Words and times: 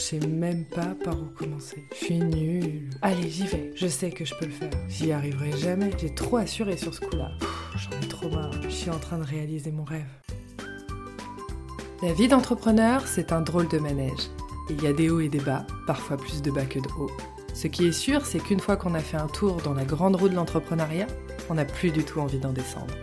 Je 0.00 0.06
sais 0.06 0.26
même 0.26 0.64
pas 0.64 0.96
par 1.04 1.12
où 1.12 1.26
commencer. 1.26 1.84
Je 1.92 2.04
suis 2.06 2.18
nulle. 2.18 2.88
Allez, 3.02 3.28
j'y 3.28 3.46
vais. 3.46 3.70
Je 3.76 3.86
sais 3.86 4.10
que 4.10 4.24
je 4.24 4.34
peux 4.34 4.46
le 4.46 4.50
faire. 4.50 4.70
J'y 4.88 5.12
arriverai 5.12 5.52
jamais. 5.58 5.90
J'ai 5.98 6.14
trop 6.14 6.38
assuré 6.38 6.78
sur 6.78 6.94
ce 6.94 7.00
coup-là. 7.00 7.32
J'en 7.76 8.00
ai 8.00 8.08
trop 8.08 8.30
marre. 8.30 8.50
Je 8.62 8.70
suis 8.70 8.88
en 8.88 8.98
train 8.98 9.18
de 9.18 9.24
réaliser 9.24 9.70
mon 9.70 9.84
rêve. 9.84 10.08
La 12.02 12.14
vie 12.14 12.28
d'entrepreneur, 12.28 13.06
c'est 13.06 13.30
un 13.30 13.42
drôle 13.42 13.68
de 13.68 13.78
manège. 13.78 14.30
Il 14.70 14.82
y 14.82 14.86
a 14.86 14.94
des 14.94 15.10
hauts 15.10 15.20
et 15.20 15.28
des 15.28 15.38
bas, 15.38 15.66
parfois 15.86 16.16
plus 16.16 16.40
de 16.40 16.50
bas 16.50 16.64
que 16.64 16.78
de 16.78 16.88
hauts. 16.98 17.12
Ce 17.52 17.66
qui 17.66 17.86
est 17.86 17.92
sûr, 17.92 18.24
c'est 18.24 18.40
qu'une 18.40 18.60
fois 18.60 18.78
qu'on 18.78 18.94
a 18.94 19.00
fait 19.00 19.18
un 19.18 19.28
tour 19.28 19.60
dans 19.60 19.74
la 19.74 19.84
grande 19.84 20.16
roue 20.16 20.30
de 20.30 20.34
l'entrepreneuriat, 20.34 21.08
on 21.50 21.54
n'a 21.54 21.66
plus 21.66 21.90
du 21.90 22.04
tout 22.04 22.20
envie 22.20 22.38
d'en 22.38 22.54
descendre. 22.54 22.94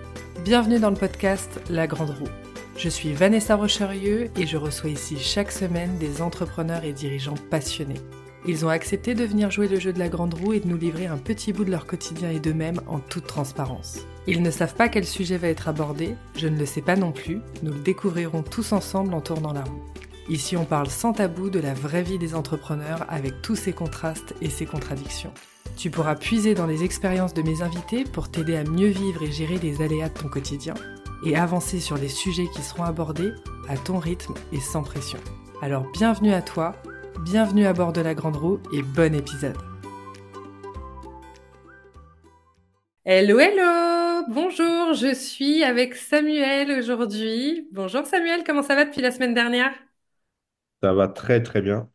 Bienvenue 0.44 0.80
dans 0.80 0.90
le 0.90 0.98
podcast 0.98 1.62
La 1.70 1.86
Grande 1.86 2.10
Roue. 2.10 2.47
Je 2.78 2.90
suis 2.90 3.12
Vanessa 3.12 3.56
Rocherieux 3.56 4.30
et 4.38 4.46
je 4.46 4.56
reçois 4.56 4.92
ici 4.92 5.18
chaque 5.18 5.52
semaine 5.52 5.98
des 5.98 6.22
entrepreneurs 6.22 6.84
et 6.84 6.94
dirigeants 6.94 7.34
passionnés. 7.50 8.00
Ils 8.46 8.66
ont 8.66 8.70
accepté 8.70 9.16
de 9.16 9.24
venir 9.24 9.50
jouer 9.50 9.68
le 9.68 9.80
jeu 9.80 9.92
de 9.92 9.98
la 9.98 10.10
grande 10.10 10.36
roue 10.36 10.54
et 10.54 10.60
de 10.60 10.68
nous 10.68 10.78
livrer 10.78 11.08
un 11.08 11.18
petit 11.18 11.54
bout 11.54 11.66
de 11.66 11.72
leur 11.72 11.88
quotidien 11.88 12.30
et 12.30 12.40
d'eux-mêmes 12.40 12.80
en 12.86 13.00
toute 13.00 13.26
transparence. 13.26 14.02
Ils 14.28 14.44
ne 14.44 14.52
savent 14.52 14.76
pas 14.76 14.90
quel 14.90 15.06
sujet 15.06 15.38
va 15.38 15.48
être 15.48 15.68
abordé, 15.68 16.14
je 16.36 16.48
ne 16.48 16.60
le 16.60 16.68
sais 16.68 16.84
pas 16.84 16.96
non 16.96 17.12
plus, 17.12 17.42
nous 17.64 17.74
le 17.74 17.80
découvrirons 17.80 18.44
tous 18.44 18.72
ensemble 18.74 19.16
en 19.16 19.22
tournant 19.22 19.54
la 19.54 19.64
roue. 19.64 19.84
Ici 20.30 20.56
on 20.56 20.66
parle 20.66 20.92
sans 20.92 21.14
tabou 21.14 21.50
de 21.50 21.60
la 21.60 21.74
vraie 21.74 22.04
vie 22.04 22.20
des 22.20 22.36
entrepreneurs 22.36 23.08
avec 23.10 23.42
tous 23.42 23.56
ses 23.56 23.74
contrastes 23.74 24.36
et 24.40 24.52
ses 24.52 24.68
contradictions. 24.68 25.34
Tu 25.78 25.90
pourras 25.90 26.16
puiser 26.16 26.54
dans 26.54 26.68
les 26.68 26.84
expériences 26.84 27.34
de 27.34 27.42
mes 27.42 27.64
invités 27.64 28.04
pour 28.04 28.30
t'aider 28.30 28.56
à 28.56 28.64
mieux 28.64 28.90
vivre 28.90 29.24
et 29.24 29.32
gérer 29.32 29.58
les 29.58 29.82
aléas 29.82 30.10
de 30.10 30.20
ton 30.20 30.30
quotidien 30.30 30.76
et 31.26 31.36
avancer 31.36 31.80
sur 31.80 31.98
les 31.98 32.10
sujets 32.10 32.48
qui 32.54 32.62
seront 32.62 32.84
abordés 32.84 33.32
à 33.70 33.78
ton 33.78 34.00
rythme 34.00 34.34
et 34.52 34.60
sans 34.60 34.84
pression. 34.84 35.20
Alors 35.62 35.90
bienvenue 35.92 36.34
à 36.34 36.42
toi, 36.42 36.76
bienvenue 37.24 37.66
à 37.66 37.74
bord 37.74 37.94
de 37.94 38.02
la 38.02 38.14
Grande 38.14 38.38
Roue 38.38 38.60
et 38.74 38.82
bon 38.82 39.16
épisode. 39.16 39.58
Hello, 43.06 43.40
hello 43.40 43.98
Bonjour, 44.30 44.94
je 44.94 45.14
suis 45.16 45.64
avec 45.64 45.96
Samuel 45.96 46.72
aujourd'hui. 46.72 47.68
Bonjour 47.72 48.06
Samuel, 48.06 48.44
comment 48.44 48.62
ça 48.62 48.76
va 48.76 48.84
depuis 48.84 49.02
la 49.02 49.12
semaine 49.12 49.34
dernière? 49.34 49.72
Ça 50.84 50.94
va 50.94 51.08
très 51.08 51.42
très 51.42 51.62
bien. 51.62 51.90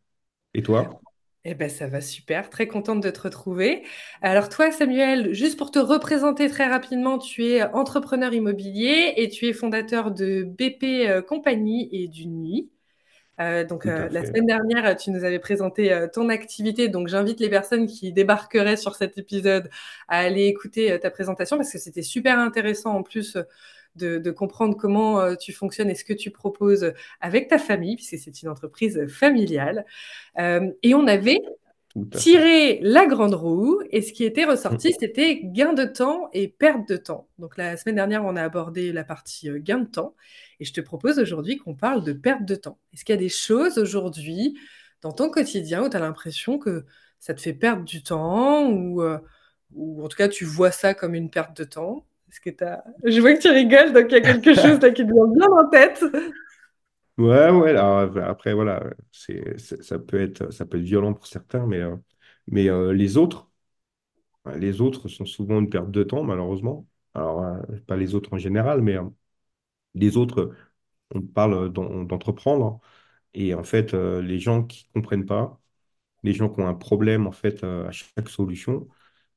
Et 0.53 0.63
toi? 0.63 1.02
Eh 1.45 1.55
ben, 1.55 1.69
ça 1.69 1.87
va 1.87 1.99
super, 1.99 2.49
très 2.49 2.67
contente 2.67 3.01
de 3.01 3.09
te 3.09 3.19
retrouver. 3.19 3.83
Alors 4.21 4.47
toi, 4.47 4.71
Samuel, 4.71 5.33
juste 5.33 5.57
pour 5.57 5.71
te 5.71 5.79
représenter 5.79 6.49
très 6.49 6.67
rapidement, 6.67 7.17
tu 7.17 7.45
es 7.47 7.63
entrepreneur 7.63 8.33
immobilier 8.33 9.13
et 9.17 9.27
tu 9.27 9.47
es 9.47 9.53
fondateur 9.53 10.11
de 10.11 10.43
BP 10.43 10.83
euh, 11.05 11.21
Compagnie 11.21 11.89
et 11.91 12.07
du 12.07 12.27
Nuit. 12.27 12.71
Euh, 13.39 13.65
donc 13.65 13.85
euh, 13.87 14.07
la 14.09 14.25
semaine 14.25 14.45
dernière, 14.45 14.95
tu 14.95 15.09
nous 15.11 15.23
avais 15.23 15.39
présenté 15.39 15.91
euh, 15.91 16.07
ton 16.07 16.29
activité, 16.29 16.87
donc 16.87 17.07
j'invite 17.07 17.39
les 17.39 17.49
personnes 17.49 17.87
qui 17.87 18.13
débarqueraient 18.13 18.77
sur 18.77 18.95
cet 18.95 19.17
épisode 19.17 19.69
à 20.07 20.19
aller 20.19 20.45
écouter 20.45 20.99
ta 20.99 21.09
présentation 21.09 21.57
parce 21.57 21.71
que 21.71 21.79
c'était 21.79 22.03
super 22.03 22.37
intéressant 22.37 22.93
en 22.95 23.03
plus 23.03 23.37
de, 23.95 24.17
de 24.17 24.31
comprendre 24.31 24.75
comment 24.77 25.19
euh, 25.19 25.35
tu 25.35 25.53
fonctionnes 25.53 25.89
et 25.89 25.95
ce 25.95 26.03
que 26.03 26.13
tu 26.13 26.31
proposes 26.31 26.93
avec 27.21 27.47
ta 27.47 27.57
famille, 27.57 27.95
puisque 27.95 28.17
c'est 28.17 28.41
une 28.41 28.49
entreprise 28.49 29.07
familiale. 29.07 29.85
Euh, 30.39 30.71
et 30.81 30.93
on 30.95 31.07
avait 31.07 31.41
tirer 32.11 32.79
la 32.81 33.05
grande 33.05 33.35
roue 33.35 33.79
et 33.91 34.01
ce 34.01 34.13
qui 34.13 34.23
était 34.23 34.45
ressorti, 34.45 34.93
c'était 34.99 35.41
gain 35.43 35.73
de 35.73 35.85
temps 35.85 36.29
et 36.33 36.47
perte 36.47 36.89
de 36.89 36.97
temps. 36.97 37.27
Donc 37.37 37.55
la 37.55 37.77
semaine 37.77 37.95
dernière, 37.95 38.25
on 38.25 38.35
a 38.35 38.41
abordé 38.43 38.91
la 38.91 39.03
partie 39.03 39.49
euh, 39.49 39.59
gain 39.59 39.79
de 39.79 39.89
temps 39.89 40.15
et 40.59 40.65
je 40.65 40.73
te 40.73 40.81
propose 40.81 41.19
aujourd'hui 41.19 41.57
qu'on 41.57 41.75
parle 41.75 42.03
de 42.03 42.13
perte 42.13 42.45
de 42.45 42.55
temps. 42.55 42.79
Est-ce 42.93 43.05
qu'il 43.05 43.13
y 43.13 43.17
a 43.17 43.21
des 43.21 43.29
choses 43.29 43.77
aujourd'hui 43.77 44.57
dans 45.01 45.11
ton 45.11 45.29
quotidien 45.29 45.83
où 45.83 45.89
tu 45.89 45.97
as 45.97 45.99
l'impression 45.99 46.57
que 46.57 46.85
ça 47.19 47.33
te 47.35 47.41
fait 47.41 47.53
perdre 47.53 47.83
du 47.83 48.01
temps 48.01 48.69
ou, 48.71 49.03
ou 49.73 50.03
en 50.03 50.07
tout 50.07 50.17
cas 50.17 50.27
tu 50.27 50.45
vois 50.45 50.71
ça 50.71 50.93
comme 50.93 51.13
une 51.13 51.29
perte 51.29 51.55
de 51.55 51.63
temps? 51.63 52.05
Est-ce 52.33 52.41
que 52.41 52.49
t'as... 52.51 52.83
Je 53.05 53.21
vois 53.21 53.33
que 53.35 53.41
tu 53.41 53.49
rigoles, 53.49 53.93
donc 53.93 54.07
il 54.09 54.13
y 54.13 54.15
a 54.17 54.21
quelque 54.21 54.53
chose 54.55 54.81
là 54.81 54.89
qui 54.91 55.05
te 55.05 55.13
vient 55.13 55.27
bien 55.27 55.47
en 55.49 55.69
tête. 55.69 56.03
Ouais, 57.17 57.49
ouais. 57.51 57.69
alors, 57.71 58.17
après, 58.23 58.53
voilà, 58.55 58.83
c'est, 59.11 59.59
ça 59.59 59.99
peut 59.99 60.19
être, 60.19 60.51
ça 60.51 60.65
peut 60.65 60.77
être 60.79 60.83
violent 60.83 61.13
pour 61.13 61.27
certains, 61.27 61.65
mais, 61.67 61.77
euh, 61.79 61.95
mais 62.47 62.69
euh, 62.69 62.91
les 62.91 63.17
autres, 63.17 63.51
les 64.55 64.81
autres 64.81 65.07
sont 65.09 65.25
souvent 65.25 65.59
une 65.59 65.69
perte 65.69 65.91
de 65.91 66.03
temps, 66.03 66.23
malheureusement. 66.23 66.87
Alors, 67.13 67.41
euh, 67.43 67.61
pas 67.87 67.97
les 67.97 68.15
autres 68.15 68.33
en 68.33 68.37
général, 68.37 68.81
mais 68.81 68.97
les 69.95 70.17
autres, 70.17 70.55
on 71.15 71.21
parle 71.21 71.71
d'en- 71.73 72.03
d'entreprendre. 72.05 72.81
Et 73.35 73.53
en 73.55 73.63
fait, 73.63 73.93
les 73.93 74.39
gens 74.39 74.63
qui 74.65 74.87
comprennent 74.93 75.25
pas, 75.27 75.61
les 76.23 76.33
gens 76.33 76.49
qui 76.49 76.61
ont 76.61 76.67
un 76.67 76.73
problème, 76.75 77.27
en 77.27 77.33
fait, 77.33 77.63
à 77.65 77.91
chaque 77.91 78.29
solution, 78.29 78.87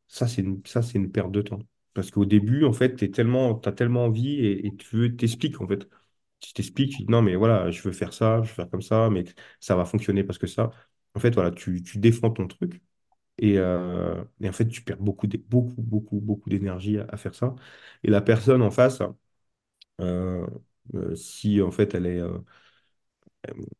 Ça, 0.08 0.28
c'est 0.28 0.42
une, 0.42 0.62
ça, 0.66 0.82
c'est 0.82 0.98
une 0.98 1.10
perte 1.12 1.32
de 1.32 1.42
temps. 1.42 1.60
Parce 1.96 2.12
qu'au 2.12 2.26
début, 2.26 2.64
en 2.64 2.74
fait, 2.74 2.96
tellement, 3.12 3.56
t'as 3.56 3.72
tellement 3.72 4.06
envie 4.06 4.46
et, 4.46 4.76
tu 4.76 4.96
veux, 4.96 5.16
t'expliques, 5.16 5.60
en 5.62 5.68
fait. 5.68 5.88
Tu 6.40 6.52
t'expliques, 6.54 6.92
tu 6.92 6.98
dis, 7.04 7.06
non, 7.10 7.22
mais 7.22 7.36
voilà, 7.36 7.70
je 7.72 7.82
veux 7.82 7.92
faire 7.92 8.12
ça, 8.14 8.42
je 8.42 8.48
veux 8.50 8.54
faire 8.54 8.70
comme 8.70 8.82
ça, 8.82 9.10
mais 9.10 9.24
ça 9.60 9.76
va 9.76 9.84
fonctionner 9.86 10.24
parce 10.24 10.38
que 10.38 10.46
ça. 10.48 10.70
En 11.14 11.20
fait, 11.20 11.34
voilà, 11.34 11.52
tu, 11.52 11.82
tu 11.82 11.98
défends 11.98 12.30
ton 12.30 12.48
truc 12.48 12.82
et, 13.38 13.58
euh, 13.58 14.24
et 14.40 14.48
en 14.48 14.52
fait, 14.52 14.68
tu 14.68 14.82
perds 14.82 14.98
beaucoup, 14.98 15.28
beaucoup, 15.28 15.82
beaucoup, 15.82 16.20
beaucoup 16.20 16.50
d'énergie 16.50 16.98
à, 16.98 17.16
faire 17.18 17.34
ça. 17.36 17.54
Et 18.04 18.10
la 18.10 18.22
personne 18.22 18.62
en 18.62 18.70
face, 18.72 19.00
euh, 20.00 20.46
euh, 20.94 21.14
si 21.16 21.60
en 21.62 21.70
fait, 21.70 21.94
elle 21.94 22.06
est, 22.06 22.20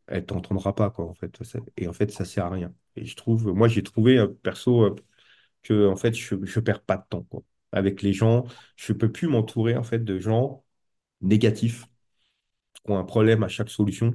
elle 0.07 0.27
t'entendra 0.27 0.75
pas, 0.75 0.91
quoi, 0.91 1.07
en 1.07 1.15
fait. 1.15 1.39
Et 1.77 1.89
en 1.89 1.93
fait, 1.93 2.11
ça 2.11 2.25
sert 2.25 2.47
à 2.47 2.51
rien. 2.51 2.75
Et 2.97 3.05
je 3.05 3.17
trouve, 3.17 3.49
moi, 3.53 3.69
j'ai 3.69 3.83
trouvé, 3.83 4.25
perso, 4.43 4.95
que 5.65 5.89
en 5.89 5.97
fait 5.97 6.15
je 6.15 6.37
je 6.45 6.61
perds 6.61 6.83
pas 6.85 6.97
de 6.99 7.05
temps 7.11 7.25
quoi. 7.25 7.43
Avec 7.77 8.03
les 8.03 8.15
gens, 8.15 8.47
je 8.77 8.95
peux 8.95 9.13
plus 9.13 9.29
m'entourer 9.29 9.77
en 9.79 9.85
fait 9.85 10.01
de 10.05 10.19
gens 10.21 10.65
négatifs 11.23 11.87
qui 12.75 12.91
ont 12.93 12.99
un 12.99 13.05
problème 13.05 13.43
à 13.43 13.49
chaque 13.49 13.71
solution, 13.71 14.15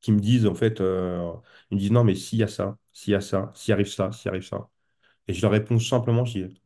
qui 0.00 0.12
me 0.12 0.20
disent 0.20 0.46
en 0.46 0.54
fait, 0.54 0.80
euh, 0.80 1.32
ils 1.70 1.76
me 1.76 1.80
disent 1.80 1.92
non 1.92 2.04
mais 2.04 2.14
s'il 2.14 2.38
y 2.38 2.42
a 2.44 2.48
ça, 2.48 2.78
s'il 2.92 3.12
y 3.12 3.16
a 3.16 3.20
ça, 3.20 3.52
s'il 3.54 3.72
arrive 3.74 3.88
ça, 3.88 4.12
s'il 4.12 4.28
arrive 4.30 4.42
ça, 4.44 4.68
et 5.28 5.34
je 5.34 5.42
leur 5.42 5.52
réponds 5.52 5.78
simplement, 5.80 6.24
je 6.26 6.44
dis 6.46 6.62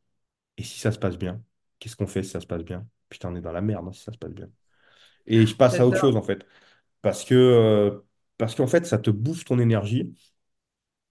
et 0.58 0.64
si 0.64 0.78
ça 0.80 0.92
se 0.92 0.98
passe 1.00 1.18
bien, 1.18 1.42
qu'est-ce 1.80 1.96
qu'on 1.96 2.06
fait 2.08 2.22
si 2.24 2.30
ça 2.30 2.40
se 2.40 2.46
passe 2.48 2.64
bien? 2.64 2.86
Putain, 3.10 3.30
on 3.32 3.36
est 3.36 3.42
dans 3.42 3.52
la 3.52 3.62
merde 3.62 3.86
hein, 3.88 3.92
si 3.92 4.02
ça 4.02 4.12
se 4.12 4.18
passe 4.18 4.32
bien. 4.32 4.48
Et 5.26 5.46
je 5.46 5.56
passe 5.56 5.80
à 5.80 5.86
autre 5.86 5.98
chose 5.98 6.16
en 6.16 6.22
fait, 6.22 6.46
parce 7.02 7.24
que 7.24 7.34
euh, 7.34 8.00
parce 8.38 8.54
qu'en 8.56 8.66
fait 8.68 8.86
ça 8.86 8.98
te 8.98 9.10
bouffe 9.10 9.44
ton 9.44 9.58
énergie. 9.58 10.14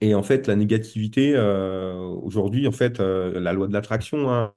Et 0.02 0.14
en 0.14 0.22
fait, 0.22 0.46
la 0.46 0.56
négativité, 0.56 1.34
euh, 1.36 1.94
aujourd'hui, 1.98 2.66
en 2.66 2.72
fait, 2.72 3.00
euh, 3.00 3.38
la 3.38 3.52
loi 3.52 3.68
de 3.68 3.72
l'attraction, 3.74 4.30
hein, 4.30 4.54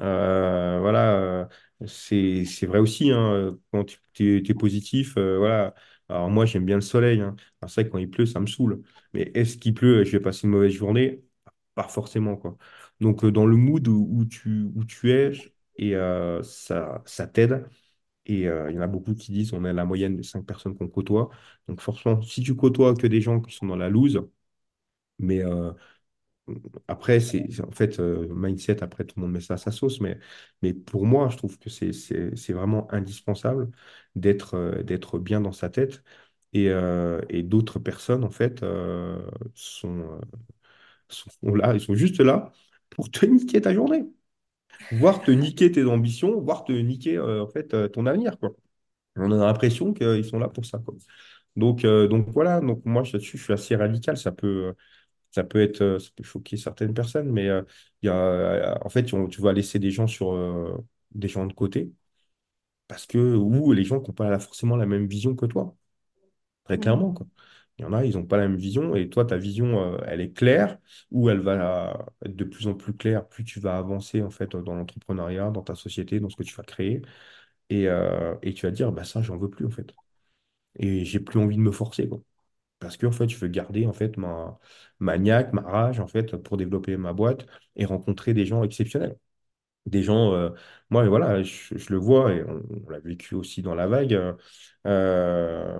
euh, 0.00 0.78
voilà, 0.80 1.48
c'est, 1.86 2.44
c'est 2.46 2.66
vrai 2.66 2.78
aussi, 2.78 3.10
hein, 3.12 3.58
quand 3.72 3.84
tu 4.14 4.36
es, 4.48 4.54
positif, 4.54 5.14
voilà. 5.18 5.74
Alors 6.08 6.30
moi, 6.30 6.46
j'aime 6.46 6.64
bien 6.64 6.76
le 6.76 6.80
soleil, 6.82 7.20
hein. 7.20 7.36
C'est 7.66 7.74
vrai 7.82 7.84
que 7.86 7.90
quand 7.90 7.98
il 7.98 8.10
pleut, 8.10 8.26
ça 8.26 8.40
me 8.40 8.46
saoule. 8.46 8.82
Mais 9.12 9.30
est-ce 9.34 9.58
qu'il 9.58 9.74
pleut? 9.74 10.00
Et 10.02 10.04
je 10.04 10.12
vais 10.12 10.20
passer 10.20 10.44
une 10.46 10.50
mauvaise 10.50 10.72
journée? 10.72 11.22
Pas 11.74 11.88
forcément, 11.88 12.36
quoi. 12.36 12.56
Donc, 13.00 13.24
dans 13.26 13.46
le 13.46 13.56
mood 13.56 13.86
où, 13.88 14.24
tu, 14.26 14.64
où 14.74 14.84
tu 14.84 15.12
es, 15.12 15.32
et 15.76 15.92
ça, 16.42 17.02
ça 17.06 17.26
t'aide. 17.26 17.66
Et 18.26 18.40
il 18.42 18.74
y 18.74 18.78
en 18.78 18.80
a 18.82 18.86
beaucoup 18.86 19.14
qui 19.14 19.32
disent 19.32 19.52
on 19.52 19.64
est 19.64 19.72
la 19.72 19.84
moyenne 19.84 20.16
des 20.16 20.22
cinq 20.22 20.46
personnes 20.46 20.76
qu'on 20.76 20.88
côtoie. 20.88 21.30
Donc, 21.68 21.80
forcément, 21.80 22.22
si 22.22 22.42
tu 22.42 22.54
côtoies 22.56 22.94
que 22.94 23.06
des 23.06 23.20
gens 23.20 23.40
qui 23.40 23.54
sont 23.54 23.66
dans 23.66 23.76
la 23.76 23.88
loose, 23.90 24.22
mais 25.18 25.42
euh, 25.44 25.72
après, 26.88 27.20
c'est 27.20 27.46
en 27.60 27.70
fait 27.70 27.98
euh, 28.00 28.26
mindset, 28.30 28.82
après 28.82 29.04
tout 29.04 29.14
le 29.18 29.22
monde 29.22 29.32
met 29.32 29.40
ça 29.40 29.54
à 29.54 29.56
sa 29.56 29.70
sauce, 29.70 30.00
mais, 30.00 30.18
mais 30.62 30.74
pour 30.74 31.06
moi, 31.06 31.28
je 31.30 31.36
trouve 31.36 31.58
que 31.58 31.70
c'est 31.70 32.52
vraiment 32.52 32.90
indispensable 32.92 33.70
d'être 34.14 34.54
euh, 34.54 34.82
d'être 34.82 35.18
bien 35.18 35.40
dans 35.40 35.52
sa 35.52 35.70
tête. 35.70 36.02
Et, 36.56 36.66
et 37.30 37.42
d'autres 37.42 37.80
personnes, 37.80 38.22
en 38.22 38.30
fait, 38.30 38.64
sont, 39.54 40.20
sont 41.08 41.54
là, 41.54 41.74
ils 41.74 41.80
sont 41.80 41.94
juste 41.94 42.20
là 42.20 42.52
pour 42.90 43.10
te 43.10 43.26
niquer 43.26 43.60
ta 43.60 43.74
journée, 43.74 44.04
voire 44.90 45.22
te 45.22 45.30
niquer 45.30 45.72
tes 45.72 45.84
ambitions, 45.86 46.40
voire 46.40 46.64
te 46.64 46.72
niquer 46.72 47.18
en 47.20 47.48
fait, 47.48 47.90
ton 47.92 48.06
avenir, 48.06 48.38
quoi. 48.38 48.54
On 49.16 49.32
a 49.32 49.36
l'impression 49.46 49.94
qu'ils 49.94 50.24
sont 50.24 50.38
là 50.38 50.48
pour 50.48 50.64
ça. 50.66 50.82
Donc, 51.56 51.82
donc 51.86 52.28
voilà, 52.30 52.60
donc 52.60 52.84
moi 52.86 53.02
là-dessus, 53.04 53.38
je 53.38 53.44
suis 53.44 53.52
assez 53.54 53.76
radical. 53.76 54.16
Ça 54.18 54.32
peut, 54.32 54.74
ça 55.34 55.44
peut 55.44 55.60
être, 55.62 55.82
euh, 55.82 55.98
ça 55.98 56.10
peut 56.16 56.24
choquer 56.24 56.56
certaines 56.56 56.94
personnes, 56.94 57.30
mais 57.32 57.48
euh, 57.48 57.62
il 58.02 58.06
y 58.06 58.08
a, 58.10 58.14
euh, 58.16 58.74
en 58.84 58.88
fait, 58.88 59.12
on- 59.14 59.28
tu 59.28 59.40
vas 59.42 59.52
laisser 59.52 59.78
des 59.78 59.90
gens 59.90 60.06
sur 60.06 60.34
des 61.14 61.28
gens 61.28 61.46
de 61.46 61.52
côté 61.52 61.92
parce 62.88 63.06
que, 63.06 63.18
ou 63.36 63.72
les 63.72 63.84
gens 63.84 64.00
qui 64.00 64.10
n'ont 64.10 64.14
pas 64.14 64.38
forcément 64.38 64.76
la 64.76 64.86
même 64.86 65.06
vision 65.06 65.34
que 65.36 65.46
toi, 65.46 65.74
très 66.64 66.78
clairement, 66.80 67.12
Mm. 67.12 67.14
quoi. 67.14 67.26
Il 67.78 67.82
y 67.82 67.86
en 67.86 67.92
a, 67.94 68.04
ils 68.04 68.14
n'ont 68.16 68.26
pas 68.26 68.36
la 68.38 68.48
même 68.48 68.56
vision, 68.58 68.94
et 68.96 69.10
toi, 69.10 69.24
ta 69.26 69.36
vision, 69.38 69.94
euh, 69.96 69.98
elle 70.06 70.20
est 70.20 70.32
claire, 70.32 70.78
ou 71.10 71.30
elle 71.30 71.40
va 71.40 72.06
être 72.24 72.36
de 72.36 72.44
plus 72.44 72.68
en 72.68 72.74
plus 72.74 72.94
claire, 72.96 73.28
plus 73.28 73.44
tu 73.44 73.60
vas 73.60 73.78
avancer, 73.78 74.22
en 74.22 74.30
fait, 74.30 74.52
dans 74.52 74.74
l'entrepreneuriat, 74.74 75.50
dans 75.50 75.62
ta 75.62 75.74
société, 75.76 76.20
dans 76.20 76.28
ce 76.30 76.36
que 76.36 76.44
tu 76.44 76.54
vas 76.56 76.64
créer, 76.64 77.02
et, 77.70 77.88
euh, 77.88 78.34
et 78.42 78.54
tu 78.54 78.66
vas 78.66 78.72
dire, 78.72 78.92
bah 78.92 79.04
ça, 79.04 79.22
j'en 79.22 79.38
veux 79.38 79.50
plus, 79.50 79.66
en 79.66 79.70
fait. 79.70 79.94
Et 80.78 81.04
j'ai 81.04 81.20
plus 81.20 81.40
envie 81.40 81.56
de 81.56 81.62
me 81.62 81.72
forcer, 81.72 82.08
quoi. 82.08 82.20
Parce 82.84 82.98
que 82.98 83.06
en 83.06 83.12
fait, 83.12 83.28
je 83.28 83.38
veux 83.38 83.48
garder 83.48 83.86
en 83.86 83.94
fait 83.94 84.16
ma, 84.18 84.58
ma 85.00 85.18
niaque, 85.18 85.52
ma 85.54 85.62
rage 85.62 86.00
en 86.00 86.08
fait 86.08 86.36
pour 86.38 86.58
développer 86.58 86.96
ma 86.98 87.12
boîte 87.14 87.46
et 87.76 87.86
rencontrer 87.86 88.34
des 88.34 88.46
gens 88.46 88.64
exceptionnels. 88.64 89.18
Des 89.86 90.02
gens, 90.02 90.32
euh, 90.34 90.50
moi 90.90 91.08
voilà, 91.08 91.42
je, 91.44 91.76
je 91.78 91.90
le 91.92 91.98
vois 91.98 92.32
et 92.34 92.44
on, 92.44 92.62
on 92.86 92.90
l'a 92.90 93.00
vécu 93.00 93.34
aussi 93.36 93.62
dans 93.62 93.74
la 93.74 93.86
vague. 93.88 94.14
euh, 94.14 94.34
euh, 94.86 95.78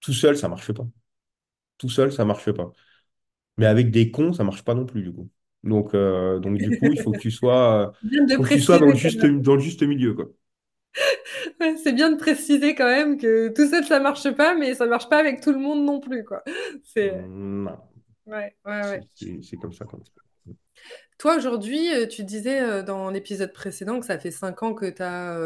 tout 0.00 0.12
seul, 0.12 0.36
ça 0.36 0.48
marche 0.48 0.72
pas. 0.72 0.86
Tout 1.78 1.88
seul, 1.90 2.12
ça 2.12 2.24
marche 2.24 2.52
pas. 2.52 2.72
Mais 3.58 3.66
avec 3.66 3.90
des 3.90 4.10
cons, 4.10 4.32
ça 4.34 4.44
marche 4.44 4.64
pas 4.64 4.74
non 4.74 4.86
plus 4.86 5.02
du 5.02 5.12
coup. 5.12 5.30
Donc, 5.64 5.94
euh, 5.94 6.40
donc 6.40 6.58
du 6.60 6.74
coup, 6.74 6.92
il 6.92 6.98
faut 7.00 7.12
que 7.14 7.18
tu 7.20 7.30
sois, 7.30 7.92
Bien 8.02 8.24
de 8.26 8.34
faut 8.34 8.44
que 8.44 8.50
tu 8.50 8.60
sois 8.62 8.78
dans 8.78 8.88
le 8.88 8.94
quand 9.02 9.10
juste, 9.10 9.24
même. 9.24 9.26
dans 9.26 9.54
le 9.56 9.60
juste 9.62 9.82
milieu 9.82 10.14
quoi. 10.14 10.26
C'est 11.82 11.92
bien 11.92 12.10
de 12.10 12.16
préciser 12.16 12.74
quand 12.74 12.86
même 12.86 13.18
que 13.18 13.48
tout 13.48 13.68
seul 13.68 13.84
ça 13.84 14.00
marche 14.00 14.30
pas, 14.32 14.54
mais 14.54 14.74
ça 14.74 14.86
marche 14.86 15.08
pas 15.08 15.18
avec 15.18 15.40
tout 15.40 15.52
le 15.52 15.58
monde 15.58 15.84
non 15.84 16.00
plus, 16.00 16.24
quoi. 16.24 16.42
C'est 16.84 17.30
non, 17.64 17.78
ouais, 18.26 18.56
ouais, 18.64 18.82
ouais. 18.86 19.06
c'est- 19.14 19.56
comme 19.60 19.72
ça. 19.72 19.84
Quoi. 19.84 20.00
Toi 21.18 21.36
aujourd'hui, 21.36 21.92
euh, 21.94 22.06
tu 22.06 22.24
disais 22.24 22.60
euh, 22.62 22.82
dans 22.82 23.10
l'épisode 23.10 23.52
précédent 23.52 24.00
que 24.00 24.06
ça 24.06 24.18
fait 24.18 24.30
cinq 24.30 24.62
ans 24.62 24.74
que 24.74 24.86
tu 24.90 25.02
as 25.02 25.38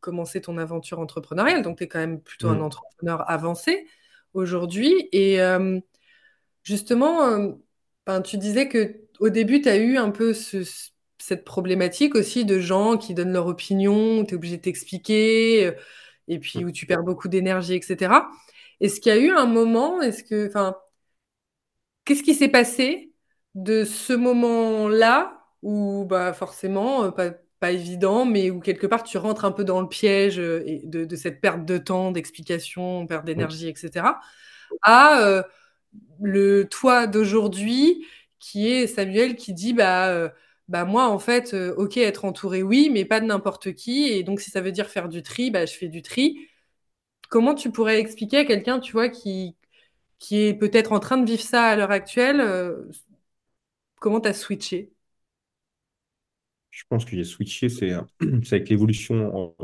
commencé 0.00 0.40
ton 0.40 0.58
aventure 0.58 0.98
entrepreneuriale, 1.00 1.62
donc 1.62 1.78
tu 1.78 1.84
es 1.84 1.88
quand 1.88 1.98
même 1.98 2.20
plutôt 2.20 2.48
un 2.50 2.60
Hum, 2.60 2.60
entrepreneur 2.60 3.28
avancé 3.30 3.86
aujourd'hui. 4.34 5.08
Et 5.12 5.40
euh, 5.40 5.80
Justement, 6.64 7.24
euh, 7.26 7.52
ben, 8.06 8.22
tu 8.22 8.38
disais 8.38 8.68
que 8.68 9.00
au 9.20 9.30
début, 9.30 9.60
tu 9.62 9.68
as 9.70 9.76
eu 9.78 9.98
un 9.98 10.10
peu 10.10 10.34
ce- 10.34 10.90
cette 11.26 11.44
problématique 11.44 12.14
aussi 12.14 12.44
de 12.44 12.58
gens 12.60 12.96
qui 12.98 13.14
donnent 13.14 13.32
leur 13.32 13.46
opinion, 13.46 14.24
tu 14.24 14.34
es 14.34 14.36
obligé 14.36 14.56
de 14.58 14.62
t'expliquer, 14.62 15.66
euh, 15.66 15.72
et 16.28 16.38
puis 16.38 16.60
hum. 16.60 16.66
où 16.66 16.72
tu 16.72 16.86
perds 16.86 17.02
beaucoup 17.04 17.28
d'énergie, 17.28 17.74
etc. 17.74 18.28
Est-ce 18.80 19.00
qu'il 19.00 19.12
y 19.14 19.16
a 19.16 19.18
eu 19.20 19.30
un 19.30 19.46
moment, 19.46 20.00
est-ce 20.02 20.22
que, 20.24 20.48
enfin, 20.48 20.76
qu'est-ce 22.04 22.22
qui 22.22 22.34
s'est 22.34 22.48
passé 22.48 23.12
de 23.54 23.84
ce 23.84 24.12
moment-là 24.12 25.44
où, 25.62 26.04
bah, 26.04 26.32
forcément, 26.32 27.04
euh, 27.04 27.10
pas, 27.10 27.30
pas 27.60 27.72
évident, 27.72 28.24
mais 28.26 28.50
où 28.50 28.60
quelque 28.60 28.86
part 28.86 29.02
tu 29.02 29.18
rentres 29.18 29.44
un 29.44 29.52
peu 29.52 29.64
dans 29.64 29.80
le 29.80 29.88
piège 29.88 30.38
euh, 30.38 30.62
de, 30.84 31.04
de 31.04 31.16
cette 31.16 31.40
perte 31.40 31.64
de 31.64 31.78
temps, 31.78 32.12
d'explication, 32.12 33.06
perte 33.06 33.24
d'énergie, 33.24 33.68
etc 33.68 34.04
à 34.82 35.20
euh, 35.20 35.42
le 36.20 36.68
toi 36.68 37.06
d'aujourd'hui 37.06 38.06
qui 38.38 38.68
est 38.68 38.86
Samuel 38.86 39.36
qui 39.36 39.54
dit 39.54 39.72
bah 39.74 40.32
bah 40.68 40.84
moi 40.84 41.08
en 41.08 41.18
fait 41.18 41.54
euh, 41.54 41.74
ok 41.76 41.96
être 41.98 42.24
entouré 42.24 42.62
oui 42.62 42.90
mais 42.92 43.04
pas 43.04 43.20
de 43.20 43.26
n'importe 43.26 43.72
qui 43.74 44.08
et 44.08 44.22
donc 44.24 44.40
si 44.40 44.50
ça 44.50 44.60
veut 44.60 44.72
dire 44.72 44.88
faire 44.88 45.08
du 45.08 45.22
tri 45.22 45.50
bah 45.50 45.66
je 45.66 45.74
fais 45.74 45.88
du 45.88 46.02
tri 46.02 46.48
comment 47.30 47.54
tu 47.54 47.70
pourrais 47.72 48.00
expliquer 48.00 48.38
à 48.38 48.44
quelqu'un 48.46 48.80
tu 48.80 48.92
vois 48.92 49.08
qui 49.10 49.56
qui 50.20 50.38
est 50.44 50.54
peut-être 50.54 50.92
en 50.92 51.00
train 51.00 51.18
de 51.18 51.26
vivre 51.30 51.42
ça 51.42 51.64
à 51.64 51.76
l'heure 51.76 51.90
actuelle 51.92 52.40
euh, 52.40 52.84
comment 54.00 54.20
t'as 54.20 54.32
switché? 54.34 54.92
Je 56.70 56.82
pense 56.88 57.04
que 57.04 57.16
j'ai 57.16 57.24
switché, 57.24 57.68
c'est 57.68 57.92
euh, 57.92 58.02
avec 58.52 58.68
l'évolution. 58.68 59.34
en- 59.36 59.56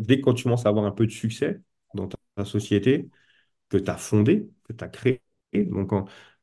Dès 0.00 0.20
que 0.20 0.30
tu 0.32 0.42
commences 0.44 0.66
à 0.66 0.68
avoir 0.70 0.84
un 0.84 0.90
peu 0.90 1.06
de 1.06 1.12
succès 1.12 1.60
dans 1.94 2.08
ta, 2.08 2.18
société, 2.44 3.08
que 3.70 3.78
tu 3.78 3.90
as 3.90 3.96
fondé, 3.98 4.50
que 4.64 4.72
tu 4.74 4.84
as 4.84 4.88
créé, 4.88 5.22
donc 5.54 5.92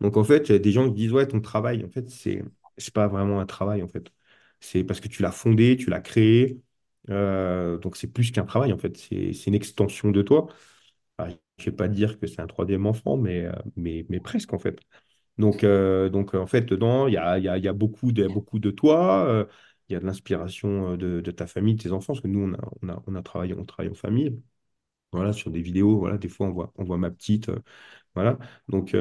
donc 0.01 0.17
en 0.17 0.23
fait, 0.25 0.49
il 0.49 0.53
y 0.53 0.55
a 0.55 0.59
des 0.59 0.71
gens 0.73 0.87
qui 0.89 0.95
disent, 0.95 1.13
ouais, 1.13 1.27
ton 1.27 1.41
travail, 1.41 1.83
en 1.85 1.89
fait, 1.89 2.09
c'est 2.09 2.43
c'est 2.77 2.93
pas 2.93 3.07
vraiment 3.07 3.39
un 3.39 3.45
travail, 3.45 3.83
en 3.83 3.87
fait. 3.87 4.11
C'est 4.59 4.83
parce 4.83 4.99
que 4.99 5.07
tu 5.07 5.21
l'as 5.21 5.31
fondé, 5.31 5.77
tu 5.77 5.89
l'as 5.89 6.01
créé, 6.01 6.61
euh, 7.09 7.77
donc 7.79 7.97
c'est 7.97 8.07
plus 8.11 8.31
qu'un 8.31 8.45
travail, 8.45 8.73
en 8.73 8.77
fait. 8.77 8.97
C'est 8.97 9.45
une 9.47 9.55
extension 9.55 10.11
de 10.11 10.21
toi. 10.21 10.47
Ah, 11.17 11.27
je 11.59 11.65
vais 11.65 11.71
pas 11.75 11.87
dire 11.87 12.19
que 12.19 12.27
c'est 12.27 12.41
un 12.41 12.47
troisième 12.47 12.85
enfant, 12.85 13.17
mais, 13.17 13.45
euh, 13.45 13.51
mais, 13.75 14.05
mais 14.09 14.19
presque, 14.19 14.53
en 14.53 14.59
fait. 14.59 14.79
Donc, 15.37 15.63
euh, 15.63 16.09
donc 16.09 16.35
en 16.35 16.47
fait, 16.47 16.63
dedans, 16.63 17.07
il 17.07 17.13
y 17.15 17.17
a, 17.17 17.39
y 17.39 17.47
a, 17.49 17.57
y 17.57 17.67
a 17.67 17.73
beaucoup 17.73 18.11
de, 18.11 18.27
beaucoup 18.27 18.59
de 18.59 18.71
toi, 18.71 19.47
il 19.89 19.93
y 19.93 19.95
a 19.95 19.99
de 19.99 20.05
l'inspiration 20.05 20.97
de, 20.97 21.21
de 21.21 21.31
ta 21.31 21.47
famille, 21.47 21.75
de 21.75 21.83
tes 21.83 21.91
enfants, 21.93 22.13
parce 22.13 22.21
que 22.21 22.27
nous, 22.29 22.41
on 22.41 22.53
a, 22.55 22.59
on 22.83 22.89
a, 22.89 23.03
on 23.07 23.15
a 23.15 23.23
travaillé, 23.23 23.55
on 23.55 23.65
travaille 23.65 23.91
en 23.91 23.95
famille. 23.95 24.41
Voilà, 25.13 25.33
sur 25.33 25.51
des 25.51 25.61
vidéos, 25.61 25.97
voilà, 25.99 26.17
des 26.17 26.29
fois, 26.29 26.47
on 26.47 26.51
voit, 26.53 26.73
on 26.77 26.83
voit 26.85 26.97
ma 26.97 27.11
petite. 27.11 27.49
voilà. 28.15 28.37
Donc, 28.69 28.95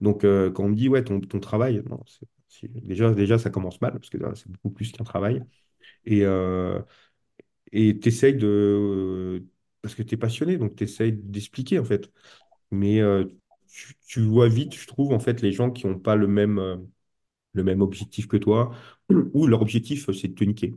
donc 0.00 0.22
quand 0.22 0.64
on 0.64 0.68
me 0.70 0.76
dit, 0.76 0.88
ouais, 0.88 1.04
ton, 1.04 1.20
ton 1.20 1.40
travail, 1.40 1.82
non, 1.90 2.02
c'est- 2.06 2.26
déjà, 2.62 3.12
déjà, 3.12 3.38
ça 3.38 3.50
commence 3.50 3.80
mal, 3.80 3.92
parce 3.92 4.10
que 4.10 4.18
là, 4.18 4.32
c'est 4.34 4.50
beaucoup 4.50 4.70
plus 4.70 4.92
qu'un 4.92 5.04
travail. 5.04 5.42
Et 6.06 6.24
euh, 6.24 6.80
et 7.72 7.98
tu 7.98 8.08
essayes 8.08 8.34
de. 8.36 9.44
Parce 9.82 9.94
que 9.94 10.02
tu 10.02 10.14
es 10.14 10.18
passionné, 10.18 10.58
donc 10.58 10.76
tu 10.76 10.84
essayes 10.84 11.12
d'expliquer, 11.12 11.78
en 11.78 11.84
fait. 11.84 12.10
Mais 12.72 13.00
euh, 13.00 13.26
tu, 14.06 14.22
vois 14.22 14.48
vite, 14.48 14.74
je 14.76 14.86
trouve, 14.86 15.12
en 15.12 15.20
fait, 15.20 15.42
les 15.42 15.52
gens 15.52 15.70
qui 15.70 15.86
n'ont 15.86 15.98
pas 15.98 16.16
le 16.16 16.28
même. 16.28 16.58
euh, 16.58 16.76
le 17.54 17.64
même 17.64 17.82
objectif 17.82 18.28
que 18.28 18.36
toi, 18.36 18.74
ou 19.34 19.46
leur 19.46 19.62
objectif, 19.62 20.10
c'est 20.12 20.28
de 20.28 20.34
te 20.34 20.44
niquer. 20.44 20.74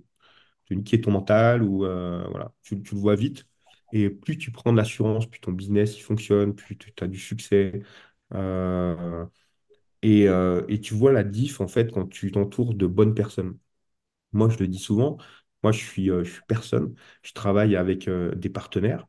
Te 0.68 0.74
niquer 0.74 1.02
ton 1.02 1.12
mental, 1.12 1.64
ou 1.64 1.86
euh, 1.86 2.26
voilà, 2.30 2.54
tu, 2.64 2.76
le 2.76 2.98
vois 3.00 3.16
vite. 3.16 3.46
Et 3.94 4.10
plus 4.10 4.38
tu 4.38 4.52
prends 4.52 4.72
de 4.72 4.78
l'assurance, 4.78 5.28
plus 5.28 5.40
ton 5.42 5.52
business 5.54 5.98
il 5.98 6.02
fonctionne, 6.02 6.56
plus 6.56 6.78
tu 6.78 6.94
as 7.02 7.08
du 7.08 7.20
succès. 7.20 7.82
Euh, 8.34 9.26
et, 10.06 10.28
euh, 10.30 10.64
et 10.70 10.80
tu 10.82 10.94
vois 10.94 11.12
la 11.12 11.24
diff, 11.24 11.62
en 11.62 11.68
fait, 11.68 11.92
quand 11.92 12.08
tu 12.08 12.32
t'entoures 12.32 12.74
de 12.76 12.88
bonnes 12.88 13.14
personnes. 13.16 13.58
Moi, 14.34 14.50
je 14.50 14.60
le 14.60 14.68
dis 14.68 14.80
souvent, 14.80 15.18
moi, 15.64 15.72
je 15.72 15.80
suis, 15.86 16.12
euh, 16.12 16.24
personne. 16.48 16.96
Je 17.24 17.34
travaille 17.34 17.76
avec 17.76 18.08
euh, 18.08 18.36
des 18.36 18.50
partenaires 18.50 19.08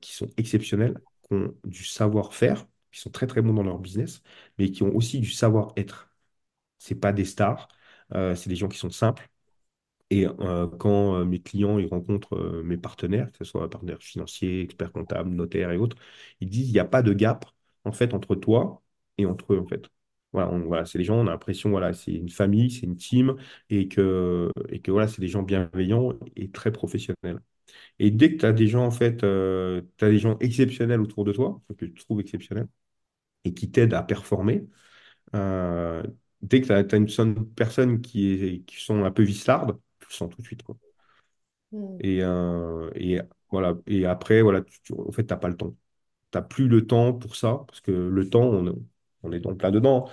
qui 0.00 0.12
sont 0.14 0.28
exceptionnels, 0.38 1.00
qui 1.22 1.34
ont 1.34 1.54
du 1.64 1.84
savoir-faire, 1.84 2.66
qui 2.92 3.00
sont 3.00 3.10
très, 3.10 3.26
très 3.26 3.42
bons 3.42 3.54
dans 3.54 3.62
leur 3.64 3.78
business, 3.78 4.22
mais 4.58 4.70
qui 4.70 4.82
ont 4.84 4.94
aussi 4.96 5.20
du 5.20 5.30
savoir-être. 5.30 6.10
C'est 6.78 6.96
pas 6.96 7.12
des 7.12 7.24
stars, 7.26 7.68
c'est 8.12 8.48
des 8.48 8.56
gens 8.56 8.68
qui 8.68 8.78
sont 8.78 8.90
simples. 8.90 9.28
Et 10.10 10.26
quand 10.78 11.24
mes 11.26 11.40
clients 11.42 11.78
ils 11.78 11.88
rencontrent 11.88 12.62
mes 12.64 12.76
partenaires, 12.78 13.30
que 13.32 13.38
ce 13.38 13.44
soit 13.44 13.68
partenaires 13.70 14.02
financiers, 14.02 14.62
experts 14.62 14.92
comptables, 14.92 15.30
notaires 15.30 15.70
et 15.72 15.76
autres, 15.78 15.96
ils 16.40 16.48
disent 16.48 16.68
il 16.70 16.72
n'y 16.74 16.78
a 16.80 16.84
pas 16.86 17.02
de 17.02 17.12
gap 17.12 17.46
en 17.84 17.92
fait 17.92 18.14
entre 18.14 18.34
toi 18.36 18.82
et 19.18 19.26
entre 19.26 19.54
eux 19.54 19.58
en 19.60 19.66
fait. 19.66 19.86
Voilà, 20.32 20.50
on- 20.52 20.60
voilà, 20.66 20.84
c'est 20.84 20.98
des 20.98 21.04
gens, 21.04 21.16
on 21.16 21.26
a 21.26 21.30
l'impression 21.30 21.70
voilà, 21.70 21.92
c'est 21.94 22.12
une 22.12 22.28
famille, 22.28 22.70
c'est 22.70 22.82
une 22.86 22.96
team 22.96 23.36
et 23.70 23.88
que 23.88 24.50
et 24.68 24.80
que 24.80 24.90
voilà, 24.90 25.08
c'est 25.08 25.20
des 25.22 25.28
gens 25.28 25.42
bienveillants 25.42 26.12
et 26.36 26.50
très 26.50 26.70
professionnels. 26.72 27.40
Et 27.98 28.10
dès 28.10 28.32
que 28.32 28.38
tu 28.40 28.46
as 28.46 28.52
des 28.52 28.68
gens 28.68 28.86
en 28.86 28.90
fait, 28.92 29.18
tu 29.18 29.26
as 30.04 30.10
des 30.10 30.18
gens 30.18 30.38
exceptionnels 30.40 31.00
autour 31.00 31.24
de 31.24 31.32
toi, 31.32 31.60
que 31.78 31.86
tu 31.86 31.94
trouves 31.94 32.20
exceptionnels 32.20 32.68
et 33.44 33.54
qui 33.54 33.70
t'aident 33.70 33.94
à 33.94 34.02
performer, 34.02 34.66
euh, 35.36 36.02
dès 36.42 36.60
que 36.62 36.66
tu 36.68 36.94
as, 36.94 36.98
une 36.98 37.08
seule 37.08 37.34
personne 37.56 38.00
qui, 38.02 38.32
est, 38.32 38.60
qui 38.66 38.82
sont 38.84 39.04
un 39.04 39.10
peu 39.12 39.22
vislardes, 39.24 39.78
tu 40.00 40.08
le 40.10 40.14
sens 40.14 40.30
tout 40.30 40.42
de 40.42 40.46
suite, 40.46 40.62
quoi. 40.64 40.76
Hmm. 41.72 42.00
Et, 42.00 42.22
euh, 42.22 42.90
et, 42.94 43.20
voilà. 43.50 43.74
et 43.86 44.06
après, 44.06 44.42
voilà, 44.42 44.62
tu, 44.62 44.80
tu- 44.82 44.92
en 44.94 45.10
fait, 45.12 45.24
tu 45.26 45.32
n'as 45.34 45.38
pas 45.38 45.48
le 45.48 45.56
temps. 45.56 45.76
Tu 46.32 46.38
n'as 46.38 46.42
plus 46.42 46.68
le 46.68 46.86
temps 46.86 47.14
pour 47.14 47.36
ça, 47.36 47.64
parce 47.68 47.80
que 47.82 47.92
le 47.92 48.30
temps, 48.30 48.44
on, 48.44 48.86
on 49.22 49.32
est 49.32 49.40
dans 49.40 49.50
le 49.50 49.56
plein 49.56 49.70
dedans. 49.70 50.08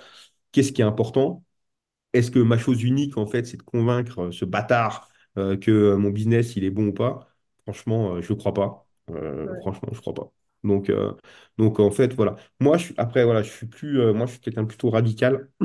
Qu'est-ce 0.52 0.72
qui 0.72 0.82
est 0.82 0.84
important? 0.84 1.44
Est-ce 2.12 2.30
que 2.30 2.38
ma 2.38 2.58
chose 2.58 2.82
unique, 2.84 3.18
en 3.18 3.26
fait, 3.26 3.46
c'est 3.46 3.56
de 3.58 3.62
convaincre 3.62 4.20
euh, 4.20 4.32
ce 4.32 4.44
bâtard 4.44 5.08
euh, 5.38 5.56
que 5.56 5.70
euh, 5.70 5.96
mon 5.96 6.10
business, 6.10 6.56
il 6.56 6.64
est 6.64 6.70
bon 6.70 6.88
ou 6.88 6.92
pas? 6.94 7.28
Franchement, 7.64 8.20
je 8.20 8.32
ne 8.32 8.38
crois 8.38 8.54
pas. 8.54 8.86
Euh, 9.10 9.48
Ouais. 9.48 9.60
franchement, 9.60 9.88
je 9.92 9.96
ne 9.98 10.00
crois 10.00 10.14
pas. 10.14 10.32
Donc, 10.64 10.90
euh, 10.90 11.14
donc, 11.58 11.80
en 11.80 11.90
fait, 11.90 12.14
voilà. 12.14 12.36
Moi, 12.60 12.78
je 12.78 12.86
suis, 12.86 12.94
après, 12.98 13.24
voilà, 13.24 13.42
je 13.42 13.50
suis 13.50 13.66
plus, 13.66 14.12
moi, 14.14 14.26
je 14.26 14.32
suis 14.32 14.40
quelqu'un 14.40 14.62
de 14.62 14.68
plutôt 14.68 14.90
radical. 14.90 15.50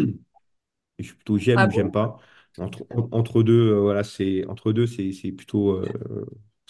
Et 1.00 1.04
je 1.04 1.08
suis 1.10 1.16
plutôt 1.16 1.38
j'aime 1.38 1.64
Ah 1.64 1.68
ou 1.68 1.72
j'aime 1.72 1.92
pas. 1.92 2.18
Entre, 2.58 2.86
en- 2.92 3.10
entre 3.12 3.44
deux, 3.44 3.74
voilà, 3.74 4.04
c'est 4.04 4.46
entre 4.48 4.72
deux, 4.74 4.88
c'est 4.88 5.12
c'est 5.14 5.32
plutôt 5.32 5.82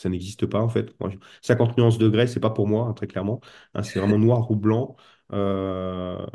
ça 0.01 0.10
n'existe 0.10 0.46
pas 0.46 0.60
en 0.62 0.70
fait. 0.70 0.93
Moi, 1.00 1.10
je- 1.10 1.17
50 1.41 1.77
nuances 1.77 1.98
de 1.98 2.10
grès, 2.10 2.27
c'est 2.27 2.39
pas 2.39 2.50
pour 2.51 2.67
moi, 2.67 2.88
hein, 2.88 2.93
très 2.93 3.08
clairement. 3.08 3.41
Hein, 3.74 3.84
c'est 3.84 4.00
vraiment 4.00 4.17
noir 4.17 4.50
ou 4.51 4.55
blanc. 4.55 4.96
Euh, 5.34 6.25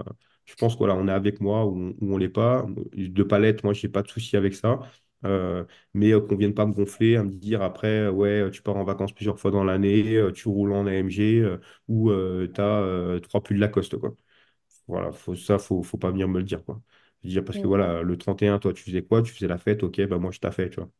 je 0.44 0.54
pense 0.54 0.74
que 0.74 0.78
voilà, 0.78 0.94
on 0.94 1.08
est 1.08 1.12
avec 1.12 1.40
moi 1.40 1.66
ou 1.66 1.94
on, 2.00 2.14
on 2.14 2.18
l'est 2.18 2.28
pas. 2.28 2.66
De 2.94 3.22
palette, 3.22 3.64
moi, 3.64 3.72
j'ai 3.72 3.88
pas 3.88 4.02
de 4.02 4.08
souci 4.08 4.36
avec 4.36 4.54
ça. 4.54 4.80
Euh, 5.24 5.64
mais 5.94 6.12
euh, 6.12 6.20
qu'on 6.20 6.36
vienne 6.36 6.54
pas 6.54 6.66
me 6.66 6.72
gonfler, 6.72 7.16
à 7.16 7.24
me 7.24 7.30
dire 7.32 7.62
après, 7.62 7.88
euh, 7.88 8.10
ouais, 8.12 8.50
tu 8.50 8.62
pars 8.62 8.76
en 8.76 8.84
vacances 8.84 9.12
plusieurs 9.12 9.38
fois 9.40 9.50
dans 9.50 9.64
l'année, 9.64 10.18
tu 10.34 10.48
roules 10.48 10.72
en 10.72 10.86
AMG 10.86 11.44
ou 11.88 12.10
tu 12.12 12.60
as 12.60 13.20
trois 13.22 13.42
pulls 13.42 13.58
Lacoste, 13.58 13.96
quoi. 13.98 14.14
Voilà, 14.88 15.12
faut, 15.12 15.34
ça, 15.36 15.58
faut, 15.58 15.82
faut 15.82 15.98
pas 15.98 16.10
venir 16.10 16.28
me 16.28 16.38
le 16.38 16.44
dire, 16.44 16.64
quoi. 16.64 16.80
Je 17.22 17.28
veux 17.28 17.32
dire, 17.34 17.44
parce 17.44 17.58
que 17.58 17.66
voilà, 17.66 18.02
le 18.02 18.16
31 18.18 18.58
toi, 18.58 18.72
tu 18.72 18.82
faisais 18.84 19.02
quoi? 19.04 19.22
Tu 19.22 19.32
faisais 19.32 19.48
la 19.48 19.58
fête, 19.58 19.82
ok, 19.82 20.00
bah 20.06 20.18
moi, 20.18 20.30
je 20.30 20.38
t'ai 20.40 20.50
fait, 20.52 20.70
tu 20.70 20.76
vois. 20.80 20.90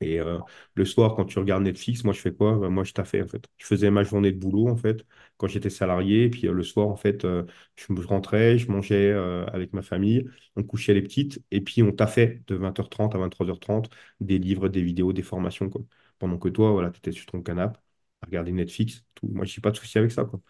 Et 0.00 0.20
euh, 0.20 0.38
le 0.74 0.84
soir, 0.84 1.16
quand 1.16 1.24
tu 1.24 1.38
regardes 1.40 1.64
Netflix, 1.64 2.04
moi, 2.04 2.14
je 2.14 2.20
fais 2.20 2.32
quoi? 2.32 2.56
Bah, 2.56 2.68
moi, 2.68 2.84
je 2.84 2.92
t'ai 2.92 3.04
fait, 3.04 3.20
en 3.22 3.26
fait. 3.28 3.44
Je 3.58 3.66
faisais 3.66 3.90
ma 3.90 4.04
journée 4.04 4.30
de 4.32 4.38
boulot, 4.38 4.68
en 4.68 4.76
fait, 4.76 5.04
quand 5.38 5.48
j'étais 5.48 5.70
salarié. 5.70 6.24
Et 6.24 6.30
puis 6.30 6.46
euh, 6.46 6.52
le 6.52 6.62
soir, 6.62 6.86
en 6.88 6.96
fait, 6.96 7.24
euh, 7.24 7.44
je 7.76 7.92
me 7.92 8.04
rentrais, 8.06 8.58
je 8.58 8.70
mangeais 8.70 9.12
avec 9.52 9.72
ma 9.72 9.82
famille, 9.82 10.24
on 10.56 10.62
couchait 10.62 10.94
les 10.94 11.02
petites, 11.02 11.42
et 11.50 11.60
puis 11.60 11.82
on 11.82 11.92
taffait 11.92 12.42
de 12.46 12.54
20h30 12.54 13.14
à 13.14 13.18
23h30 13.18 13.90
des 14.20 14.38
livres, 14.38 14.68
des 14.68 14.82
vidéos, 14.82 15.12
des 15.12 15.22
formations, 15.22 15.68
quoi. 15.68 15.82
Pendant 16.18 16.38
que 16.38 16.48
toi, 16.48 16.70
voilà, 16.72 16.90
tu 16.90 16.98
étais 16.98 17.12
sur 17.12 17.26
ton 17.26 17.42
canapé, 17.42 17.78
à 18.22 18.26
regarder 18.26 18.52
Netflix, 18.52 19.04
tout. 19.14 19.26
Moi, 19.28 19.44
je 19.46 19.58
n'ai 19.58 19.62
pas 19.62 19.70
de 19.72 19.76
souci 19.76 19.98
avec 19.98 20.12
ça, 20.12 20.24
quoi. 20.24 20.40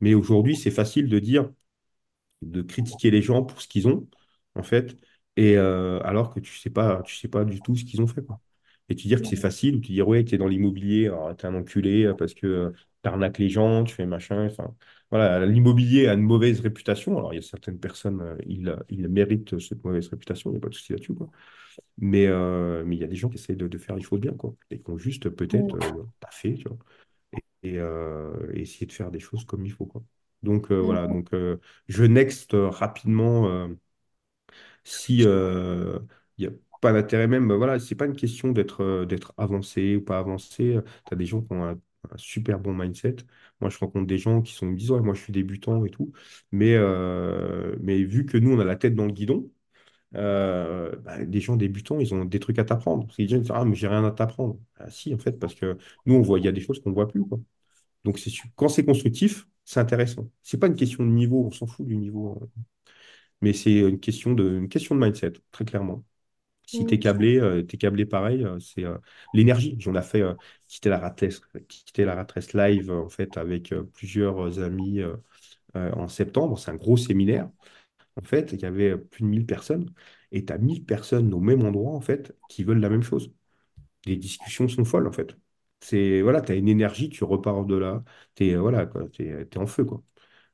Mais 0.00 0.14
aujourd'hui, 0.14 0.54
c'est 0.56 0.70
facile 0.70 1.08
de 1.08 1.18
dire. 1.18 1.50
de 2.42 2.62
critiquer 2.62 3.10
les 3.10 3.22
gens 3.22 3.42
pour 3.44 3.60
ce 3.62 3.68
qu'ils 3.68 3.88
ont, 3.88 4.08
en 4.54 4.62
fait, 4.62 4.96
et 5.36 5.56
alors 5.56 6.34
que 6.34 6.40
tu 6.40 6.56
sais 6.58 6.70
pas, 6.70 7.02
tu 7.04 7.16
sais 7.16 7.28
pas 7.28 7.44
du 7.44 7.60
tout 7.62 7.76
ce 7.76 7.84
qu'ils 7.84 8.00
ont 8.02 8.06
fait, 8.06 8.24
quoi. 8.24 8.40
Et 8.88 8.94
tu 8.96 9.06
dire 9.08 9.20
que 9.20 9.26
c'est 9.28 9.36
facile, 9.36 9.76
ou 9.76 9.80
tu 9.80 9.92
dire, 9.92 10.08
ouais, 10.08 10.24
tu 10.24 10.34
es 10.34 10.38
dans 10.38 10.48
l'immobilier, 10.48 11.06
alors 11.08 11.36
t'es 11.36 11.46
un 11.46 11.54
enculé 11.54 12.04
euh, 12.06 12.14
parce 12.14 12.34
que 12.34 12.72
tu 13.02 13.08
arnaques 13.08 13.38
les 13.38 13.48
gens, 13.50 13.84
tu 13.84 13.94
fais 13.94 14.06
machin, 14.06 14.46
enfin, 14.46 14.74
voilà, 15.10 15.44
l'immobilier 15.46 16.08
a 16.08 16.14
une 16.14 16.22
mauvaise 16.22 16.60
réputation. 16.60 17.18
Alors, 17.18 17.32
il 17.34 17.36
y 17.36 17.38
a 17.38 17.42
certaines 17.42 17.78
personnes, 17.80 18.20
euh, 18.22 18.36
ils, 18.46 18.74
ils 18.88 19.08
méritent 19.08 19.58
cette 19.58 19.84
mauvaise 19.84 20.08
réputation, 20.08 20.50
il 20.50 20.54
n'y 20.54 20.58
a 20.58 20.60
pas 20.60 20.68
de 20.70 20.74
souci 20.74 20.92
là-dessus, 20.92 21.14
quoi. 21.14 21.30
Mais 21.98 22.26
euh, 22.28 22.84
mais 22.86 22.96
il 22.96 23.00
y 23.00 23.04
a 23.04 23.08
des 23.08 23.16
gens 23.16 23.28
qui 23.28 23.36
essayent 23.36 23.56
de, 23.56 23.68
de 23.68 23.78
faire 23.78 23.96
les 23.96 24.02
choses 24.02 24.20
bien, 24.20 24.32
quoi, 24.34 24.54
et 24.70 24.80
qui 24.80 24.90
ont 24.90 24.98
juste 24.98 25.28
peut-être 25.30 25.76
euh, 25.76 26.04
pas 26.20 26.30
fait, 26.32 26.54
tu 26.54 26.68
vois 26.68 26.78
et, 27.62 27.78
euh, 27.78 28.32
essayer 28.54 28.86
de 28.86 28.92
faire 28.92 29.10
des 29.10 29.20
choses 29.20 29.44
comme 29.44 29.64
il 29.66 29.72
faut, 29.72 29.86
quoi. 29.86 30.02
Donc 30.42 30.70
euh, 30.70 30.76
voilà, 30.80 31.06
donc 31.08 31.32
euh, 31.34 31.58
je 31.88 32.04
next 32.04 32.54
euh, 32.54 32.68
rapidement 32.68 33.48
euh, 33.48 33.68
si 34.84 35.24
euh, 35.26 35.98
il 36.38 36.48
n'y 36.48 36.54
a 36.54 36.58
pas 36.80 36.92
d'intérêt 36.92 37.26
même, 37.28 37.48
bah, 37.48 37.56
voilà, 37.56 37.78
c'est 37.78 37.94
pas 37.94 38.06
une 38.06 38.16
question 38.16 38.52
d'être 38.52 38.82
euh, 38.82 39.06
d'être 39.06 39.32
avancé 39.36 39.96
ou 39.96 40.02
pas 40.04 40.18
avancé. 40.18 40.78
Tu 41.06 41.14
as 41.14 41.16
des 41.16 41.26
gens 41.26 41.42
qui 41.42 41.52
ont 41.52 41.64
un, 41.64 41.80
super 42.16 42.58
bon 42.60 42.74
mindset. 42.74 43.16
Moi, 43.60 43.70
je 43.70 43.78
rencontre 43.78 44.06
des 44.06 44.18
gens 44.18 44.40
qui 44.42 44.54
sont, 44.54 44.70
disent, 44.72 44.90
ouais, 44.90 45.00
moi 45.00 45.14
je 45.14 45.22
suis 45.22 45.32
débutant 45.32 45.84
et 45.84 45.90
tout. 45.90 46.12
Mais, 46.52 46.74
euh, 46.76 47.76
mais 47.80 48.02
vu 48.02 48.24
que 48.26 48.38
nous, 48.38 48.52
on 48.54 48.60
a 48.60 48.64
la 48.64 48.76
tête 48.76 48.94
dans 48.94 49.06
le 49.06 49.12
guidon, 49.12 49.50
euh, 50.16 50.96
bah, 50.98 51.24
des 51.24 51.40
gens 51.40 51.56
débutants, 51.56 52.00
ils 52.00 52.14
ont 52.14 52.24
des 52.24 52.40
trucs 52.40 52.58
à 52.58 52.64
t'apprendre. 52.64 53.06
Parce 53.06 53.16
que 53.16 53.22
Les 53.22 53.28
gens 53.28 53.38
disent, 53.38 53.50
ah, 53.54 53.64
mais 53.64 53.74
j'ai 53.76 53.88
rien 53.88 54.04
à 54.04 54.10
t'apprendre. 54.12 54.58
Ah, 54.76 54.90
si, 54.90 55.14
en 55.14 55.18
fait, 55.18 55.38
parce 55.38 55.54
que 55.54 55.78
nous, 56.06 56.14
on 56.14 56.22
voit, 56.22 56.38
il 56.38 56.44
y 56.44 56.48
a 56.48 56.52
des 56.52 56.60
choses 56.60 56.80
qu'on 56.82 56.90
ne 56.90 56.94
voit 56.94 57.08
plus, 57.08 57.22
quoi. 57.24 57.38
Donc, 58.04 58.18
c'est, 58.18 58.30
quand 58.56 58.68
c'est 58.68 58.84
constructif, 58.84 59.48
c'est 59.64 59.80
intéressant. 59.80 60.30
C'est 60.42 60.58
pas 60.58 60.68
une 60.68 60.76
question 60.76 61.04
de 61.04 61.10
niveau, 61.10 61.46
on 61.46 61.50
s'en 61.52 61.66
fout 61.66 61.86
du 61.86 61.96
niveau, 61.96 62.38
hein. 62.42 62.48
mais 63.40 63.52
c'est 63.52 63.72
une 63.80 64.00
question 64.00 64.34
de, 64.34 64.58
une 64.58 64.68
question 64.68 64.94
de 64.94 65.00
mindset, 65.04 65.34
très 65.52 65.64
clairement. 65.64 66.04
Si 66.70 66.84
tu 66.84 66.94
es 66.94 66.98
câblé, 66.98 67.38
euh, 67.40 67.62
câblé 67.64 68.04
pareil, 68.04 68.44
euh, 68.44 68.58
c'est 68.60 68.84
euh, 68.84 68.98
l'énergie. 69.32 69.78
On 69.86 69.94
a 69.94 70.02
fait 70.02 70.20
euh, 70.22 70.34
quitter 70.66 70.90
la 70.90 70.98
ratresse, 70.98 71.40
quitter 71.68 72.04
la 72.04 72.14
ratresse 72.14 72.52
live 72.52 72.90
en 72.90 73.08
fait 73.08 73.36
avec 73.38 73.74
plusieurs 73.94 74.58
amis 74.62 75.00
en 75.74 76.08
septembre. 76.08 76.58
C'est 76.58 76.70
un 76.70 76.76
gros 76.76 76.96
séminaire. 76.96 77.50
En 78.16 78.22
fait, 78.22 78.52
il 78.52 78.60
y 78.62 78.66
avait 78.66 78.96
plus 78.98 79.22
de 79.24 79.28
1000 79.28 79.46
personnes 79.46 79.92
et 80.32 80.44
tu 80.44 80.52
as 80.52 80.58
1000 80.58 80.84
personnes 80.84 81.34
au 81.34 81.40
même 81.40 81.64
endroit 81.66 81.92
en 81.94 82.00
fait 82.02 82.36
qui 82.48 82.64
veulent 82.64 82.80
la 82.80 82.90
même 82.90 83.02
chose. 83.04 83.32
Les 84.06 84.16
discussions 84.16 84.68
sont 84.68 84.84
folles 84.84 85.06
en 85.08 85.12
fait. 85.12 85.36
C'est 85.80 86.22
voilà, 86.22 86.40
tu 86.42 86.52
as 86.52 86.56
une 86.56 86.68
énergie, 86.68 87.08
tu 87.10 87.24
repars 87.24 87.64
de 87.66 87.76
là, 87.76 88.04
tu 88.34 88.48
es, 88.48 88.56
voilà, 88.56 88.86
quoi, 88.86 89.08
t'es 89.10 89.58
en 89.58 89.66
feu 89.66 89.84
quoi. 89.84 90.02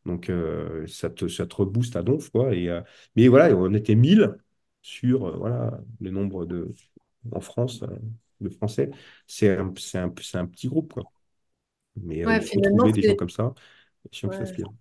Donc, 0.06 0.30
ça 0.88 1.11
te, 1.11 1.28
ça 1.28 1.47
te 1.47 1.56
rebooste 1.56 1.97
à 1.97 2.02
donf, 2.02 2.30
quoi. 2.30 2.54
Et, 2.54 2.68
mais 3.16 3.28
voilà, 3.28 3.54
on 3.56 3.75
était 3.75 3.94
1000 3.97 4.37
sur 4.84 5.24
euh, 5.26 5.36
voilà, 5.38 5.80
le 6.00 6.10
nombre 6.10 6.44
de. 6.44 6.70
En 7.32 7.40
France, 7.40 7.82
euh, 7.82 7.86
de 8.42 8.50
Français. 8.50 8.90
C'est 9.26 9.56
un, 9.56 9.72
un, 9.94 10.08
petit 10.10 10.68
groupe, 10.68 10.92
quoi. 10.92 11.04
Mais 11.96 12.22
euh, 12.22 12.28
Ouais, 12.28 12.36
il 12.36 12.42
faut 12.42 12.48
finalement, 12.50 12.84
trouver 12.84 13.00
des 13.00 13.08
gens 13.08 13.16
comme 13.16 13.30
ça, 13.30 13.54
ouais. 14.22 14.36
s'inspirent. 14.36 14.72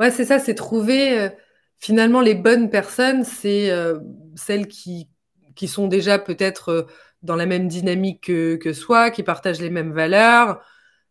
Ouais, 0.00 0.10
c'est 0.10 0.24
ça, 0.24 0.40
c'est 0.40 0.56
trouver 0.56 1.30
finalement 1.78 2.20
les 2.20 2.34
bonnes 2.34 2.68
personnes, 2.68 3.22
c'est 3.22 3.70
celles 4.34 4.66
qui, 4.66 5.08
qui 5.54 5.68
sont 5.68 5.86
déjà 5.86 6.18
peut-être 6.18 6.88
dans 7.22 7.36
la 7.36 7.46
même 7.46 7.68
dynamique 7.68 8.24
que, 8.24 8.56
que 8.56 8.72
soi, 8.72 9.10
qui 9.10 9.22
partagent 9.22 9.60
les 9.60 9.70
mêmes 9.70 9.92
valeurs 9.92 10.64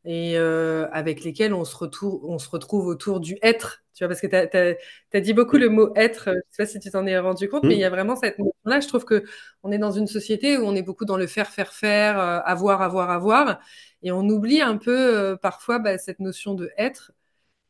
et 0.04 0.38
euh, 0.38 0.88
avec 0.92 1.24
lesquelles 1.24 1.54
on 1.54 1.64
se 1.64 1.76
retrouve, 1.76 2.22
on 2.24 2.40
se 2.40 2.50
retrouve 2.50 2.88
autour 2.88 3.20
du 3.20 3.38
être. 3.42 3.84
Tu 3.94 4.04
vois, 4.04 4.08
parce 4.08 4.22
que 4.22 4.28
tu 4.28 5.18
as, 5.18 5.22
dit 5.22 5.34
beaucoup 5.34 5.58
le 5.58 5.70
mot 5.70 5.92
être, 5.96 6.30
je 6.30 6.56
sais 6.56 6.64
pas 6.64 6.66
si 6.66 6.80
tu 6.80 6.90
t'en 6.90 7.06
es 7.06 7.18
rendu 7.20 7.50
compte, 7.50 7.64
mais 7.64 7.76
il 7.76 7.80
y 7.80 7.84
a 7.84 7.90
vraiment 7.90 8.16
cette 8.16 8.40
notion-là. 8.40 8.80
Je 8.80 8.88
trouve 8.88 9.06
que 9.06 9.24
on 9.64 9.72
est 9.72 9.78
dans 9.78 9.92
une 9.92 10.08
société 10.08 10.58
où 10.58 10.64
on 10.66 10.76
est 10.76 10.82
beaucoup 10.82 11.06
dans 11.06 11.18
le 11.18 11.28
faire, 11.28 11.50
faire, 11.50 11.74
faire, 11.74 12.20
euh, 12.20 12.40
avoir, 12.46 12.82
avoir, 12.82 13.12
avoir, 13.12 13.60
et 14.02 14.12
on 14.12 14.28
oublie 14.28 14.62
un 14.62 14.78
peu 14.78 15.18
euh, 15.18 15.36
parfois 15.36 15.80
bah, 15.80 15.98
cette 15.98 16.20
notion 16.20 16.56
de 16.56 16.72
être. 16.78 17.12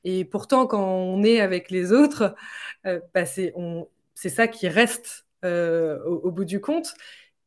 Et 0.03 0.25
pourtant, 0.25 0.67
quand 0.67 0.83
on 0.83 1.23
est 1.23 1.41
avec 1.41 1.69
les 1.69 1.91
autres, 1.91 2.35
bah, 2.85 3.25
c'est 3.25 3.53
ça 4.29 4.47
qui 4.47 4.67
reste 4.67 5.27
au, 5.43 6.21
au 6.23 6.31
bout 6.31 6.45
du 6.45 6.61
compte. 6.61 6.93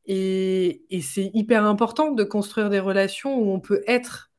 Et, 0.06 0.84
et 0.90 1.00
c'est 1.00 1.30
hyper 1.34 1.64
important 1.64 2.12
de 2.12 2.24
construire 2.24 2.70
des 2.70 2.80
relations 2.80 3.36
où 3.38 3.52
on 3.52 3.60
peut 3.60 3.82
être 3.86 4.30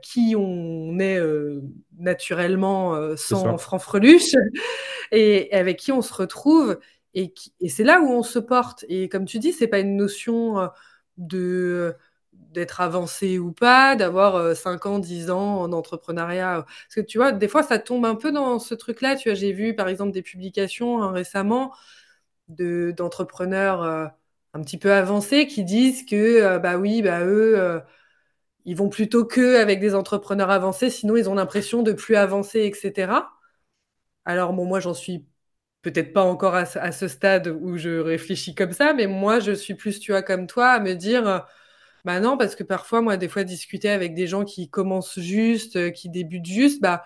qui 0.00 0.34
on 0.36 0.98
est 0.98 1.18
euh, 1.18 1.60
naturellement 1.98 2.94
euh, 2.94 3.16
sans 3.16 3.58
franfreluche 3.58 4.34
et 5.12 5.52
avec 5.52 5.78
qui 5.78 5.92
on 5.92 6.02
se 6.02 6.14
retrouve. 6.14 6.78
Et, 7.14 7.34
c'est 7.68 7.84
là 7.84 8.00
où 8.00 8.08
on 8.08 8.22
se 8.22 8.38
porte. 8.38 8.84
Et 8.88 9.08
comme 9.08 9.24
tu 9.26 9.38
dis, 9.38 9.52
c'est 9.52 9.66
pas 9.66 9.80
une 9.80 9.96
notion 9.96 10.58
euh, 10.60 10.68
de 11.18 11.94
d'être 12.32 12.80
avancé 12.82 13.38
ou 13.38 13.52
pas, 13.52 13.96
d'avoir 13.96 14.36
euh, 14.36 14.54
5 14.54 14.86
ans, 14.86 14.98
10 14.98 15.30
ans 15.30 15.60
en 15.62 15.72
entrepreneuriat. 15.72 16.64
Parce 16.66 16.94
que 16.94 17.00
tu 17.00 17.18
vois, 17.18 17.32
des 17.32 17.48
fois, 17.48 17.62
ça 17.62 17.78
tombe 17.78 18.04
un 18.06 18.14
peu 18.14 18.30
dans 18.32 18.58
ce 18.58 18.74
truc-là. 18.74 19.16
Tu 19.16 19.30
vois, 19.30 19.34
j'ai 19.34 19.52
vu 19.52 19.74
par 19.74 19.88
exemple 19.88 20.12
des 20.12 20.22
publications 20.22 21.02
hein, 21.02 21.12
récemment 21.12 21.72
de 22.48 22.92
d'entrepreneurs 22.96 23.82
euh, 23.82 24.06
un 24.54 24.60
petit 24.62 24.78
peu 24.78 24.92
avancés 24.92 25.46
qui 25.46 25.64
disent 25.64 26.04
que 26.04 26.16
euh, 26.42 26.58
bah 26.58 26.76
oui, 26.78 27.02
bah 27.02 27.24
eux, 27.24 27.54
euh, 27.58 27.80
ils 28.64 28.76
vont 28.76 28.88
plutôt 28.88 29.24
que 29.26 29.56
avec 29.60 29.80
des 29.80 29.94
entrepreneurs 29.94 30.50
avancés, 30.50 30.90
sinon 30.90 31.16
ils 31.16 31.28
ont 31.30 31.34
l'impression 31.34 31.82
de 31.82 31.92
plus 31.92 32.16
avancer, 32.16 32.60
etc. 32.62 33.32
Alors 34.24 34.52
bon, 34.52 34.64
moi 34.66 34.80
j'en 34.80 34.94
suis 34.94 35.26
peut-être 35.82 36.12
pas 36.12 36.22
encore 36.24 36.54
à, 36.54 36.66
ce- 36.66 37.08
stade 37.08 37.48
où 37.48 37.76
je 37.78 37.90
réfléchis 38.00 38.54
comme 38.54 38.72
ça, 38.72 38.94
mais 38.94 39.06
moi 39.08 39.40
je 39.40 39.52
suis 39.52 39.74
plus, 39.74 40.00
tu 40.00 40.12
vois, 40.12 40.22
comme 40.22 40.46
toi, 40.46 40.70
à 40.72 40.80
me 40.80 40.94
dire, 40.94 41.28
euh, 41.28 41.38
bah 42.04 42.20
non, 42.20 42.38
parce 42.38 42.56
que 42.56 42.64
parfois, 42.64 43.02
moi, 43.02 43.16
des 43.18 43.28
fois, 43.28 43.44
discuter 43.44 43.90
avec 43.90 44.14
des 44.14 44.26
gens 44.28 44.44
qui 44.44 44.70
commencent 44.70 45.20
juste, 45.20 45.76
euh, 45.76 45.90
qui 45.90 46.08
débutent 46.10 46.46
juste, 46.46 46.80
bah 46.82 47.04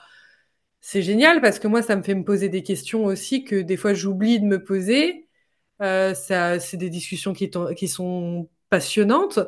c'est 0.80 1.02
génial 1.02 1.40
parce 1.40 1.58
que 1.58 1.68
moi, 1.68 1.82
ça 1.82 1.96
me 1.96 2.02
fait 2.02 2.14
me 2.14 2.24
poser 2.24 2.48
des 2.48 2.62
questions 2.62 3.04
aussi 3.04 3.44
que 3.44 3.56
des 3.56 3.76
fois 3.76 3.94
j'oublie 3.94 4.40
de 4.40 4.44
me 4.46 4.62
poser. 4.62 5.28
Euh, 5.82 6.14
ça, 6.14 6.60
c'est 6.60 6.76
des 6.76 6.90
discussions 6.90 7.34
qui 7.34 7.88
sont 7.88 8.48
passionnantes. 8.70 9.40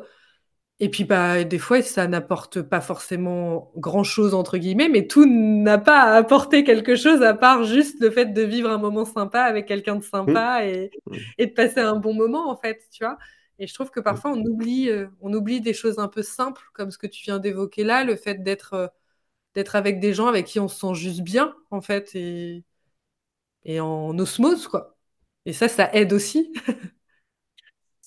Et 0.81 0.89
puis, 0.89 1.03
bah, 1.03 1.43
des 1.43 1.59
fois, 1.59 1.81
ça 1.81 2.07
n'apporte 2.07 2.61
pas 2.61 2.79
forcément 2.79 3.71
grand-chose, 3.75 4.33
entre 4.33 4.57
guillemets, 4.57 4.87
mais 4.87 5.07
tout 5.07 5.25
n'a 5.27 5.77
pas 5.77 5.99
à 6.01 6.15
apporter 6.15 6.63
quelque 6.63 6.95
chose 6.95 7.21
à 7.21 7.33
part 7.33 7.65
juste 7.65 7.99
le 7.99 8.09
fait 8.11 8.27
de 8.27 8.41
vivre 8.43 8.69
un 8.69 8.77
moment 8.77 9.03
sympa 9.05 9.41
avec 9.41 9.65
quelqu'un 9.67 9.95
de 9.95 10.03
Mm. 10.03 10.05
sympa 10.05 10.65
et, 10.65 10.89
Mm. 11.05 11.17
et 11.37 11.47
de 11.47 11.51
passer 11.53 11.81
un 11.81 11.97
bon 11.97 12.13
moment, 12.13 12.49
en 12.49 12.55
fait, 12.55 12.81
tu 12.91 13.03
vois. 13.03 13.17
Et 13.59 13.67
je 13.67 13.73
trouve 13.73 13.91
que 13.91 13.99
Mm. 13.99 14.03
parfois, 14.05 14.31
on 14.31 14.41
oublie, 14.45 14.89
euh, 14.89 15.07
on 15.19 15.33
oublie 15.33 15.59
des 15.59 15.73
choses 15.73 15.99
un 15.99 16.07
peu 16.07 16.21
simples, 16.23 16.63
comme 16.73 16.91
ce 16.91 16.97
que 16.97 17.07
tu 17.07 17.23
viens 17.25 17.39
d'évoquer 17.39 17.83
là, 17.83 18.05
le 18.05 18.15
fait 18.15 18.35
d'être 18.43 18.73
euh, 18.73 18.87
d'être 19.55 19.75
avec 19.75 19.99
des 20.01 20.13
gens 20.13 20.27
avec 20.27 20.47
qui 20.47 20.59
on 20.59 20.67
se 20.69 20.79
sent 20.79 20.95
juste 20.95 21.21
bien, 21.21 21.55
en 21.71 21.81
fait, 21.81 22.11
et, 22.15 22.63
et 23.63 23.79
en 23.79 24.17
osmose, 24.19 24.67
quoi. 24.67 24.97
Et 25.45 25.53
ça, 25.53 25.67
ça 25.69 25.89
aide 25.93 26.13
aussi. 26.13 26.53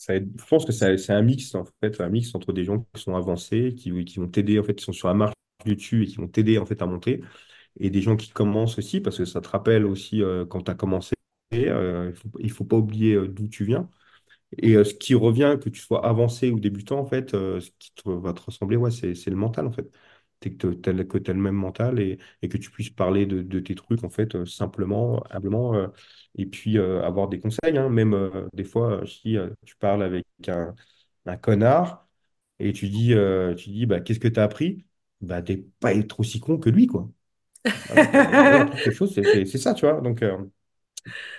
Je 0.09 0.45
pense 0.49 0.65
que 0.65 0.73
c'est 0.73 1.11
un 1.11 1.23
mix, 1.23 1.55
en 1.55 1.65
fait, 1.81 2.01
un 2.01 2.09
mix 2.09 2.35
entre 2.35 2.53
des 2.53 2.65
gens 2.65 2.81
qui 2.93 3.01
sont 3.01 3.15
avancés, 3.15 3.75
qui, 3.77 3.91
vont 3.91 4.29
t'aider, 4.29 4.59
en 4.59 4.65
fait, 4.65 4.75
qui 4.75 4.85
sont 4.85 4.93
sur 4.93 5.09
la 5.09 5.15
marche 5.15 5.35
du 5.65 5.77
dessus 5.77 6.05
et 6.05 6.07
qui 6.07 6.17
vont 6.17 6.29
t'aider, 6.29 6.59
en 6.59 6.67
fait, 6.67 6.83
à 6.83 6.87
monter. 6.87 7.23
et 7.81 7.91
des 7.91 8.03
gens 8.03 8.17
qui 8.17 8.31
commencent 8.31 8.79
aussi, 8.79 9.01
parce 9.01 9.19
que 9.19 9.27
ça 9.27 9.43
te 9.43 9.49
rappelle 9.49 9.87
aussi 9.87 10.23
euh, 10.23 10.47
quand 10.47 10.63
tu 10.63 10.73
as 10.73 10.77
commencé, 10.77 11.15
euh, 11.55 12.13
il 12.41 12.51
faut, 12.51 12.59
faut 12.59 12.65
pas 12.65 12.77
oublier 12.79 13.15
euh, 13.17 13.29
d'où 13.29 13.49
tu 13.49 13.65
viens. 13.65 13.91
Et 14.59 14.75
ce 14.85 14.95
qui 14.95 15.15
revient, 15.15 15.59
que 15.63 15.71
tu 15.71 15.81
sois 15.81 16.07
avancé 16.07 16.51
ou 16.51 16.61
débutant, 16.61 17.01
en 17.01 17.07
fait, 17.07 17.33
ce 17.33 17.71
qui 17.79 17.93
va 18.07 18.33
te 18.35 18.43
ressembler, 18.43 18.77
ouais, 18.77 18.91
c'est, 18.91 19.15
le 19.29 19.37
mental, 19.37 19.67
en 19.67 19.73
fait. 19.73 19.91
C'est 20.43 20.53
que 20.55 20.69
tu 20.69 21.33
le 21.33 21.41
même 21.41 21.55
mental 21.57 22.01
et, 22.01 22.19
que 22.49 22.59
tu 22.59 22.71
puisses 22.71 22.91
parler 22.91 23.27
de, 23.27 23.43
de 23.43 23.61
tes 23.61 23.75
trucs, 23.75 24.05
en 24.05 24.11
fait, 24.11 24.45
simplement, 24.47 25.25
humblement, 25.31 25.89
et 26.37 26.47
puis 26.47 26.79
euh, 26.79 27.03
avoir 27.03 27.29
des 27.29 27.39
conseils, 27.41 27.77
hein. 27.77 27.89
même 27.89 28.15
euh, 28.15 28.49
des 28.53 28.65
fois, 28.65 29.03
euh, 29.03 29.07
si 29.07 29.37
tu 29.65 29.77
parles 29.77 30.03
avec 30.03 30.27
un, 30.49 30.75
connard 31.37 32.09
et 32.59 32.73
tu 32.73 32.89
dis, 32.89 33.15
tu 33.57 33.71
dis 33.71 33.87
bah, 33.87 34.01
qu'est-ce 34.01 34.21
que 34.21 34.29
tu 34.29 34.41
as 34.41 34.45
appris? 34.45 34.87
Bah, 35.21 35.43
de 35.43 35.65
pas 35.81 35.95
être 35.95 36.21
aussi 36.21 36.41
con 36.41 36.59
que 36.59 36.71
lui, 36.71 36.87
quoi. 36.87 37.09
C'est 37.65 39.59
ça, 39.59 39.75
tu 39.75 39.87
vois. 39.87 40.01
Donc, 40.01 40.25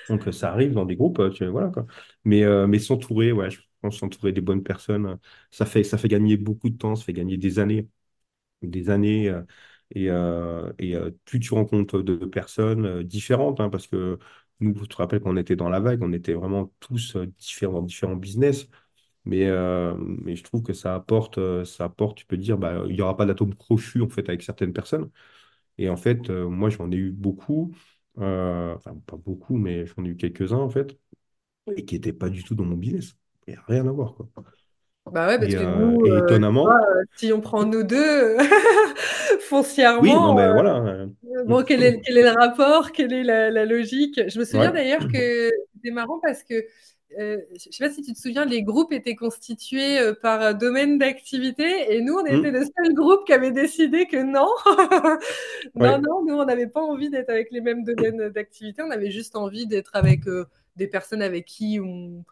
donc, 0.09 0.33
ça 0.33 0.51
arrive 0.51 0.73
dans 0.73 0.85
des 0.85 0.95
groupes, 0.95 1.21
voilà. 1.41 1.71
Mais, 2.23 2.43
mais 2.67 2.79
s'entourer, 2.79 3.31
ouais, 3.31 3.49
je 3.49 3.59
pense 3.81 3.97
s'entourer 3.97 4.31
des 4.31 4.41
bonnes 4.41 4.63
personnes, 4.63 5.17
ça 5.51 5.65
fait, 5.65 5.83
ça 5.83 5.97
fait 5.97 6.07
gagner 6.07 6.37
beaucoup 6.37 6.69
de 6.69 6.77
temps, 6.77 6.95
ça 6.95 7.03
fait 7.03 7.13
gagner 7.13 7.37
des 7.37 7.59
années, 7.59 7.87
des 8.61 8.89
années. 8.89 9.33
et 9.91 10.07
et 10.79 10.95
plus 11.25 11.39
tu 11.39 11.53
rencontres 11.53 12.01
de, 12.01 12.15
personnes 12.25 13.03
différentes, 13.03 13.59
hein, 13.59 13.69
parce 13.69 13.87
que 13.87 14.19
nous, 14.59 14.75
je 14.79 14.85
te 14.85 14.95
rappelle 14.95 15.19
qu'on 15.21 15.37
était 15.37 15.55
dans 15.55 15.69
la 15.69 15.79
vague, 15.79 16.01
on 16.03 16.13
était 16.13 16.33
vraiment 16.33 16.73
tous 16.79 17.15
euh, 17.15 17.27
différents, 17.39 17.73
dans 17.73 17.81
différents 17.83 18.15
business. 18.15 18.67
Mais, 19.25 19.47
euh, 19.47 19.95
mais 19.97 20.35
je 20.35 20.43
trouve 20.43 20.63
que 20.63 20.73
ça 20.73 20.95
apporte, 20.95 21.37
euh, 21.39 21.65
ça 21.65 21.85
apporte, 21.85 22.17
tu 22.19 22.25
peux 22.25 22.37
dire, 22.37 22.57
bah, 22.57 22.83
il 22.87 22.93
n'y 22.95 23.01
aura 23.01 23.17
pas 23.17 23.25
d'atome 23.25 23.55
crochu 23.55 24.01
en 24.01 24.09
fait 24.09 24.27
avec 24.29 24.43
certaines 24.43 24.73
personnes. 24.73 25.09
Et 25.77 25.89
en 25.89 25.97
fait, 25.97 26.29
euh, 26.29 26.49
moi, 26.49 26.69
j'en 26.69 26.91
ai 26.91 26.95
eu 26.97 27.11
beaucoup. 27.11 27.75
euh, 28.19 28.75
enfin 28.75 28.95
pas 29.07 29.17
beaucoup, 29.17 29.57
mais 29.57 29.85
j'en 29.87 30.05
ai 30.05 30.09
eu 30.09 30.17
quelques-uns 30.17 30.57
en 30.59 30.69
fait, 30.69 30.97
et 31.75 31.85
qui 31.85 31.95
n'étaient 31.95 32.13
pas 32.13 32.29
du 32.29 32.43
tout 32.43 32.55
dans 32.55 32.65
mon 32.65 32.77
business. 32.77 33.15
Il 33.47 33.51
n'y 33.53 33.57
a 33.59 33.63
rien 33.67 33.87
à 33.87 33.91
voir, 33.91 34.15
quoi. 34.15 34.29
Bah 35.11 35.27
ouais, 35.27 35.37
parce 35.37 35.53
Et, 35.53 35.57
que 35.57 35.63
euh, 35.63 35.75
nous, 35.75 36.05
et 36.05 36.11
euh, 36.11 36.19
vois, 36.19 36.19
étonnamment, 36.19 36.69
euh, 36.69 37.03
si 37.15 37.33
on 37.33 37.41
prend 37.41 37.65
nous 37.65 37.83
deux, 37.83 38.37
oui, 39.99 40.13
non, 40.13 40.29
foncièrement, 40.29 40.33
mais 40.33 40.51
voilà. 40.51 41.07
Bon, 41.45 41.63
quel 41.63 41.83
est, 41.83 42.01
quel 42.01 42.17
est 42.17 42.23
le 42.23 42.29
rapport? 42.29 42.91
Quelle 42.91 43.13
est 43.13 43.23
la, 43.23 43.49
la 43.51 43.65
logique? 43.65 44.21
Je 44.27 44.39
me 44.39 44.45
souviens 44.45 44.71
ouais. 44.71 44.71
d'ailleurs 44.71 45.07
que 45.07 45.49
c'était 45.75 45.91
marrant 45.93 46.19
parce 46.23 46.43
que, 46.43 46.65
euh, 47.19 47.37
je 47.53 47.69
sais 47.71 47.83
pas 47.85 47.91
si 47.93 48.01
tu 48.01 48.13
te 48.13 48.19
souviens, 48.19 48.45
les 48.45 48.63
groupes 48.63 48.91
étaient 48.91 49.15
constitués 49.15 49.99
euh, 49.99 50.13
par 50.19 50.55
domaine 50.55 50.97
d'activité 50.97 51.93
et 51.93 52.01
nous, 52.01 52.15
on 52.15 52.25
était 52.25 52.51
Mm, 52.51 52.53
le 52.53 52.63
seul 52.63 52.93
groupe 52.93 53.25
qui 53.25 53.33
avait 53.33 53.51
décidé 53.51 54.07
que 54.07 54.17
non, 54.17 54.47
non, 55.75 55.85
ouais. 55.85 55.99
non, 55.99 56.25
nous, 56.25 56.33
on 56.35 56.45
n'avait 56.45 56.67
pas 56.67 56.81
envie 56.81 57.09
d'être 57.09 57.29
avec 57.29 57.51
les 57.51 57.61
mêmes 57.61 57.83
domaines 57.83 58.29
d'activité, 58.29 58.81
on 58.81 58.89
avait 58.91 59.11
juste 59.11 59.35
envie 59.35 59.67
d'être 59.67 59.95
avec 59.95 60.27
euh, 60.27 60.45
des 60.75 60.87
personnes 60.87 61.21
avec 61.21 61.45
qui 61.45 61.79
on, 61.79 62.23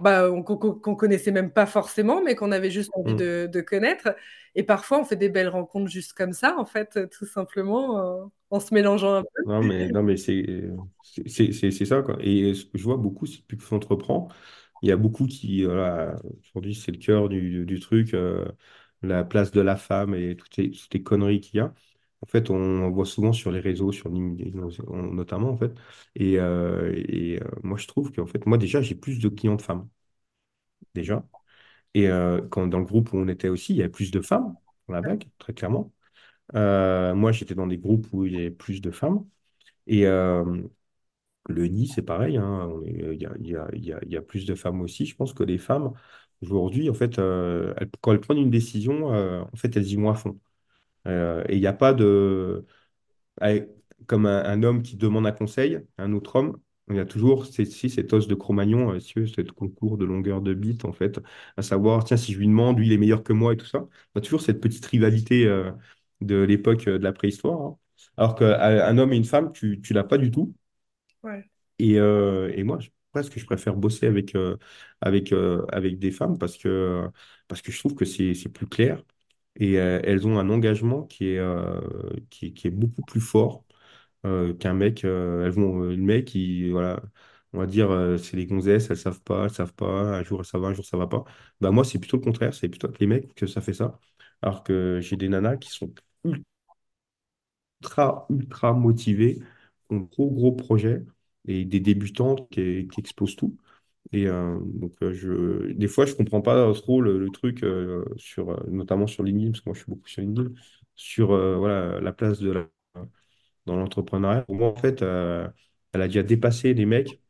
bah, 0.00 0.30
on- 0.30 0.42
qu'on 0.42 0.56
qu'on 0.56 0.96
connaissait 0.96 1.30
même 1.30 1.50
pas 1.50 1.66
forcément, 1.66 2.22
mais 2.22 2.34
qu'on 2.34 2.52
avait 2.52 2.70
juste 2.70 2.90
envie 2.94 3.14
mm. 3.14 3.16
de, 3.16 3.48
de 3.52 3.60
connaître. 3.60 4.14
Et 4.54 4.62
parfois, 4.62 5.00
on 5.00 5.04
fait 5.04 5.16
des 5.16 5.28
belles 5.28 5.48
rencontres 5.48 5.90
juste 5.90 6.12
comme 6.12 6.32
ça, 6.32 6.56
en 6.58 6.64
fait, 6.64 7.08
tout 7.10 7.26
simplement, 7.26 7.98
euh, 8.00 8.24
en 8.50 8.60
se 8.60 8.72
mélangeant 8.72 9.14
un 9.14 9.22
peu. 9.22 9.42
Non, 9.46 9.62
mais, 9.62 9.88
non, 9.88 10.02
mais 10.02 10.16
c'est 10.16 11.84
ça, 11.84 12.02
quoi. 12.02 12.16
Et 12.20 12.54
ce 12.54 12.64
que 12.64 12.78
je 12.78 12.84
vois 12.84 12.96
beaucoup, 12.96 13.26
c'est 13.26 13.38
depuis 13.38 13.56
que 13.56 13.64
j'entreprends, 13.64 14.28
il 14.82 14.88
y 14.88 14.92
a 14.92 14.96
beaucoup 14.96 15.26
qui, 15.26 15.64
voilà, 15.64 16.14
aujourd'hui, 16.42 16.74
c'est 16.74 16.92
le 16.92 16.98
cœur 16.98 17.28
du, 17.28 17.64
du 17.64 17.80
truc, 17.80 18.14
euh, 18.14 18.44
la 19.02 19.24
place 19.24 19.50
de 19.50 19.60
la 19.60 19.76
femme 19.76 20.14
et 20.14 20.36
toutes 20.36 20.56
les, 20.56 20.70
toutes 20.70 20.94
les 20.94 21.02
conneries 21.02 21.40
qu'il 21.40 21.58
y 21.58 21.60
a. 21.60 21.74
En 22.24 22.26
fait, 22.26 22.50
on, 22.50 22.90
voit 22.90 23.04
souvent 23.06 23.32
sur 23.32 23.50
les 23.52 23.60
réseaux, 23.60 23.92
sur 23.92 24.10
notamment, 24.10 25.50
en 25.50 25.56
fait. 25.56 25.72
Et, 26.14 26.38
euh, 26.38 26.92
euh, 27.12 27.40
moi, 27.62 27.76
je 27.78 27.86
trouve 27.86 28.12
qu'en 28.12 28.26
fait, 28.26 28.46
moi, 28.46 28.58
déjà, 28.58 28.80
j'ai 28.82 28.94
plus 28.94 29.18
de 29.20 29.28
clientes 29.28 29.62
femmes, 29.62 29.88
déjà. 30.94 31.26
Et 31.94 32.08
euh, 32.08 32.42
quand, 32.50 32.66
dans 32.68 32.78
le 32.80 32.84
groupe 32.86 33.12
où 33.12 33.18
on 33.18 33.28
était 33.28 33.48
aussi, 33.48 33.74
il 33.74 33.78
y 33.78 33.82
avait 33.82 33.90
plus 33.90 34.10
de 34.10 34.20
femmes 34.20 34.56
dans 34.88 34.94
la 34.94 35.02
vague, 35.02 35.24
très 35.38 35.54
clairement. 35.54 35.92
Moi, 36.54 37.32
j'étais 37.32 37.54
dans 37.54 37.68
des 37.68 37.78
groupes 37.78 38.08
où 38.12 38.26
il 38.26 38.34
y 38.34 38.36
avait 38.36 38.50
plus 38.52 38.80
de 38.82 38.90
femmes. 38.90 39.26
Et, 39.88 40.06
Le 41.48 41.66
nid, 41.68 41.88
c'est 41.88 42.02
pareil, 42.02 42.40
il 42.86 44.02
y 44.10 44.16
a, 44.16 44.22
plus 44.22 44.46
de 44.46 44.54
femmes 44.54 44.80
aussi. 44.80 45.04
Je 45.06 45.14
pense 45.14 45.34
que 45.34 45.42
les 45.42 45.58
femmes, 45.58 45.92
aujourd'hui, 46.42 46.88
en 46.90 46.94
fait, 46.94 47.16
quand 48.00 48.12
elles 48.12 48.20
prennent 48.20 48.38
une 48.38 48.50
décision, 48.50 49.06
en 49.08 49.56
fait, 49.56 49.76
elles 49.76 49.86
y 49.88 49.96
vont 49.96 50.10
à 50.10 50.14
fond. 50.14 50.38
Euh, 51.06 51.44
et 51.48 51.54
il 51.56 51.60
n'y 51.60 51.66
a 51.66 51.72
pas 51.72 51.92
de... 51.94 52.64
Comme 54.06 54.26
un, 54.26 54.44
un 54.44 54.62
homme 54.62 54.82
qui 54.82 54.96
demande 54.96 55.26
un 55.26 55.32
conseil 55.32 55.76
à 55.98 56.04
un 56.04 56.12
autre 56.12 56.36
homme, 56.36 56.58
il 56.90 56.96
y 56.96 56.98
a 56.98 57.06
toujours 57.06 57.46
si, 57.46 57.64
cet 57.88 58.12
os 58.12 58.28
de 58.28 58.34
Cro-Magnon, 58.34 58.92
euh, 58.92 59.00
ce 59.00 59.40
concours 59.52 59.96
de 59.96 60.04
longueur 60.04 60.42
de 60.42 60.52
bite, 60.52 60.84
en 60.84 60.92
fait, 60.92 61.20
à 61.56 61.62
savoir, 61.62 62.04
tiens, 62.04 62.18
si 62.18 62.32
je 62.34 62.38
lui 62.38 62.46
demande, 62.46 62.78
lui, 62.78 62.86
il 62.88 62.92
est 62.92 62.98
meilleur 62.98 63.22
que 63.22 63.32
moi 63.32 63.54
et 63.54 63.56
tout 63.56 63.64
ça. 63.66 63.78
Il 64.14 64.18
y 64.18 64.18
a 64.18 64.20
toujours 64.20 64.42
cette 64.42 64.60
petite 64.60 64.84
rivalité 64.86 65.46
euh, 65.46 65.70
de 66.20 66.36
l'époque 66.42 66.84
de 66.86 66.92
la 66.98 67.12
préhistoire. 67.12 67.60
hein. 67.62 67.78
Alors 68.18 68.34
qu'un 68.34 68.98
homme 68.98 69.12
et 69.12 69.16
une 69.16 69.24
femme, 69.24 69.52
tu 69.52 69.80
ne 69.90 69.94
l'as 69.94 70.04
pas 70.04 70.18
du 70.18 70.30
tout. 70.30 70.54
Ouais. 71.22 71.50
Et, 71.78 71.98
euh, 71.98 72.52
et 72.54 72.62
moi, 72.64 72.78
je- 72.80 72.90
presque, 73.12 73.38
je 73.38 73.44
préfère 73.46 73.76
bosser 73.76 74.06
avec, 74.06 74.34
euh, 74.34 74.56
avec, 75.00 75.32
euh, 75.32 75.64
avec 75.72 75.98
des 75.98 76.10
femmes 76.10 76.38
parce 76.38 76.56
que, 76.58 77.08
parce 77.48 77.62
que 77.62 77.72
je 77.72 77.78
trouve 77.78 77.94
que 77.94 78.04
c'est 78.04 78.34
plus 78.52 78.66
clair 78.66 79.02
et 79.56 79.78
euh, 79.78 80.00
elles 80.04 80.26
ont 80.26 80.38
un 80.38 80.50
engagement 80.50 81.02
qui 81.04 81.28
est, 81.30 81.38
euh, 81.38 81.80
qui, 82.30 82.54
qui 82.54 82.70
beaucoup 82.70 83.02
plus 83.02 83.20
fort 83.20 83.64
euh, 84.26 84.54
qu'un 84.54 84.74
mec. 84.74 85.04
elles 85.04 85.50
vont, 85.50 85.80
le 85.80 85.96
mec, 85.96 86.34
il, 86.34 86.70
voilà, 86.72 87.02
on 87.52 87.58
va 87.58 87.66
dire, 87.66 87.90
c'est 88.18 88.36
les 88.36 88.46
gonzesses, 88.46 88.90
elles 88.90 88.96
savent 88.98 89.22
pas, 89.22 89.44
elles 89.44 89.50
savent 89.52 89.74
pas, 89.74 89.86
un 90.18 90.22
jour 90.24 90.44
ça 90.46 90.58
va, 90.58 90.68
un 90.68 90.74
jour 90.74 90.84
ça 90.84 90.96
va 90.96 91.06
pas. 91.06 91.24
Bah, 91.60 91.70
moi, 91.70 91.84
c'est 91.84 91.98
plutôt 91.98 92.16
le 92.18 92.22
contraire, 92.24 92.54
c'est 92.54 92.68
plutôt 92.68 92.88
avec 92.88 93.00
les 93.00 93.06
mecs 93.06 93.34
que 93.34 93.46
ça 93.46 93.60
fait 93.60 93.74
ça. 93.74 94.00
Alors 94.42 94.62
que 94.64 95.00
j'ai 95.00 95.16
des 95.16 95.28
nanas 95.28 95.56
qui 95.58 95.70
sont 95.70 95.92
ultra, 97.80 98.26
ultra 98.30 98.72
motivées, 98.72 99.40
ont 99.90 99.98
de 100.00 100.04
gros, 100.06 100.30
gros 100.30 100.52
projets 100.52 101.04
et 101.46 101.64
des 101.64 101.80
débutantes 101.80 102.48
qui, 102.50 102.88
qui 102.88 103.00
explosent 103.00 103.36
tout. 103.36 103.56
Et 104.12 104.26
euh, 104.28 104.58
donc, 104.64 104.92
euh, 105.02 105.12
je, 105.14 105.72
des 105.72 105.88
fois, 105.88 106.06
je 106.06 106.14
comprends 106.14 106.40
pas 106.42 106.72
trop 106.74 107.00
le, 107.00 107.18
le 107.18 107.30
truc, 107.30 107.62
euh, 107.64 108.04
sur, 108.16 108.64
notamment 108.70 109.06
sur 109.06 109.22
LinkedIn, 109.24 109.50
parce 109.52 109.60
que 109.62 109.68
moi, 109.70 109.74
je 109.74 109.80
suis 109.82 109.90
beaucoup 109.90 110.08
sur 110.08 110.22
LinkedIn, 110.22 110.50
sur 110.94 111.28
voilà, 111.58 112.00
la 112.00 112.12
place 112.12 112.38
de 112.40 112.50
la, 112.52 112.68
dans 113.66 113.76
l'entrepreneuriat. 113.76 114.42
Pour 114.42 114.56
moi, 114.56 114.68
en 114.72 114.76
fait, 114.76 115.02
elle 115.02 116.00
a 116.02 116.06
déjà 116.08 116.22
dépassé 116.22 116.74
les 116.74 116.86
mecs 116.86 117.20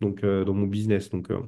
donc, 0.00 0.22
dans 0.24 0.54
mon 0.54 0.66
business. 0.66 1.10
Donc, 1.10 1.30
euh, 1.30 1.40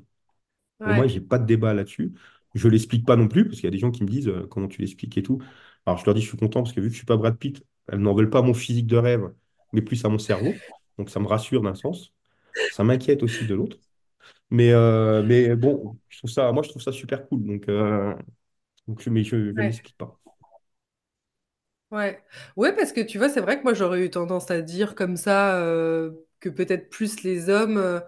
pour 0.83 0.95
moi, 0.95 1.07
Ouais. 1.07 1.09
j'ai 1.09 1.21
pas 1.21 1.39
de 1.39 1.47
débat 1.47 1.75
là-dessus. 1.75 2.15
Je 2.55 2.69
l'explique 2.69 3.07
pas 3.07 3.17
non 3.17 3.29
plus, 3.29 3.45
parce 3.45 3.57
qu'il 3.57 3.65
y 3.65 3.69
a 3.69 3.71
des 3.71 3.79
gens 3.79 3.91
qui 3.91 4.03
me 4.05 4.09
disent 4.09 4.29
euh, 4.29 4.47
comment 4.51 4.69
tu 4.69 4.81
l'expliques 4.81 5.17
et 5.19 5.23
tout. 5.23 5.41
Alors, 5.87 5.99
je 5.99 6.05
leur 6.07 6.15
dis, 6.15 6.23
je 6.23 6.29
suis 6.29 6.39
content, 6.39 6.63
parce 6.63 6.75
que 6.75 6.81
vu 6.81 6.89
que 6.89 6.93
je 6.95 6.99
suis 6.99 7.07
pas 7.07 7.17
Brad 7.17 7.37
Pitt, 7.39 7.65
elles 7.89 8.01
n'en 8.01 8.15
veulent 8.15 8.31
pas 8.31 8.41
à 8.41 8.43
mon 8.43 8.55
physique 8.55 8.87
de 8.87 8.97
rêve, 8.97 9.33
mais 9.73 9.83
plus 9.83 10.05
à 10.05 10.09
mon 10.09 10.19
cerveau. 10.19 10.63
Donc, 10.99 11.11
ça 11.11 11.21
me 11.21 11.27
rassure 11.27 11.63
d'un 11.63 11.75
sens. 11.75 12.13
Ça 12.71 12.85
m'inquiète 12.85 13.23
aussi 13.23 13.47
de 13.47 13.55
l'autre. 13.55 13.79
Mais, 14.51 14.73
euh, 14.73 15.23
mais 15.25 15.55
bon, 15.57 15.99
je 16.09 16.19
trouve 16.19 16.31
ça, 16.31 16.53
moi, 16.53 16.62
je 16.62 16.71
trouve 16.71 16.83
ça 16.83 16.93
super 16.93 17.27
cool. 17.29 17.45
Donc, 17.45 17.69
euh, 17.69 18.15
donc 18.89 19.07
mais 19.09 19.25
je 19.25 19.37
ne 19.37 19.53
Ouais. 19.57 19.62
l'explique 19.62 19.97
pas. 19.99 20.19
Ouais. 21.93 22.21
Ouais, 22.57 22.75
parce 22.75 22.93
que 22.93 23.01
tu 23.01 23.19
vois, 23.19 23.29
c'est 23.29 23.41
vrai 23.41 23.59
que 23.59 23.62
moi 23.62 23.73
j'aurais 23.73 24.01
eu 24.05 24.11
tendance 24.11 24.51
à 24.51 24.61
dire 24.61 24.95
comme 24.97 25.17
ça 25.17 25.57
euh, 25.57 26.11
que 26.41 26.49
peut-être 26.49 26.91
plus 26.91 27.23
les 27.23 27.49
hommes 27.49 27.77
euh, 27.79 28.01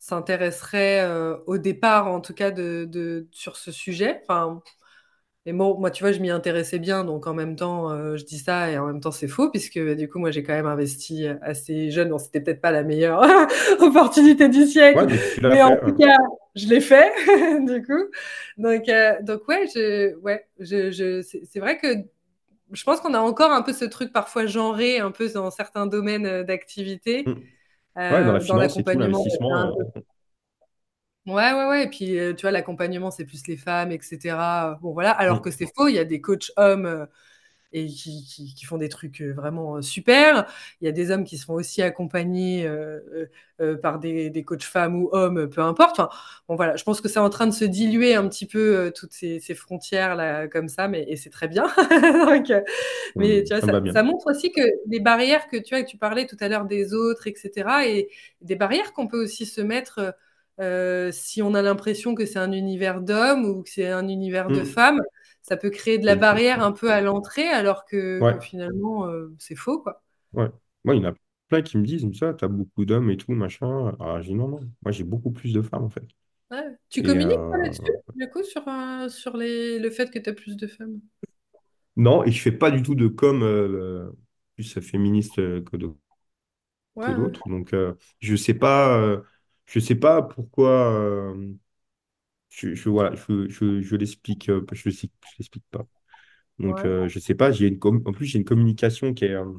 s'intéresseraient 0.00 1.00
euh, 1.06 1.36
au 1.46 1.56
départ, 1.56 2.08
en 2.08 2.20
tout 2.20 2.34
cas, 2.34 2.50
de, 2.50 2.86
de- 2.88 3.28
sur 3.30 3.56
ce 3.56 3.70
sujet. 3.70 4.20
Enfin, 4.24 4.60
et 5.46 5.52
moi, 5.52 5.74
moi, 5.78 5.90
tu 5.90 6.02
vois, 6.04 6.12
je 6.12 6.20
m'y 6.20 6.30
intéressais 6.30 6.78
bien, 6.78 7.04
donc 7.04 7.26
en 7.26 7.34
même 7.34 7.56
temps, 7.56 7.90
euh, 7.90 8.16
je 8.16 8.24
dis 8.24 8.38
ça 8.38 8.70
et 8.70 8.78
en 8.78 8.86
même 8.86 9.00
temps, 9.00 9.10
c'est 9.12 9.28
faux, 9.28 9.50
puisque 9.50 9.78
bah, 9.82 9.94
du 9.94 10.08
coup, 10.08 10.18
moi, 10.18 10.30
j'ai 10.30 10.42
quand 10.42 10.52
même 10.52 10.66
investi 10.66 11.26
assez 11.42 11.90
jeune. 11.90 12.10
Bon, 12.10 12.18
c'était 12.18 12.40
peut-être 12.42 12.60
pas 12.60 12.70
la 12.72 12.82
meilleure 12.84 13.22
opportunité 13.80 14.48
du 14.50 14.66
siècle, 14.66 15.06
Ouais, 15.06 15.06
mais 15.48 15.62
en 15.62 15.70
tout 15.76 15.94
cas, 15.98 16.16
je 16.54 16.66
l'ai 16.68 16.80
fait, 16.80 17.10
du 17.66 17.82
coup. 17.82 18.04
Donc, 18.58 18.88
euh, 18.88 19.14
donc 19.22 19.48
ouais, 19.48 19.66
je, 19.74 20.14
ouais, 20.18 20.46
je, 20.58 20.90
je, 20.90 21.22
c'est 21.22 21.60
vrai 21.60 21.78
que 21.78 21.88
je 22.72 22.84
pense 22.84 23.00
qu'on 23.00 23.14
a 23.14 23.20
encore 23.20 23.52
un 23.52 23.62
peu 23.62 23.72
ce 23.72 23.84
truc 23.86 24.12
parfois 24.12 24.46
genré, 24.46 24.98
un 25.00 25.10
peu 25.12 25.28
dans 25.30 25.50
certains 25.50 25.86
domaines 25.86 26.26
euh, 26.26 26.44
d'activité, 26.44 27.26
Mm. 27.26 27.34
Ouais, 28.10 28.24
dans 28.24 28.32
euh, 28.32 28.40
l'accompagnement 28.56 29.28
un 29.50 29.68
l'investissement. 29.68 29.74
peu- 29.76 29.84
euh, 29.96 30.00
Ouais, 31.32 31.52
ouais, 31.52 31.66
ouais. 31.66 31.84
Et 31.84 31.88
puis, 31.88 32.18
euh, 32.18 32.34
tu 32.34 32.42
vois, 32.42 32.50
l'accompagnement, 32.50 33.10
c'est 33.10 33.24
plus 33.24 33.46
les 33.46 33.56
femmes, 33.56 33.92
etc. 33.92 34.78
Bon, 34.82 34.92
voilà. 34.92 35.12
Alors 35.12 35.42
que 35.42 35.50
c'est 35.50 35.66
faux, 35.74 35.88
il 35.88 35.94
y 35.94 35.98
a 35.98 36.04
des 36.04 36.20
coachs 36.20 36.50
hommes 36.56 36.86
euh, 36.86 37.06
et 37.72 37.86
qui, 37.88 38.24
qui- 38.26 38.54
qui 38.54 38.64
font 38.66 38.78
des 38.78 38.88
trucs 38.90 39.22
euh, 39.22 39.32
vraiment 39.34 39.82
super. 39.82 40.46
Il 40.80 40.86
y 40.86 40.88
a 40.88 40.92
des 40.92 41.10
hommes 41.12 41.24
qui 41.24 41.38
se 41.38 41.46
font 41.46 41.54
aussi 41.54 41.82
accompagner 41.82 42.68
par 43.82 43.98
des, 43.98 44.30
des 44.30 44.44
coachs 44.44 44.62
femmes 44.64 44.96
ou 44.96 45.08
hommes, 45.12 45.48
peu 45.50 45.60
importe. 45.60 46.00
Enfin, 46.00 46.08
bon, 46.48 46.56
voilà. 46.56 46.76
Je 46.76 46.84
pense 46.84 47.00
que 47.00 47.08
c'est 47.08 47.18
en 47.18 47.28
train 47.30 47.46
de 47.46 47.52
se 47.52 47.64
diluer 47.64 48.14
un 48.14 48.26
petit 48.28 48.46
peu 48.46 48.90
toutes 48.96 49.12
ces, 49.12 49.38
ces 49.40 49.54
frontières-là, 49.54 50.48
comme 50.48 50.68
ça, 50.68 50.88
mais, 50.88 51.04
et 51.08 51.16
c'est 51.16 51.30
très 51.30 51.48
bien. 51.48 51.64
Donc, 51.90 52.50
mais 53.18 53.42
mm, 53.42 53.44
tu 53.44 53.54
vois, 53.54 53.62
ça 53.92 54.02
montre 54.02 54.30
aussi 54.30 54.52
que 54.52 54.60
les 54.88 55.00
barrières 55.00 55.48
que 55.48 55.56
tu 55.56 55.74
vois, 55.74 55.82
que 55.84 55.90
tu 55.90 55.98
parlais 55.98 56.26
tout 56.26 56.36
à 56.40 56.48
l'heure 56.48 56.64
des 56.66 56.94
autres, 56.94 57.26
etc., 57.26 57.86
et 57.86 58.08
des 58.40 58.56
barrières 58.56 58.92
qu'on 58.92 59.08
peut 59.08 59.22
aussi 59.22 59.46
se 59.46 59.60
mettre 59.60 60.14
euh, 60.60 61.12
si 61.12 61.42
on 61.42 61.54
a 61.54 61.62
l'impression 61.62 62.14
que 62.14 62.26
c'est 62.26 62.38
un 62.38 62.52
univers 62.52 63.00
d'hommes 63.02 63.44
ou 63.46 63.62
que 63.62 63.70
c'est 63.70 63.88
un 63.90 64.08
univers 64.08 64.50
de 64.50 64.62
Mm. 64.62 64.64
femmes, 64.64 65.00
ça 65.42 65.56
peut 65.56 65.70
créer 65.70 65.98
de 65.98 66.06
la 66.06 66.16
barrière 66.16 66.62
un 66.62 66.72
peu 66.72 66.90
à 66.92 67.00
l'entrée, 67.00 67.48
alors 67.48 67.84
que, 67.86 68.36
finalement, 68.40 69.06
euh, 69.08 69.34
c'est 69.38 69.56
faux, 69.56 69.80
quoi. 69.82 70.02
ouais. 70.32 70.48
Moi, 70.84 70.96
il 70.96 71.02
y 71.02 71.06
en 71.06 71.10
a 71.10 71.14
plein 71.48 71.62
qui 71.62 71.76
me 71.78 71.84
disent 71.84 72.02
comme 72.02 72.14
ça, 72.14 72.34
t'as 72.34 72.48
beaucoup 72.48 72.84
d'hommes 72.84 73.10
et 73.10 73.16
tout, 73.16 73.32
machin. 73.32 73.94
Ah, 74.00 74.20
j'ai 74.22 74.28
dit 74.30 74.34
non, 74.34 74.48
non. 74.48 74.60
Moi, 74.82 74.92
j'ai 74.92 75.04
beaucoup 75.04 75.30
plus 75.32 75.52
de 75.52 75.62
femmes, 75.62 75.84
en 75.84 75.88
fait. 75.90 76.06
Ouais. 76.50 76.76
Tu 76.88 77.02
Et 77.02 77.04
communiques 77.04 77.40
euh, 77.48 77.62
là-dessus, 77.62 77.92
du 78.14 78.28
coup, 78.30 78.42
sur, 78.42 78.66
euh, 78.68 79.08
sur 79.08 79.36
les, 79.36 79.78
le 79.78 79.90
fait 79.90 80.10
que 80.10 80.18
tu 80.18 80.30
as 80.30 80.32
plus 80.32 80.56
de 80.56 80.66
femmes? 80.66 81.00
non, 81.96 82.24
et 82.24 82.30
je 82.32 82.40
fais 82.40 82.52
pas 82.52 82.70
du 82.70 82.82
tout 82.82 82.94
de 82.94 83.08
com 83.08 83.40
plus 84.56 84.78
féministe 84.80 85.36
que 85.36 85.76
Ouais, 86.94 87.14
d'autres. 87.14 87.48
Donc, 87.48 87.74
je 88.20 88.36
sais 88.36 88.54
pas, 88.54 89.22
je 89.70 89.80
sais 89.80 89.96
pas 89.96 90.22
pourquoi. 90.22 90.92
euh, 90.94 91.54
je, 92.50 92.74
je, 92.74 92.88
voilà, 92.90 93.14
je, 93.16 93.48
je, 93.48 93.80
je 93.82 93.96
l'explique, 93.96 94.48
euh, 94.48 94.64
je, 94.72 94.90
je 94.90 95.06
l'explique 95.38 95.64
pas. 95.70 95.86
Donc, 96.60 96.84
Ouais. 96.84 96.86
euh, 96.86 97.08
je 97.08 97.18
sais 97.20 97.34
pas. 97.36 97.52
J'ai 97.52 97.68
une 97.68 97.78
com- 97.80 98.02
en 98.06 98.12
plus, 98.12 98.26
j'ai 98.26 98.38
une 98.38 98.44
communication 98.46 99.14
qui 99.14 99.26
est, 99.26 99.32
euh, 99.34 99.52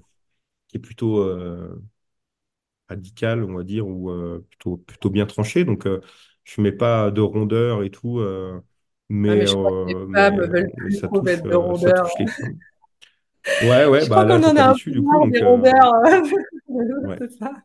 qui 0.69 0.77
est 0.77 0.79
plutôt 0.81 1.19
euh, 1.21 1.81
radicale, 2.89 3.43
on 3.43 3.55
va 3.55 3.63
dire, 3.63 3.87
ou 3.87 4.09
euh, 4.11 4.45
plutôt, 4.49 4.77
plutôt 4.77 5.09
bien 5.09 5.25
tranchée. 5.25 5.63
Donc, 5.65 5.85
euh, 5.87 6.01
je 6.43 6.61
mets 6.61 6.71
pas 6.71 7.11
de 7.11 7.21
rondeur 7.21 7.83
et 7.83 7.89
tout, 7.91 8.19
euh, 8.19 8.59
Ah, 9.27 9.35
mais, 9.35 9.35
mais 9.35 9.45
je 9.47 9.55
crois 9.55 9.71
que 9.71 9.89
les 9.89 9.95
euh, 9.95 10.07
femmes 10.13 10.39
mais, 10.49 10.51
veulent 10.51 10.71
mais 10.77 10.89
plus 10.89 10.91
ça 10.91 11.07
trop 11.07 11.21
touche, 11.21 11.23
mettre 11.23 11.47
de 11.49 11.55
euh, 11.55 11.73
ça 11.75 11.91
rondeur. 11.93 11.93
touche 11.93 12.17
les 12.19 12.27
femmes. 12.27 12.59
Ouais, 13.59 13.85
ouais, 13.85 14.05
Je 14.05 14.07
bah 14.07 14.23
crois 14.23 14.25
là, 14.25 14.39
qu'on 14.39 14.43
en 14.43 14.55
a 14.57 14.63
un 14.71 14.73
déçu 14.73 14.91
peu 14.91 14.91
du 14.91 15.03
coup. 15.03 15.19
marre 15.19 15.29
des 15.29 15.39
Donc, 15.39 15.41
euh, 15.41 15.43
rondeurs. 15.43 15.93
Ouais. 17.01 17.21
C'est 17.21 17.31
ça. 17.31 17.63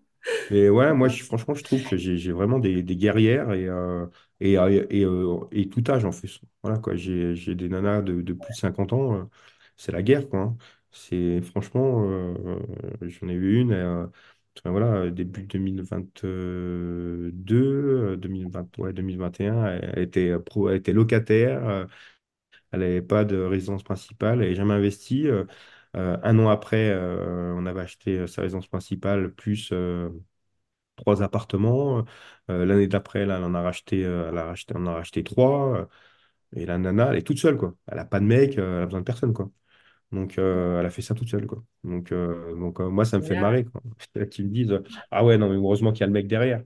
Mais 0.51 0.69
ouais, 0.69 0.93
moi, 0.95 1.09
je- 1.09 1.25
franchement, 1.25 1.55
je 1.55 1.65
trouve 1.65 1.85
que 1.85 1.97
j'ai 1.97 2.17
j'ai 2.19 2.33
vraiment 2.33 2.59
des, 2.61 2.83
des 2.83 2.97
guerrières 2.97 3.53
et, 3.53 3.67
euh, 3.69 4.07
et, 4.41 4.59
euh, 4.59 4.87
et, 4.91 5.05
euh, 5.05 5.39
et 5.53 5.69
tout 5.69 5.83
âge 5.91 6.05
en 6.05 6.13
fait. 6.13 6.29
Voilà, 6.63 6.79
quoi. 6.79 6.95
J'ai 6.97 7.35
j'ai 7.35 7.55
des 7.57 7.69
nanas 7.69 8.03
de, 8.03 8.23
de 8.23 8.33
plus 8.33 8.53
de 8.53 8.57
50 8.57 8.93
ans. 8.93 9.15
euh, 9.17 9.25
c'est 9.77 9.93
la 9.93 10.03
guerre, 10.03 10.29
quoi. 10.29 10.41
hein. 10.41 10.57
C'est 10.93 11.43
franchement, 11.43 12.05
euh, 12.11 12.59
j'en 13.03 13.29
ai 13.29 13.33
eu 13.35 13.61
une, 13.61 13.73
euh, 13.73 14.07
enfin, 14.59 14.71
voilà, 14.71 15.11
début 15.11 15.43
2022, 15.43 17.33
euh, 18.13 18.17
2020, 18.17 18.69
ouais, 18.79 18.93
2021, 18.95 19.67
elle, 19.67 19.91
elle 19.97 20.03
était, 20.05 20.39
pro, 20.39 20.69
elle 20.71 20.77
était 20.77 20.93
locataire, 20.95 21.69
euh, 21.69 21.87
elle 22.73 22.81
n'avait 22.81 23.03
pas 23.03 23.25
de 23.25 23.37
résidence 23.39 23.83
principale, 23.83 24.35
elle 24.35 24.41
n'avait 24.41 24.55
jamais 24.55 24.75
investi. 24.75 25.29
euh, 25.29 25.45
un 25.97 26.39
an 26.39 26.49
après, 26.49 26.91
euh, 26.91 27.55
on 27.57 27.67
avait 27.67 27.81
acheté 27.83 28.19
euh, 28.19 28.27
sa 28.27 28.43
résidence 28.43 28.67
principale 28.69 29.33
plus. 29.35 29.71
euh, 29.73 30.11
trois 30.97 31.23
appartements. 31.23 32.05
Euh, 32.51 32.65
l'année 32.67 32.87
d'après, 32.89 33.27
là, 33.27 33.39
elle 33.39 33.45
en 33.45 33.55
a 33.55 33.63
racheté, 33.63 34.05
euh, 34.05 34.31
elle 34.31 34.39
a 34.39 34.47
racheté, 34.47 34.75
on 34.77 34.83
en 34.83 34.89
a 34.89 34.95
racheté 34.95 35.25
trois. 35.25 35.79
euh, 35.81 35.87
et 36.57 36.67
la 36.67 36.79
nana, 36.79 37.11
elle 37.11 37.19
est 37.19 37.23
toute 37.23 37.39
seule, 37.39 37.57
quoi. 37.59 37.75
Elle 37.89 37.97
n'a 37.99 38.05
pas 38.07 38.21
de 38.21 38.25
mec, 38.27 38.59
euh, 38.59 38.79
elle 38.79 38.83
a 38.85 38.87
besoin 38.87 39.01
de 39.01 39.05
personne, 39.07 39.33
quoi. 39.35 39.51
Donc, 40.13 40.39
euh, 40.39 40.81
elle 40.81 40.87
a 40.87 40.91
fait 40.91 41.03
ça 41.03 41.15
toute 41.15 41.29
seule, 41.31 41.47
quoi. 41.47 41.65
Donc, 41.85 42.13
euh, 42.13 42.55
donc 42.57 42.81
euh, 42.81 42.89
moi, 42.91 43.05
ça 43.07 43.19
me 43.19 43.25
fait 43.25 43.37
marrer, 43.37 43.65
quoi. 43.67 43.83
Qui 44.31 44.45
me 44.45 44.51
disent, 44.51 44.81
ah 45.11 45.25
ouais, 45.25 45.39
non, 45.39 45.49
mais 45.51 45.57
heureusement 45.57 45.93
qu'il 45.93 46.01
y 46.03 46.05
a 46.05 46.07
le 46.09 46.13
mec 46.13 46.29
derrière. 46.29 46.63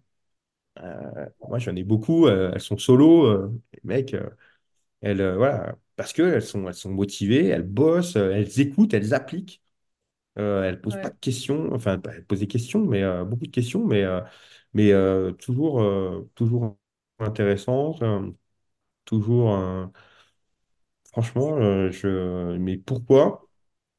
Euh, 0.81 1.27
moi, 1.49 1.59
j'en 1.59 1.77
ai 1.77 1.85
beaucoup, 1.85 2.27
euh, 2.27 2.53
elles 2.55 2.61
sont 2.61 2.79
solo, 2.79 3.25
euh, 3.27 3.53
les 3.75 3.81
mecs, 3.85 4.15
euh, 4.15 4.31
elles, 5.03 5.21
euh, 5.21 5.37
voilà, 5.37 5.77
parce 5.97 6.13
qu'elles 6.13 6.43
sont, 6.43 6.69
elles 6.69 6.75
sont 6.75 6.91
motivées, 6.93 7.47
elles 7.49 7.63
bossent, 7.63 8.17
euh, 8.17 8.33
elles 8.33 8.61
écoutent, 8.61 8.95
elles 8.95 9.15
appliquent. 9.15 9.63
Euh, 10.39 10.65
elle 10.65 10.81
pose 10.81 10.97
pas 10.99 11.09
Ouais. 11.09 11.13
de 11.13 11.19
questions, 11.21 11.73
enfin, 11.75 11.99
pas- 11.99 12.15
elle 12.15 12.25
pose 12.27 12.41
des 12.41 12.49
questions, 12.49 12.85
mais 12.87 13.03
euh, 13.03 13.25
beaucoup 13.25 13.47
de 13.47 13.51
questions, 13.53 13.87
mais, 13.87 14.05
euh, 14.05 14.21
mais 14.75 14.93
euh, 14.93 15.33
toujours, 15.33 15.83
euh, 15.83 16.31
toujours 16.37 16.79
intéressantes, 17.21 18.03
euh, 18.03 18.31
toujours, 19.07 19.55
euh, 19.57 19.87
franchement, 21.13 21.57
euh, 21.59 21.91
je, 21.91 22.57
mais 22.59 22.77
pourquoi? 22.79 23.49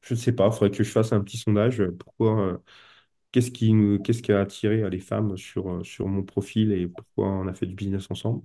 Je 0.02 0.14
ne 0.14 0.18
sais 0.18 0.32
pas, 0.32 0.46
il 0.48 0.52
faudrait 0.52 0.70
que 0.70 0.84
je 0.84 0.90
fasse 0.90 1.12
un 1.12 1.22
petit 1.22 1.38
sondage. 1.38 1.80
euh, 1.80 1.92
Pourquoi, 1.98 2.40
euh, 2.40 2.58
qu'est-ce 3.32 3.50
qui 3.52 3.72
nous, 3.74 4.00
qu'est-ce 4.00 4.22
qui 4.22 4.32
a 4.32 4.40
attiré 4.42 4.82
euh, 4.82 4.90
les 4.90 5.00
femmes 5.00 5.36
sur, 5.38 5.70
euh, 5.70 5.84
sur 5.84 6.08
mon 6.08 6.22
profil 6.24 6.72
et 6.72 6.88
pourquoi 6.88 7.28
on 7.28 7.48
a 7.48 7.54
fait 7.54 7.66
du 7.66 7.74
business 7.76 8.10
ensemble? 8.10 8.42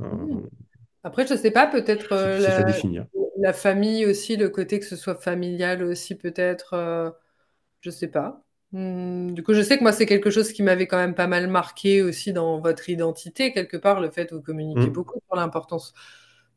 Euh, 0.00 0.26
Hmm. 0.26 0.42
Après, 1.04 1.26
je 1.26 1.34
sais 1.34 1.50
pas, 1.50 1.66
peut-être 1.66 2.12
euh, 2.12 2.38
à 2.46 2.82
la, 3.38 3.52
famille 3.52 4.06
aussi, 4.06 4.36
le 4.36 4.48
côté 4.48 4.78
que 4.78 4.86
ce 4.86 4.96
soit 4.96 5.16
familial 5.16 5.82
aussi, 5.82 6.14
peut-être, 6.14 6.74
euh, 6.74 7.10
je 7.80 7.90
sais 7.90 8.08
pas. 8.08 8.44
Hmm, 8.72 9.34
Du 9.34 9.42
coup, 9.42 9.52
je 9.54 9.62
sais 9.62 9.78
que 9.78 9.82
moi, 9.82 9.92
c'est 9.92 10.06
quelque 10.06 10.30
chose 10.30 10.52
qui 10.52 10.62
m'avait 10.62 10.86
quand 10.86 10.98
même 10.98 11.14
pas 11.14 11.26
mal 11.26 11.48
marqué 11.48 12.02
aussi 12.02 12.32
dans 12.32 12.60
votre 12.60 12.88
identité, 12.88 13.52
quelque 13.52 13.76
part, 13.76 14.00
le 14.00 14.10
fait 14.10 14.26
que 14.28 14.34
vous 14.36 14.42
communiquez 14.42 14.80
Hmm, 14.80 14.90
beaucoup 14.90 15.20
sur 15.26 15.36
l'importance 15.36 15.92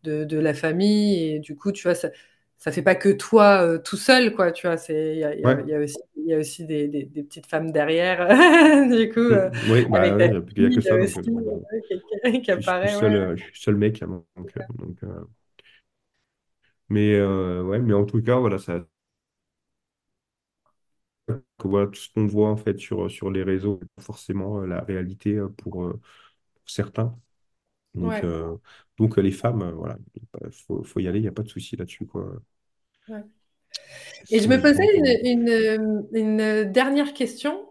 de, 0.04 0.24
de 0.26 0.38
la 0.40 0.54
famille. 0.54 1.36
Et 1.36 1.40
du 1.40 1.56
coup, 1.56 1.72
tu 1.72 1.84
vois, 1.84 1.96
ça, 1.96 2.10
ça 2.58 2.72
fait 2.72 2.82
pas 2.82 2.96
que 2.96 3.10
toi 3.10 3.62
euh, 3.64 3.78
tout 3.80 3.98
seul, 3.98 4.34
quoi, 4.36 4.52
tu 4.52 4.68
vois. 4.68 4.78
C'est, 4.78 5.16
il 5.16 5.20
y 5.20 5.22
il 5.42 5.44
ouais. 5.44 5.66
il 5.66 5.70
y 5.70 5.74
a 5.76 5.80
aussi, 5.80 5.98
il 6.18 6.26
y 6.28 6.34
a 6.34 6.38
aussi 6.40 6.66
des, 6.66 6.88
des- 6.88 7.04
des 7.06 7.24
petites 7.24 7.46
femmes 7.48 7.72
derrière, 7.72 8.28
du 8.90 9.10
coup, 9.12 9.20
euh, 9.20 9.50
Hmm, 9.50 9.50
oui, 9.64 9.86
bah, 9.90 10.12
ta 10.18 10.30
ouais, 10.30 10.42
il 10.56 10.62
n'y 10.62 10.66
a 10.68 10.72
que 10.72 10.82
il 10.82 10.82
ça, 10.82 10.98
a 10.98 10.98
donc 10.98 11.18
aussi 11.18 11.30
euh, 11.48 11.60
euh, 12.26 12.40
qui 12.44 12.52
je, 12.56 12.60
je 12.60 12.72
suis 12.80 12.88
apparaît, 12.88 12.96
seul, 12.96 13.16
ouais. 13.16 13.16
euh, 13.16 13.36
je 13.38 13.44
suis 13.46 13.62
seul 13.62 13.76
mec, 13.76 14.02
hein, 14.04 14.24
donc, 14.36 14.58
euh, 14.58 14.62
donc, 14.78 15.04
euh, 15.04 15.26
Mais, 16.90 17.14
euh, 17.16 17.64
ouais, 17.64 17.80
mais 17.80 17.94
en 17.94 18.06
tout 18.06 18.22
cas, 18.24 18.38
voilà, 18.40 18.58
ça, 18.60 18.86
voilà, 21.64 21.88
tout 21.88 21.96
ce 22.00 22.10
qu'on 22.14 22.28
voit 22.28 22.50
en 22.50 22.58
fait 22.58 22.78
sur, 22.80 23.10
sur 23.12 23.32
les 23.32 23.44
réseaux, 23.44 23.80
forcément 24.00 24.62
euh, 24.62 24.68
la 24.68 24.82
réalité 24.82 25.36
euh, 25.36 25.50
pour, 25.50 25.86
euh, 25.86 25.94
pour 26.56 26.70
certains. 26.70 27.18
Donc, 27.96 28.24
Ouais. 28.24 28.26
euh, 28.26 28.58
donc 28.98 29.18
euh, 29.18 29.22
les 29.22 29.32
femmes, 29.32 29.62
euh, 29.64 29.72
voilà, 29.72 29.98
il 30.46 30.52
faut, 30.52 30.84
faut 30.84 31.00
y 31.00 31.08
aller, 31.08 31.20
il 31.20 31.24
n'y 31.24 31.28
a 31.28 31.32
pas 31.32 31.44
de 31.44 31.50
souci 31.50 31.76
là-dessus, 31.78 32.06
quoi. 32.08 32.42
Ouais. 33.08 33.26
Et 34.30 34.40
je 34.40 34.48
me 34.48 34.60
posais 34.62 34.84
une, 35.24 35.44
une- 35.44 36.08
une 36.14 36.72
dernière 36.72 37.14
question. 37.14 37.66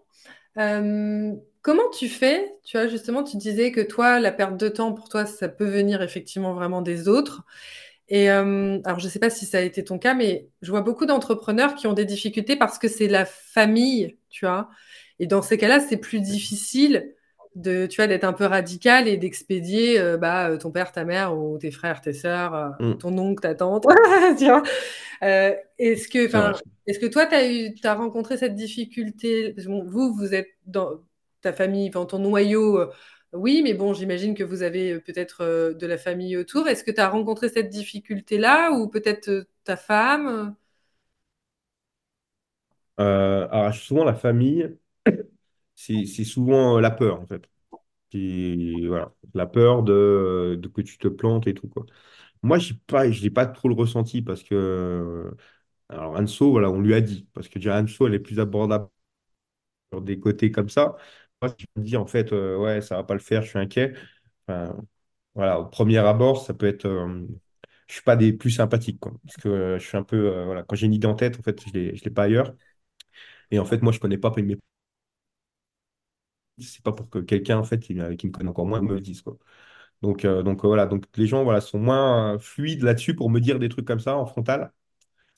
Euh, 0.58 1.32
comment 1.62 1.90
tu 1.90 2.08
fais? 2.08 2.54
Tu 2.64 2.78
vois, 2.78 2.88
justement, 2.88 3.24
tu 3.24 3.36
disais 3.38 3.72
que 3.72 3.80
toi, 3.80 4.20
la 4.20 4.32
perte 4.32 4.58
de 4.58 4.68
temps, 4.68 4.92
pour 4.94 5.08
toi, 5.08 5.26
ça 5.26 5.48
peut 5.48 5.66
venir 5.68 6.02
effectivement 6.02 6.54
vraiment 6.54 6.82
des 6.82 7.08
autres. 7.08 7.44
Et 8.08 8.30
euh, 8.30 8.80
alors, 8.84 9.00
je 9.00 9.06
ne 9.06 9.10
sais 9.10 9.20
pas 9.20 9.30
si 9.30 9.46
ça 9.46 9.58
a 9.58 9.62
été 9.62 9.84
ton 9.84 9.98
cas, 9.98 10.14
mais 10.14 10.48
je 10.62 10.70
vois 10.70 10.82
beaucoup 10.82 11.06
d'entrepreneurs 11.06 11.74
qui 11.76 11.86
ont 11.88 11.94
des 11.94 12.06
difficultés 12.06 12.56
parce 12.56 12.78
que 12.78 12.88
c'est 12.88 13.08
la 13.08 13.26
famille, 13.26 14.18
tu 14.30 14.46
vois. 14.46 14.70
Et 15.20 15.26
dans 15.26 15.42
ces 15.42 15.58
cas-là, 15.58 15.80
c'est 15.80 15.98
plus 15.98 16.20
difficile 16.20 17.14
de, 17.54 17.86
tu 17.86 17.96
vois, 17.96 18.06
d'être 18.08 18.24
un 18.24 18.32
peu 18.32 18.44
radical 18.46 19.08
et 19.08 19.16
d'expédier 19.16 19.98
euh, 20.00 20.16
bah, 20.16 20.50
euh, 20.50 20.58
ton 20.58 20.70
père, 20.72 20.92
ta 20.92 21.04
mère 21.04 21.36
ou 21.36 21.58
tes 21.58 21.70
frères, 21.70 22.00
tes 22.00 22.12
sœurs, 22.12 22.54
euh, 22.54 22.70
Hum, 22.78 22.98
ton 22.98 23.16
oncle, 23.18 23.42
ta 23.42 23.54
tante, 23.54 23.86
tu 24.38 24.44
vois. 24.46 24.62
Euh, 25.22 25.54
est-ce 25.78 26.08
que, 26.08 26.26
enfin, 26.26 26.60
est-ce 26.86 26.98
que 26.98 27.06
toi, 27.06 27.26
tu 27.26 27.34
as 27.34 27.50
eu, 27.52 27.74
t'as 27.74 27.94
rencontré 27.94 28.36
cette 28.38 28.54
difficulté? 28.54 29.52
Parce 29.54 29.66
que 29.66 29.70
bon, 29.72 29.84
vous, 29.84 30.14
vous 30.14 30.34
êtes 30.34 30.48
dans 30.66 31.00
ta 31.42 31.52
famille, 31.52 31.90
dans 31.90 32.06
ton 32.06 32.18
noyau, 32.18 32.78
euh, 32.80 32.92
oui, 33.32 33.62
mais 33.64 33.74
bon, 33.74 33.94
j'imagine 33.94 34.34
que 34.34 34.44
vous 34.44 34.62
avez 34.62 35.00
peut-être 35.00 35.74
de 35.74 35.86
la 35.86 35.98
famille 35.98 36.36
autour. 36.36 36.68
Est-ce 36.68 36.84
que 36.84 36.92
tu 36.92 37.00
as 37.00 37.08
rencontré 37.08 37.48
cette 37.48 37.68
difficulté-là 37.68 38.70
ou 38.72 38.88
peut-être 38.88 39.46
ta 39.64 39.76
femme? 39.76 40.54
Alors, 42.96 43.74
souvent, 43.74 44.04
la 44.04 44.14
famille, 44.14 44.76
c'est 45.76 46.24
souvent 46.24 46.78
euh, 46.78 46.80
la 46.80 46.90
peur, 46.90 47.20
en 47.20 47.26
fait. 47.26 47.48
Qui, 48.10 48.86
voilà, 48.86 49.14
la 49.34 49.46
peur 49.46 49.82
de, 49.84 50.58
de 50.60 50.68
que 50.68 50.82
tu 50.82 50.98
te 50.98 51.08
plantes 51.08 51.46
et 51.48 51.54
tout, 51.54 51.68
quoi. 51.68 51.86
Moi, 52.42 52.58
je 52.58 52.74
n'ai 53.24 53.30
pas, 53.30 53.46
trop 53.46 53.68
le 53.68 53.74
ressenti 53.76 54.22
parce 54.22 54.42
que, 54.44 54.54
euh, 54.56 55.32
alors 55.90 56.16
Anso, 56.16 56.50
voilà, 56.52 56.70
on 56.70 56.80
lui 56.80 56.94
a 56.94 57.00
dit, 57.02 57.28
parce 57.34 57.48
que 57.48 57.58
déjà 57.60 57.80
Anso, 57.82 58.06
elle 58.08 58.14
est 58.14 58.20
plus 58.20 58.40
abordable 58.40 58.88
sur 59.92 60.02
des 60.02 60.18
côtés 60.20 60.50
comme 60.50 60.68
ça. 60.68 60.96
Moi, 61.42 61.52
je 61.58 61.66
me 61.76 61.82
dis, 61.84 61.96
en 61.96 62.06
fait, 62.06 62.32
euh, 62.32 62.56
ouais, 62.58 62.80
ça 62.80 62.96
va 62.96 63.04
pas 63.04 63.14
le 63.14 63.20
faire, 63.20 63.42
je 63.42 63.48
suis 63.50 63.58
inquiet. 63.58 63.94
Enfin, 64.48 64.76
voilà, 65.34 65.60
au 65.60 65.66
premier 65.66 65.98
abord, 65.98 66.44
ça 66.44 66.54
peut 66.54 66.66
être. 66.66 66.86
euh, 66.86 67.26
je 67.88 67.94
suis 67.94 68.02
pas 68.02 68.16
des 68.16 68.32
plus 68.32 68.50
sympathiques, 68.50 69.00
quoi. 69.00 69.12
Parce 69.24 69.36
que 69.36 69.48
euh, 69.48 69.78
je 69.78 69.86
suis 69.86 69.96
un 69.96 70.02
peu. 70.04 70.16
euh, 70.34 70.44
voilà, 70.46 70.62
quand 70.64 70.76
j'ai 70.76 70.86
une 70.86 70.94
idée 70.94 71.06
en 71.06 71.14
tête, 71.14 71.38
en 71.38 71.42
fait, 71.42 71.60
je 71.68 71.72
l'ai, 71.72 71.96
je 71.96 72.04
l'ai 72.04 72.10
pas 72.10 72.24
ailleurs. 72.24 72.54
Et 73.50 73.58
en 73.58 73.64
fait, 73.64 73.82
moi, 73.82 73.92
je 73.92 74.00
connais 74.00 74.18
pas 74.18 74.32
mes. 74.36 74.58
C'est 76.58 76.82
pas 76.82 76.92
pour 76.92 77.10
que 77.10 77.18
quelqu'un, 77.18 77.58
en 77.58 77.64
fait, 77.64 77.80
qui, 77.80 77.98
euh, 78.00 78.14
qui 78.16 78.26
me 78.28 78.32
connaît 78.32 78.48
encore 78.50 78.66
moins, 78.66 78.80
me 78.80 78.94
le 78.94 79.00
dise, 79.00 79.22
quoi. 79.22 79.36
Donc, 80.02 80.24
euh, 80.24 80.42
donc 80.42 80.64
euh, 80.64 80.68
voilà, 80.68 80.86
donc 80.86 81.04
les 81.16 81.26
gens, 81.26 81.44
voilà, 81.44 81.60
sont 81.60 81.78
moins 81.78 82.38
fluides 82.38 82.82
là-dessus 82.82 83.14
pour 83.16 83.30
me 83.30 83.40
dire 83.40 83.58
des 83.58 83.68
trucs 83.68 83.86
comme 83.86 84.00
ça 84.00 84.16
en 84.16 84.26
frontal. 84.26 84.72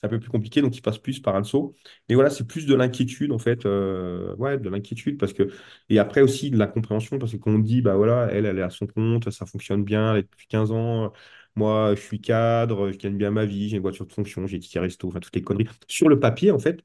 C'est 0.01 0.07
un 0.07 0.09
peu 0.09 0.19
plus 0.19 0.29
compliqué, 0.31 0.61
donc 0.61 0.77
il 0.77 0.81
passe 0.81 0.99
plus 0.99 1.19
par 1.21 1.35
un 1.35 1.43
saut. 1.43 1.75
Mais 2.09 2.15
voilà, 2.15 2.29
c'est 2.29 2.45
plus 2.47 2.65
de 2.67 2.75
l'inquiétude, 2.75 3.31
en 3.33 3.39
fait. 3.39 3.65
ouais, 3.65 4.57
de 4.59 4.69
l'inquiétude, 4.69 5.17
parce 5.19 5.33
que. 5.33 5.49
Et 5.89 5.99
après 5.99 6.21
aussi 6.21 6.51
de 6.51 6.57
la 6.57 6.67
compréhension, 6.67 7.19
parce 7.19 7.31
que 7.33 7.37
quand 7.37 7.51
on 7.51 7.59
dit, 7.59 7.81
bah 7.81 7.95
voilà, 7.95 8.29
elle, 8.31 8.45
elle 8.45 8.59
est 8.59 8.61
à 8.63 8.69
son 8.69 8.87
compte, 8.87 9.29
ça 9.31 9.45
fonctionne 9.45 9.83
bien, 9.83 10.13
elle 10.13 10.19
est 10.19 10.23
depuis 10.23 10.47
15 10.47 10.71
ans. 10.71 11.13
Moi, 11.55 11.95
je 11.95 12.01
suis 12.01 12.21
cadre, 12.21 12.91
je 12.91 12.97
gagne 12.97 13.17
bien 13.17 13.31
ma 13.31 13.45
vie, 13.45 13.69
j'ai 13.69 13.77
une 13.77 13.81
voiture 13.83 14.05
de 14.07 14.13
fonction, 14.13 14.47
j'ai 14.47 14.57
des 14.59 14.63
tickets 14.65 14.81
resto, 14.83 15.07
enfin, 15.07 15.19
toutes 15.19 15.35
les 15.35 15.41
conneries. 15.43 15.67
Sur 15.87 16.09
le 16.09 16.19
papier, 16.19 16.51
en 16.51 16.59
fait, 16.59 16.81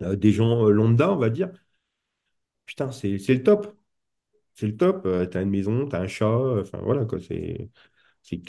des 0.00 0.32
gens 0.32 0.64
lambda, 0.68 1.12
on 1.12 1.16
va 1.16 1.30
dire, 1.30 1.50
putain, 2.66 2.92
c'est 2.92 3.08
le 3.18 3.42
top. 3.42 3.76
C'est 4.54 4.66
le 4.68 4.76
top. 4.76 5.06
Euh, 5.06 5.26
t'as 5.26 5.42
une 5.42 5.50
maison, 5.50 5.86
t'as 5.88 6.00
un 6.02 6.08
chat, 6.08 6.26
euh, 6.28 6.62
enfin 6.62 6.78
voilà, 6.80 7.04
quoi. 7.06 7.20
C'est. 7.20 7.70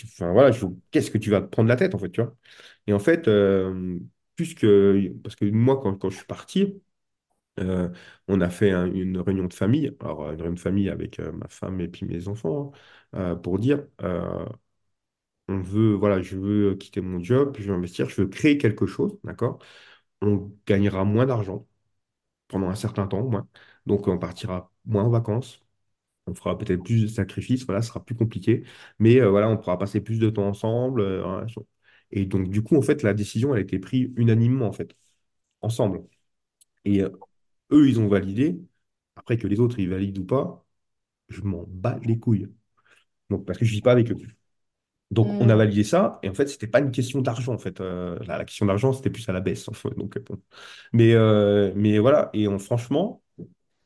Enfin 0.05 0.31
voilà, 0.33 0.51
qu'est-ce 0.91 1.11
que 1.11 1.17
tu 1.19 1.29
vas 1.31 1.41
te 1.41 1.47
prendre 1.47 1.69
la 1.69 1.75
tête, 1.75 1.95
en 1.95 1.99
fait, 1.99 2.09
tu 2.11 2.21
vois? 2.21 2.35
Et 2.87 2.93
en 2.93 2.99
fait, 2.99 3.27
euh, 3.27 3.99
plus 4.35 4.55
que. 4.55 5.13
Parce 5.23 5.35
que 5.35 5.45
moi, 5.45 5.79
quand, 5.81 5.95
quand 5.97 6.09
je 6.09 6.17
suis 6.17 6.25
parti, 6.25 6.81
Euh, 7.59 7.89
on 8.29 8.41
a 8.41 8.49
fait 8.49 8.71
un- 8.71 8.91
une 8.91 9.19
réunion 9.19 9.45
de 9.47 9.53
famille, 9.53 9.95
alors 10.01 10.31
une 10.31 10.37
réunion 10.41 10.55
de 10.55 10.59
famille 10.59 10.89
avec 10.89 11.19
ma 11.19 11.47
femme 11.49 11.81
et 11.81 11.87
puis 11.89 12.05
mes 12.05 12.27
enfants, 12.29 12.71
hein, 13.13 13.35
pour 13.35 13.59
dire, 13.59 13.85
on 15.47 15.61
veut, 15.61 15.93
voilà, 15.93 16.21
je 16.21 16.37
veux 16.37 16.75
quitter 16.75 17.01
mon 17.01 17.21
job, 17.23 17.55
je 17.59 17.67
veux 17.69 17.73
investir, 17.75 18.09
je 18.09 18.21
veux 18.21 18.27
créer 18.27 18.57
quelque 18.57 18.85
chose, 18.85 19.17
d'accord? 19.23 19.59
On 20.21 20.51
gagnera 20.67 21.05
moins 21.05 21.25
d'argent 21.27 21.67
pendant 22.49 22.69
un 22.69 22.75
certain 22.75 23.07
temps, 23.07 23.23
moins. 23.23 23.47
Donc 23.87 24.07
on 24.09 24.19
partira 24.19 24.71
moins 24.85 25.05
en 25.05 25.11
vacances, 25.11 25.61
on 26.27 26.35
fera 26.35 26.57
peut-être 26.57 26.83
plus 26.83 27.03
de 27.03 27.07
sacrifices, 27.07 27.65
voilà, 27.65 27.81
ce 27.81 27.89
sera 27.89 28.03
plus 28.05 28.15
compliqué, 28.15 28.65
mais 28.99 29.21
euh, 29.21 29.29
voilà, 29.31 29.49
on 29.49 29.57
pourra 29.57 29.79
passer 29.79 30.01
plus 30.01 30.19
de 30.19 30.29
temps 30.29 30.47
ensemble. 30.47 31.01
euh, 31.01 31.45
et 32.11 32.25
donc 32.25 32.49
du 32.49 32.63
coup, 32.63 32.77
en 32.77 32.81
fait, 32.83 33.03
la 33.03 33.13
décision, 33.15 33.53
elle 33.55 33.59
a 33.59 33.63
été 33.63 33.79
prise 33.79 34.11
unanimement, 34.17 34.67
en 34.67 34.73
fait, 34.73 34.95
ensemble. 35.61 36.03
Et 36.85 37.01
euh, 37.03 37.09
eux, 37.71 37.87
ils 37.89 37.99
ont 37.99 38.07
validé. 38.07 38.59
Après 39.15 39.37
que 39.37 39.47
les 39.47 39.59
autres, 39.59 39.79
ils 39.79 39.89
valident 39.89 40.19
ou 40.19 40.25
pas, 40.25 40.65
je 41.29 41.41
m'en 41.43 41.65
bats 41.67 41.99
les 42.03 42.19
couilles. 42.19 42.47
Donc, 43.29 43.45
parce 43.45 43.59
que 43.59 43.65
je 43.65 43.71
ne 43.71 43.75
vis 43.77 43.81
pas 43.83 43.93
avec 43.93 44.11
eux. 44.11 44.17
Donc, 45.11 45.35
on 45.39 45.47
a 45.49 45.55
Hmm. 45.55 45.57
validé 45.57 45.83
ça. 45.85 46.19
Et 46.23 46.29
en 46.29 46.33
fait, 46.33 46.47
c'était 46.47 46.67
pas 46.67 46.79
une 46.79 46.91
question 46.91 47.21
d'argent, 47.21 47.53
en 47.53 47.57
fait. 47.57 47.79
Euh, 47.81 48.19
la, 48.25 48.37
la 48.37 48.45
question 48.45 48.65
d'argent, 48.65 48.91
c'était 48.93 49.09
plus 49.09 49.27
à 49.29 49.33
la 49.33 49.39
baisse. 49.41 49.67
en 49.69 49.73
fait. 49.73 49.89
Donc, 49.95 50.17
bon. 50.19 50.41
Mais, 50.93 51.13
euh, 51.13 51.71
mais 51.75 51.99
voilà. 51.99 52.29
Et 52.33 52.47
on, 52.47 52.59
franchement, 52.59 53.23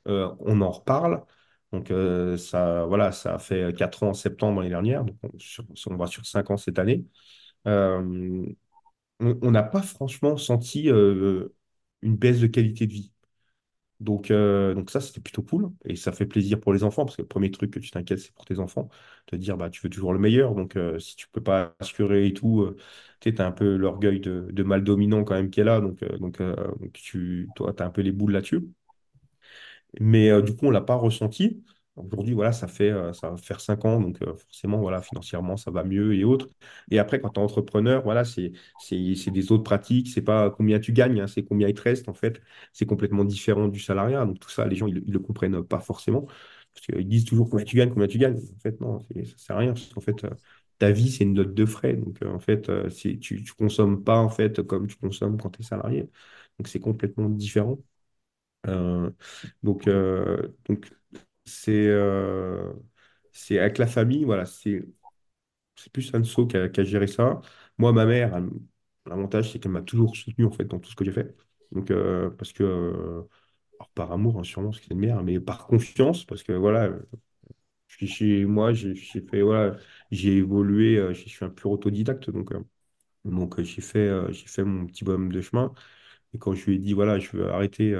on 0.05 0.61
en 0.61 0.71
reparle. 0.71 1.23
Donc, 1.71 1.91
euh, 1.91 2.37
ça, 2.37 2.85
voilà, 2.85 3.11
ça 3.11 3.35
a 3.35 3.39
fait 3.39 3.73
4 3.77 4.03
ans 4.03 4.09
en 4.09 4.13
septembre 4.13 4.59
l'année 4.59 4.69
dernière. 4.71 5.05
Donc, 5.05 5.17
on, 5.23 5.93
on 5.93 5.95
va 5.97 6.07
sur 6.07 6.25
5 6.25 6.51
ans 6.51 6.57
cette 6.57 6.79
année. 6.79 7.05
Euh, 7.67 8.45
on 9.19 9.51
n'a 9.51 9.63
pas 9.63 9.81
franchement 9.81 10.37
senti 10.37 10.89
euh, 10.89 11.49
une 12.01 12.15
baisse 12.17 12.39
de 12.39 12.47
qualité 12.47 12.87
de 12.87 12.93
vie. 12.93 13.11
Donc, 13.99 14.31
euh, 14.31 14.73
donc 14.75 14.89
ça, 14.91 15.01
c'était 15.01 15.21
plutôt 15.21 15.43
cool. 15.43 15.71
Et 15.85 15.95
ça 15.95 16.11
fait 16.11 16.25
plaisir 16.25 16.59
pour 16.59 16.73
les 16.73 16.83
enfants, 16.83 17.05
parce 17.05 17.17
que 17.17 17.21
le 17.23 17.27
premier 17.27 17.51
truc 17.51 17.71
que 17.71 17.79
tu 17.79 17.91
t'inquiètes, 17.91 18.19
c'est 18.19 18.33
pour 18.33 18.45
tes 18.45 18.59
enfants. 18.59 18.89
Te 19.27 19.35
dire, 19.35 19.57
bah, 19.57 19.69
tu 19.69 19.81
veux 19.83 19.89
toujours 19.89 20.13
le 20.13 20.19
meilleur. 20.19 20.55
Donc, 20.55 20.75
euh, 20.75 20.99
si 20.99 21.15
tu 21.15 21.27
peux 21.29 21.41
pas 21.43 21.75
assurer 21.79 22.27
et 22.27 22.33
tout, 22.33 22.61
euh, 22.63 22.77
tu 23.19 23.33
t'as 23.35 23.47
un 23.47 23.51
peu 23.51 23.75
l'orgueil 23.77 24.19
de, 24.19 24.47
de 24.51 24.63
mal 24.63 24.83
dominant 24.83 25.23
quand 25.23 25.35
même 25.35 25.51
qui 25.51 25.61
est 25.61 25.63
là. 25.63 25.81
Donc, 25.81 26.03
euh, 26.03 26.09
euh, 26.41 26.55
donc 26.79 26.93
tu, 26.93 27.51
toi, 27.55 27.73
tu 27.73 27.83
as 27.83 27.85
un 27.87 27.91
peu 27.91 28.01
les 28.01 28.11
boules 28.11 28.31
là-dessus. 28.33 28.61
Mais 29.99 30.29
euh, 30.29 30.41
du 30.41 30.55
coup, 30.55 30.67
on 30.67 30.71
l'a 30.71 30.81
pas 30.81 30.95
ressenti. 30.95 31.63
Aujourd'hui, 31.97 32.33
voilà, 32.33 32.53
ça 32.53 32.67
fait, 32.67 32.89
euh, 32.89 33.11
ça 33.13 33.29
va 33.31 33.37
faire 33.37 33.59
cinq 33.59 33.83
ans, 33.85 33.99
donc 33.99 34.21
euh, 34.21 34.33
forcément, 34.37 34.77
voilà, 34.79 35.01
financièrement, 35.01 35.57
ça 35.57 35.71
va 35.71 35.83
mieux 35.83 36.15
et 36.15 36.23
autres. 36.23 36.47
Et 36.89 36.99
après, 36.99 37.19
quand 37.19 37.31
tu 37.31 37.39
es 37.39 37.43
entrepreneur, 37.43 38.01
voilà, 38.03 38.23
c'est, 38.23 38.53
des 39.31 39.51
autres 39.51 39.63
pratiques. 39.63 40.09
C'est 40.09 40.21
pas 40.21 40.49
combien 40.49 40.79
tu 40.79 40.93
gagnes, 40.93 41.19
hein, 41.19 41.27
c'est 41.27 41.43
combien 41.43 41.67
il 41.67 41.73
te 41.73 41.81
reste, 41.81 42.07
en 42.09 42.13
fait. 42.13 42.41
C'est 42.73 42.85
complètement 42.85 43.25
différent 43.25 43.67
du 43.67 43.79
salariat. 43.79 44.25
Donc, 44.25 44.39
tout 44.39 44.49
ça, 44.49 44.65
les 44.67 44.75
gens, 44.77 44.87
ils, 44.87 45.03
ils 45.05 45.13
le 45.13 45.19
comprennent 45.19 45.61
pas 45.63 45.79
forcément. 45.81 46.25
Parce 46.73 46.85
qu'ils 46.85 47.07
disent 47.07 47.25
toujours 47.25 47.49
combien 47.49 47.65
tu 47.65 47.75
gagnes, 47.75 47.89
combien 47.93 48.07
tu 48.07 48.17
gagnes. 48.17 48.37
En 48.37 48.59
fait, 48.59 48.79
non, 48.79 48.99
ça 49.01 49.37
sert 49.37 49.55
à 49.57 49.59
rien. 49.59 49.73
Parce 49.73 50.05
fait, 50.05 50.25
ta 50.77 50.91
vie, 50.91 51.11
c'est 51.11 51.23
une 51.25 51.33
note 51.33 51.53
de 51.53 51.65
frais. 51.65 51.93
Donc, 51.95 52.17
en 52.25 52.39
fait, 52.39 52.69
tu, 53.19 53.19
tu 53.19 53.53
consommes 53.53 54.03
pas, 54.03 54.17
en 54.17 54.29
fait, 54.29 54.61
comme 54.63 54.87
tu 54.87 54.95
consommes 54.95 55.37
quand 55.39 55.49
tu 55.51 55.61
es 55.61 55.65
salarié. 55.65 56.03
Donc, 56.57 56.67
c'est 56.67 56.79
complètement 56.79 57.29
différent. 57.29 57.77
Euh, 58.67 59.09
donc, 59.63 59.87
euh, 59.87 60.49
donc 60.67 60.91
c'est 61.45 61.87
euh, 61.87 62.73
c'est 63.33 63.59
avec 63.59 63.77
la 63.77 63.87
famille, 63.87 64.23
voilà, 64.25 64.45
c'est 64.45 64.83
plus 65.93 66.13
Anso 66.13 66.47
qui 66.47 66.57
a, 66.57 66.69
qui 66.69 66.79
a 66.81 66.83
géré 66.83 67.07
ça. 67.07 67.41
Moi, 67.77 67.91
ma 67.93 68.05
mère, 68.05 68.39
l'avantage, 69.05 69.51
c'est 69.51 69.59
qu'elle 69.59 69.71
m'a 69.71 69.81
toujours 69.81 70.15
soutenu 70.15 70.45
en 70.45 70.51
fait 70.51 70.65
dans 70.65 70.79
tout 70.79 70.89
ce 70.91 70.95
que 70.95 71.05
j'ai 71.05 71.11
fait. 71.11 71.35
Donc, 71.71 71.91
parce 72.37 72.53
que, 72.53 73.25
par 73.95 74.11
amour, 74.11 74.39
hein, 74.39 74.43
sûrement, 74.43 74.69
parce 74.69 74.79
que 74.81 74.87
c'est 74.87 74.93
une 74.93 74.99
mère, 75.01 75.23
mais 75.23 75.39
par 75.39 75.67
confiance, 75.67 76.25
parce 76.25 76.43
que 76.43 76.53
voilà, 76.53 76.89
moi, 78.47 78.73
j'ai 78.73 78.95
fait, 78.95 79.41
voilà, 79.41 79.77
j'ai 80.11 80.37
évolué, 80.37 80.95
je 81.13 81.27
suis 81.29 81.45
un 81.45 81.49
pur 81.49 81.71
autodidacte, 81.71 82.29
donc, 82.29 82.51
donc 83.25 83.61
j'ai 83.61 83.81
fait, 83.81 84.09
j'ai 84.33 84.47
fait 84.47 84.63
mon 84.63 84.85
petit 84.87 85.03
bonhomme 85.05 85.31
de 85.31 85.41
chemin. 85.41 85.73
Et 86.33 86.39
quand 86.39 86.53
je 86.55 86.65
lui 86.67 86.75
ai 86.77 86.79
dit, 86.79 86.93
voilà, 86.93 87.19
je 87.19 87.31
veux 87.37 87.49
arrêter. 87.51 87.95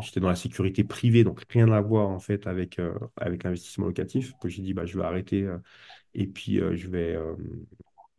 J'étais 0.00 0.20
dans 0.20 0.28
la 0.28 0.36
sécurité 0.36 0.84
privée, 0.84 1.24
donc 1.24 1.44
rien 1.50 1.70
à 1.72 1.80
voir 1.80 2.08
en 2.08 2.18
fait 2.18 2.46
avec, 2.46 2.78
euh, 2.78 2.94
avec 3.16 3.44
l'investissement 3.44 3.86
locatif. 3.86 4.32
que 4.40 4.48
j'ai 4.48 4.62
dit, 4.62 4.74
bah, 4.74 4.86
je 4.86 4.98
vais 4.98 5.04
arrêter 5.04 5.42
euh, 5.44 5.58
et 6.14 6.26
puis 6.26 6.60
euh, 6.60 6.76
je 6.76 6.88
vais, 6.88 7.16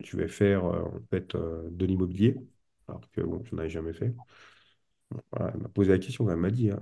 je 0.04 0.18
vais 0.18 0.28
faire 0.28 0.66
en 0.66 0.92
fait 1.10 1.36
de 1.36 1.86
l'immobilier, 1.86 2.36
alors 2.88 3.10
que 3.12 3.22
bon, 3.22 3.44
je 3.46 3.56
n'en 3.56 3.60
avais 3.62 3.70
jamais 3.70 3.94
fait. 3.94 4.14
Voilà, 5.32 5.52
elle 5.54 5.62
m'a 5.62 5.70
posé 5.70 5.92
la 5.92 6.00
question, 6.00 6.30
elle 6.30 6.38
m'a 6.38 6.50
dit, 6.52 6.72
euh, 6.72 6.76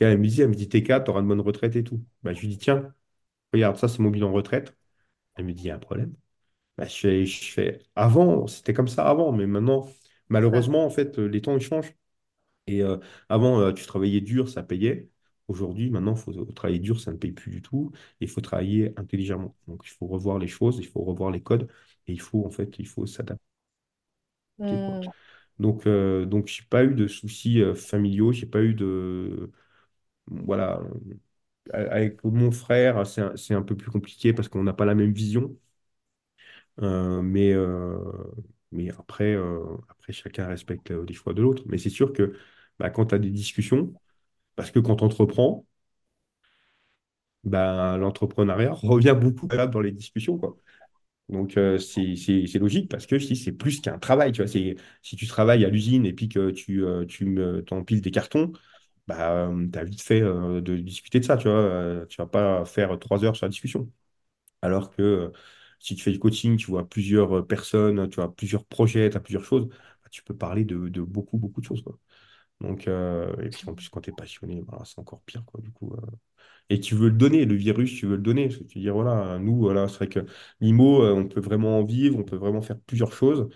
elle 0.00 0.18
me 0.18 0.28
dit, 0.28 0.42
elle 0.42 0.48
me 0.50 0.54
dit, 0.54 0.68
T4, 0.68 1.04
tu 1.06 1.10
auras 1.12 1.20
une 1.22 1.28
bonne 1.28 1.40
retraite 1.40 1.76
et 1.76 1.84
tout. 1.84 2.04
Bah, 2.22 2.34
je 2.34 2.40
lui 2.42 2.48
dis, 2.48 2.58
tiens, 2.58 2.94
regarde, 3.52 3.76
ça 3.78 3.88
c'est 3.88 4.00
mon 4.00 4.10
bilan 4.10 4.32
retraite. 4.32 4.76
Elle 5.36 5.46
me 5.46 5.54
dit, 5.54 5.64
il 5.64 5.66
y 5.68 5.70
a 5.70 5.76
un 5.76 5.80
problème. 5.80 6.14
Bah, 6.78 6.86
je 6.86 6.96
fais, 6.96 7.26
je 7.26 7.52
fais, 7.52 7.80
avant, 7.96 8.46
c'était 8.48 8.74
comme 8.74 8.88
ça 8.88 9.08
avant, 9.08 9.32
mais 9.32 9.46
maintenant, 9.46 9.88
malheureusement, 10.28 10.84
en 10.86 10.90
fait, 10.90 11.18
les 11.18 11.42
temps 11.42 11.56
ils 11.56 11.62
changent. 11.62 11.94
Et 12.76 12.82
euh, 12.82 12.98
avant, 13.28 13.60
euh, 13.60 13.72
tu 13.72 13.84
travaillais 13.86 14.20
dur, 14.20 14.48
ça 14.48 14.62
payait. 14.62 15.08
Aujourd'hui, 15.48 15.90
maintenant, 15.90 16.14
il 16.14 16.20
faut 16.20 16.32
travailler 16.52 16.78
dur, 16.78 17.00
ça 17.00 17.12
ne 17.12 17.16
paye 17.18 17.32
plus 17.32 17.50
du 17.50 17.62
tout. 17.62 17.90
Et 18.20 18.24
il 18.24 18.28
faut 18.30 18.40
travailler 18.40 18.92
intelligemment. 18.98 19.56
Donc, 19.68 19.82
il 19.86 19.90
faut 19.90 20.06
revoir 20.06 20.38
les 20.38 20.48
choses, 20.48 20.78
il 20.78 20.86
faut 20.86 21.02
revoir 21.02 21.30
les 21.30 21.42
codes. 21.42 21.68
Et 22.06 22.12
il 22.12 22.20
faut, 22.20 22.44
en 22.46 22.50
fait, 22.50 22.78
il 22.78 22.86
faut 22.88 23.06
s'adapter. 23.06 23.42
Hmm. 24.58 25.02
Donc, 25.58 25.86
euh, 25.86 26.24
donc 26.26 26.48
je 26.48 26.62
n'ai 26.62 26.68
pas 26.68 26.84
eu 26.84 26.94
de 26.94 27.06
soucis 27.06 27.60
euh, 27.62 27.74
familiaux. 27.74 28.32
J'ai 28.32 28.46
pas 28.46 28.62
eu 28.62 28.74
de... 28.74 29.50
Voilà. 30.28 30.82
Avec 31.72 32.24
mon 32.24 32.50
frère, 32.52 33.06
c'est 33.06 33.22
un, 33.22 33.58
un 33.58 33.62
peu 33.62 33.76
plus 33.76 33.90
compliqué 33.90 34.32
parce 34.34 34.48
qu'on 34.48 34.64
n'a 34.64 34.74
pas 34.74 34.86
la 34.86 34.94
même 34.96 35.12
vision. 35.12 35.56
Euh, 36.80 37.22
mais, 37.22 37.52
euh, 37.52 37.98
mais 38.72 38.90
après, 38.90 39.34
euh, 39.34 39.60
après, 39.88 40.12
chacun 40.12 40.46
respecte 40.46 40.90
euh, 40.90 41.04
les 41.06 41.14
choix 41.14 41.34
de 41.34 41.42
l'autre. 41.42 41.62
Mais 41.66 41.78
c'est 41.78 41.90
sûr 41.90 42.12
que 42.12 42.34
bah, 42.82 42.90
quand 42.90 43.06
tu 43.08 43.16
as 43.16 43.20
des 43.20 43.30
discussions, 43.32 43.94
parce 44.56 44.70
que 44.72 44.80
quand 44.80 45.02
on 45.02 45.06
entreprend, 45.06 45.66
ben, 47.44 47.96
l'entrepreneuriat 47.98 48.72
revient 48.72 49.16
beaucoup 49.20 49.48
dans 49.48 49.80
les 49.80 49.92
discussions, 49.92 50.38
quoi. 50.38 50.56
Donc, 51.30 51.56
euh, 51.58 51.78
c'est 51.78 52.58
logique 52.58 52.90
parce 52.90 53.06
que 53.06 53.18
si 53.18 53.36
c'est 53.36 53.52
plus 53.52 53.80
qu'un 53.80 53.98
travail, 53.98 54.32
tu 54.32 54.42
vois, 54.42 54.48
si 54.48 54.76
tu 55.16 55.26
travailles 55.28 55.64
à 55.64 55.70
l'usine 55.70 56.06
et 56.06 56.12
puis 56.14 56.28
que 56.28 56.50
tu, 56.52 56.84
euh, 56.84 57.06
tu 57.06 57.26
me, 57.26 57.62
t'empiles 57.64 58.00
des 58.02 58.10
cartons, 58.12 58.52
bah, 59.08 59.50
tu 59.72 59.78
as 59.80 59.84
vite 59.84 60.02
fait 60.02 60.22
euh, 60.22 60.60
de 60.62 60.76
discuter 60.78 61.20
de 61.20 61.26
ça, 61.26 61.36
tu 61.38 61.48
vois. 61.48 61.58
Euh, 61.58 62.06
tu 62.06 62.16
vas 62.18 62.26
pas 62.28 62.64
faire 62.66 62.98
trois 63.00 63.24
heures 63.24 63.36
sur 63.36 63.46
la 63.46 63.50
discussion. 63.50 63.90
Alors 64.62 64.90
que 64.90 65.02
euh, 65.02 65.32
si 65.80 65.96
tu 65.96 66.02
fais 66.04 66.12
du 66.12 66.18
coaching, 66.20 66.56
tu 66.58 66.66
vois 66.68 66.88
plusieurs 66.88 67.38
euh, 67.38 67.46
personnes, 67.46 68.08
tu 68.10 68.16
vois 68.16 68.34
plusieurs 68.34 68.64
projets, 68.66 69.10
tu 69.10 69.16
as 69.16 69.20
plusieurs 69.20 69.44
choses, 69.44 69.68
bah, 69.68 70.08
tu 70.10 70.22
peux 70.24 70.36
parler 70.36 70.64
de, 70.64 70.88
de 70.88 71.02
beaucoup, 71.02 71.38
beaucoup 71.38 71.60
de 71.62 71.66
choses. 71.66 71.84
Donc, 72.62 72.88
euh, 72.88 73.34
et 73.42 73.50
puis 73.50 73.64
en 73.68 73.74
plus, 73.74 73.90
quand 73.90 74.02
tu 74.02 74.10
es 74.10 74.14
passionné, 74.14 74.62
bah, 74.62 74.82
c'est 74.86 75.00
encore 75.00 75.22
pire, 75.22 75.44
quoi, 75.46 75.60
du 75.62 75.72
coup. 75.72 75.94
euh. 75.94 76.00
Et 76.70 76.80
tu 76.80 76.94
veux 76.96 77.08
le 77.10 77.16
donner, 77.16 77.44
le 77.46 77.54
virus, 77.56 77.94
tu 77.96 78.06
veux 78.06 78.16
le 78.16 78.22
donner. 78.22 78.48
Parce 78.48 78.58
que 78.60 78.64
tu 78.64 78.80
dis, 78.80 78.88
voilà, 78.90 79.38
nous, 79.40 79.56
voilà, 79.58 79.88
c'est 79.88 79.96
vrai 79.98 80.08
que 80.08 80.20
l'IMO, 80.60 81.02
euh, 81.04 81.14
on 81.14 81.28
peut 81.28 81.40
vraiment 81.40 81.78
en 81.80 81.84
vivre, 81.84 82.18
on 82.18 82.24
peut 82.24 82.36
vraiment 82.36 82.62
faire 82.62 82.78
plusieurs 82.86 83.12
choses. 83.12 83.48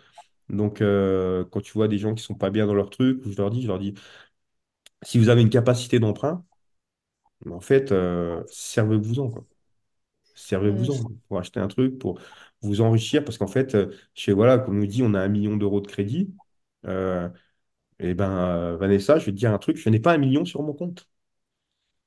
Donc, 0.50 0.82
euh, 0.82 1.44
quand 1.52 1.60
tu 1.62 1.72
vois 1.74 1.88
des 1.88 1.98
gens 1.98 2.14
qui 2.14 2.24
sont 2.24 2.34
pas 2.36 2.50
bien 2.50 2.66
dans 2.66 2.74
leur 2.74 2.90
truc, 2.90 3.22
je 3.28 3.36
leur 3.38 3.50
dis, 3.50 3.62
je 3.62 3.68
leur 3.68 3.78
dis, 3.80 3.94
si 5.02 5.18
vous 5.18 5.28
avez 5.30 5.40
une 5.42 5.48
capacité 5.50 5.98
d'emprunt, 5.98 6.44
en 7.50 7.60
fait, 7.60 7.92
servez-vous-en, 8.48 9.30
quoi. 9.30 9.44
Servez-vous-en 10.34 10.96
pour 11.28 11.38
acheter 11.38 11.60
un 11.60 11.68
truc, 11.68 11.98
pour 11.98 12.20
vous 12.62 12.80
enrichir, 12.82 13.24
parce 13.24 13.38
qu'en 13.38 13.46
fait, 13.48 13.76
chez, 14.14 14.32
voilà, 14.32 14.58
comme 14.58 14.76
on 14.76 14.80
nous 14.80 14.86
dit, 14.86 15.02
on 15.02 15.14
a 15.14 15.20
un 15.20 15.28
million 15.28 15.56
d'euros 15.56 15.80
de 15.80 15.86
crédit. 15.88 16.34
Et 17.98 18.14
ben, 18.14 18.30
euh, 18.30 18.76
Vanessa, 18.76 19.18
je 19.18 19.26
vais 19.26 19.32
te 19.32 19.37
dire 19.38 19.52
un 19.52 19.59
truc, 19.59 19.76
je 19.76 19.88
n'ai 19.90 20.00
pas 20.00 20.12
un 20.14 20.18
million 20.18 20.44
sur 20.44 20.62
mon 20.62 20.72
compte. 20.74 21.09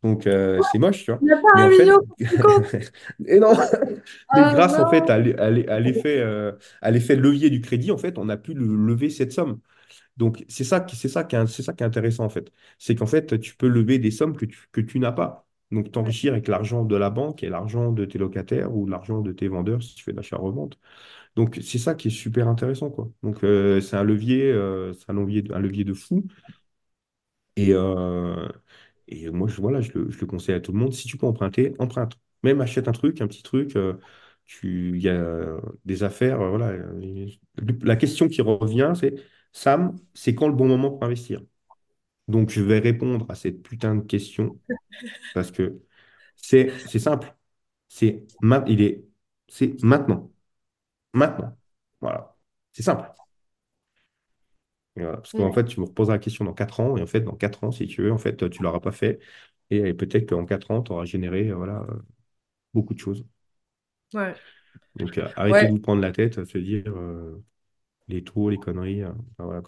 Donc, 0.04 0.28
euh, 0.28 0.62
c'est 0.62 0.80
moche, 0.80 1.04
tu 1.06 1.12
vois. 1.12 1.22
Il 1.22 1.26
n'y 1.28 1.32
a 1.34 1.38
pas 1.38 1.48
Mais 1.54 1.64
un 1.64 1.68
en 1.68 1.70
million 1.70 1.98
fait, 2.52 2.92
et 3.28 3.40
non, 3.40 3.54
mais 4.34 4.46
Ah 4.46 4.50
grâce 4.50 4.80
en 4.80 4.88
fait 4.88 5.10
à 5.10 5.18
l'e- 5.20 5.40
à 5.40 5.50
l'e- 5.52 5.70
à 5.70 5.80
l'effet 5.80 6.20
euh, 6.20 6.54
à 6.82 6.92
l'effet 6.92 7.16
levier 7.16 7.50
du 7.50 7.62
crédit, 7.62 7.92
en 7.92 7.98
fait, 7.98 8.18
on 8.18 8.30
a 8.30 8.38
pu 8.38 8.54
le- 8.54 8.76
lever 8.76 9.10
cette 9.10 9.32
somme. 9.34 9.60
Donc, 10.18 10.46
c'est 10.50 10.66
ça 10.66 10.82
qui, 10.82 10.96
c'est 10.98 11.10
ça 11.10 11.26
qui 11.26 11.36
est, 11.38 11.48
c'est 11.48 11.64
ça 11.64 11.74
qui 11.74 11.84
est 11.84 11.88
intéressant, 11.88 12.26
en 12.26 12.30
fait. 12.30 12.52
C'est 12.80 12.96
qu'en 12.96 13.08
fait, 13.08 13.40
tu 13.42 13.56
peux 13.58 13.68
lever 13.70 14.00
des 14.00 14.12
sommes 14.12 14.38
que 14.38 14.46
tu, 14.48 14.68
que 14.74 14.82
tu 14.82 15.00
n'as 15.00 15.14
pas. 15.14 15.48
Donc, 15.72 15.92
t'enrichir 15.92 16.34
avec 16.34 16.48
l'argent 16.48 16.84
de 16.86 16.96
la 16.96 17.10
banque 17.12 17.44
et 17.44 17.50
l'argent 17.50 17.92
de 17.92 18.06
tes 18.06 18.18
locataires 18.18 18.76
ou 18.76 18.88
l'argent 18.88 19.22
de 19.22 19.32
tes 19.32 19.48
vendeurs 19.48 19.84
si 19.84 19.96
tu 19.96 20.04
fais 20.04 20.12
de 20.12 20.18
l'achat-revente. 20.18 20.80
Donc, 21.36 21.60
c'est 21.64 21.80
ça 21.80 21.96
qui 21.96 22.10
est 22.10 22.12
super 22.12 22.48
intéressant, 22.50 22.92
quoi. 22.92 23.10
Donc, 23.24 23.44
euh, 23.44 23.82
c'est 23.82 23.98
un 23.98 24.04
levier, 24.04 24.52
euh, 24.52 24.94
c'est 24.94 25.10
un 25.12 25.14
levier, 25.16 25.44
de- 25.44 25.54
un 25.54 25.60
levier 25.60 25.86
de 25.86 25.94
fou. 25.94 26.26
Et, 27.56 27.74
euh, 27.74 28.48
et 29.08 29.30
moi, 29.30 29.48
je, 29.48 29.60
voilà, 29.62 29.82
je 29.82 29.92
le, 29.94 30.10
je 30.12 30.20
le 30.22 30.28
conseille 30.28 30.56
à 30.56 30.60
tout 30.62 30.72
le 30.72 30.80
monde. 30.80 30.94
Si 30.94 31.08
tu 31.08 31.18
peux 31.18 31.26
emprunter, 31.28 31.74
emprunte. 31.80 32.18
Même 32.44 32.62
achète 32.62 32.88
un 32.88 32.92
truc, 32.94 33.22
un 33.22 33.28
petit 33.28 33.44
truc. 33.44 33.78
tu, 34.46 34.92
il 34.98 35.02
y 35.04 35.10
a 35.10 35.58
des 35.86 36.04
affaires. 36.04 36.38
voilà. 36.50 36.74
La 37.84 37.96
question 37.96 38.28
qui 38.28 38.42
revient, 38.42 38.94
c'est 39.00 39.16
Sam, 39.52 39.96
c'est 40.14 40.36
quand 40.36 40.48
le 40.48 40.54
bon 40.56 40.68
moment 40.68 40.92
pour 40.92 41.04
investir? 41.04 41.42
Donc, 42.30 42.50
je 42.52 42.62
vais 42.62 42.80
répondre 42.80 43.26
à 43.30 43.36
cette 43.36 43.62
putain 43.64 43.96
de 43.96 44.02
question 44.02 44.60
parce 45.34 45.52
que 45.52 45.82
c'est 46.36 46.72
c'est 46.88 47.00
simple. 47.00 47.36
C'est 47.90 48.26
il 48.68 48.82
est, 48.82 49.04
c'est 49.48 49.82
maintenant. 49.84 50.32
Maintenant. 51.14 51.58
Voilà. 52.02 52.36
C'est 52.74 52.84
simple. 52.84 53.10
Voilà. 54.96 55.18
Parce 55.18 55.32
qu'en 55.32 55.52
fait, 55.52 55.66
tu 55.66 55.80
me 55.80 55.86
reposes 55.86 56.10
la 56.10 56.20
question 56.20 56.46
dans 56.46 56.54
4 56.54 56.80
ans, 56.80 56.98
et 56.98 57.02
en 57.02 57.08
fait, 57.08 57.22
dans 57.22 57.36
4 57.36 57.64
ans, 57.64 57.72
si 57.72 57.88
tu 57.88 58.02
veux, 58.04 58.12
en 58.12 58.18
fait, 58.18 58.50
tu 58.50 58.64
l'auras 58.64 58.80
pas 58.80 58.92
fait. 58.92 59.20
Et, 59.70 59.94
peut-être 59.94 60.30
qu'en 60.30 60.46
4 60.46 60.72
ans, 60.72 60.82
tu 60.82 60.92
auras 60.92 61.06
généré 61.06 61.50
euh, 61.50 61.56
voilà, 61.56 61.82
euh, 61.90 61.96
beaucoup 62.74 62.94
de 62.94 63.00
choses. 63.00 63.26
Ouais. 64.14 64.36
Donc, 64.96 65.18
euh, 65.18 65.28
arrêtez 65.36 65.54
Ouais. 65.54 65.68
de 65.68 65.72
vous 65.72 65.80
prendre 65.80 66.02
la 66.02 66.12
tête, 66.12 66.38
à 66.38 66.46
se 66.46 66.58
dire 66.58 66.84
euh, 66.88 67.42
les 68.08 68.24
tours, 68.24 68.50
les 68.50 68.58
conneries. 68.58 69.04
euh, 69.04 69.12
voilà. 69.38 69.62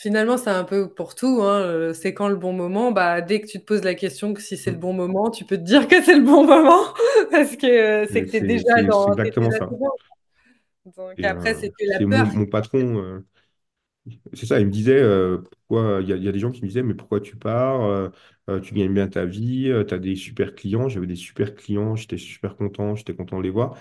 Finalement, 0.00 0.36
c'est 0.38 0.50
un 0.50 0.64
peu 0.64 0.88
pour 0.92 1.14
tout, 1.16 1.40
hein. 1.42 1.60
euh, 1.62 1.92
C'est 1.94 2.14
quand 2.14 2.28
le 2.28 2.36
bon 2.36 2.52
moment? 2.52 2.92
Bah, 2.92 3.20
dès 3.20 3.40
que 3.40 3.46
tu 3.48 3.58
te 3.60 3.64
poses 3.64 3.82
la 3.82 3.94
question 3.94 4.32
que 4.34 4.40
si 4.40 4.56
c'est 4.56 4.70
le 4.70 4.76
Mm. 4.76 4.78
bon 4.78 4.92
moment, 4.92 5.30
tu 5.30 5.44
peux 5.44 5.56
te 5.56 5.62
dire 5.62 5.88
que 5.88 6.00
c'est 6.02 6.14
le 6.16 6.22
bon 6.24 6.44
moment 6.46 6.94
parce 7.32 7.56
que 7.56 7.66
euh, 7.66 8.06
c'est 8.12 8.24
que 8.24 8.30
tu 8.30 8.36
es 8.36 8.40
déjà 8.42 8.82
dans, 8.84 9.06
exactement 9.06 9.50
déjà 9.50 9.58
ça. 9.58 9.70
dedans. 9.70 9.92
Donc 10.96 11.18
Et 11.18 11.24
après, 11.24 11.54
euh, 11.54 11.54
c'est 11.54 11.70
que 11.70 11.84
la 11.86 12.00
peur 12.00 12.28
mon, 12.34 12.46
patron. 12.46 12.96
euh, 13.02 13.26
c'est 14.34 14.46
ça, 14.46 14.60
il 14.60 14.66
me 14.66 14.70
disait, 14.70 14.98
euh, 15.00 15.38
pourquoi, 15.68 16.00
il 16.02 16.08
y 16.08 16.12
a, 16.12 16.16
il 16.16 16.22
y 16.24 16.28
a 16.28 16.32
des 16.32 16.38
gens 16.38 16.50
qui 16.50 16.62
me 16.62 16.66
disaient, 16.68 16.82
mais 16.82 16.94
pourquoi 16.94 17.20
tu 17.20 17.36
pars? 17.36 18.10
Tu 18.62 18.74
gagnes 18.74 18.94
bien 18.94 19.08
ta 19.08 19.24
vie, 19.26 19.70
tu 19.86 19.94
as 19.94 19.98
des 19.98 20.16
super 20.16 20.54
clients. 20.54 20.88
J'avais 20.88 21.06
des 21.06 21.16
super 21.16 21.54
clients, 21.54 21.96
j'étais 21.96 22.16
super 22.18 22.56
content, 22.56 22.94
j'étais 22.94 23.14
content 23.14 23.38
de 23.38 23.42
les 23.42 23.50
voir. 23.50 23.76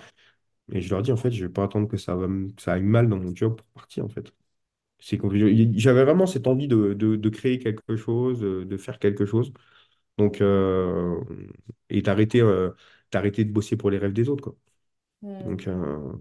Et 0.73 0.81
je 0.81 0.89
leur 0.91 1.01
dis, 1.03 1.11
en 1.13 1.17
fait, 1.17 1.31
je 1.31 1.45
vais 1.45 1.53
pas 1.53 1.65
attendre 1.65 1.87
que 1.89 1.97
ça 1.97 2.15
va, 2.15 2.27
que 2.27 2.61
ça 2.61 2.73
aille 2.73 2.83
mal 2.83 3.09
dans 3.09 3.17
mon 3.17 3.35
job 3.35 3.57
pour 3.57 3.67
partir, 3.67 4.05
en 4.05 4.09
fait. 4.09 4.33
J'avais 4.99 6.03
vraiment 6.03 6.27
cette 6.27 6.47
envie 6.47 6.67
de, 6.67 6.93
de- 6.93 7.15
de 7.15 7.29
créer 7.29 7.59
quelque 7.59 7.95
chose, 7.95 8.39
de, 8.39 8.63
de 8.63 8.77
faire 8.77 8.99
quelque 8.99 9.25
chose. 9.25 9.53
Donc, 10.17 10.41
euh, 10.41 11.19
et 11.89 12.01
d'arrêter 12.01 12.41
euh, 12.41 12.71
de 13.13 13.43
bosser 13.51 13.77
pour 13.77 13.91
les 13.91 13.97
rêves 13.97 14.13
des 14.13 14.29
autres, 14.29 14.43
quoi. 14.43 14.55
Hmm. 15.21 15.39
Donc, 15.45 15.67
euh, 15.67 16.13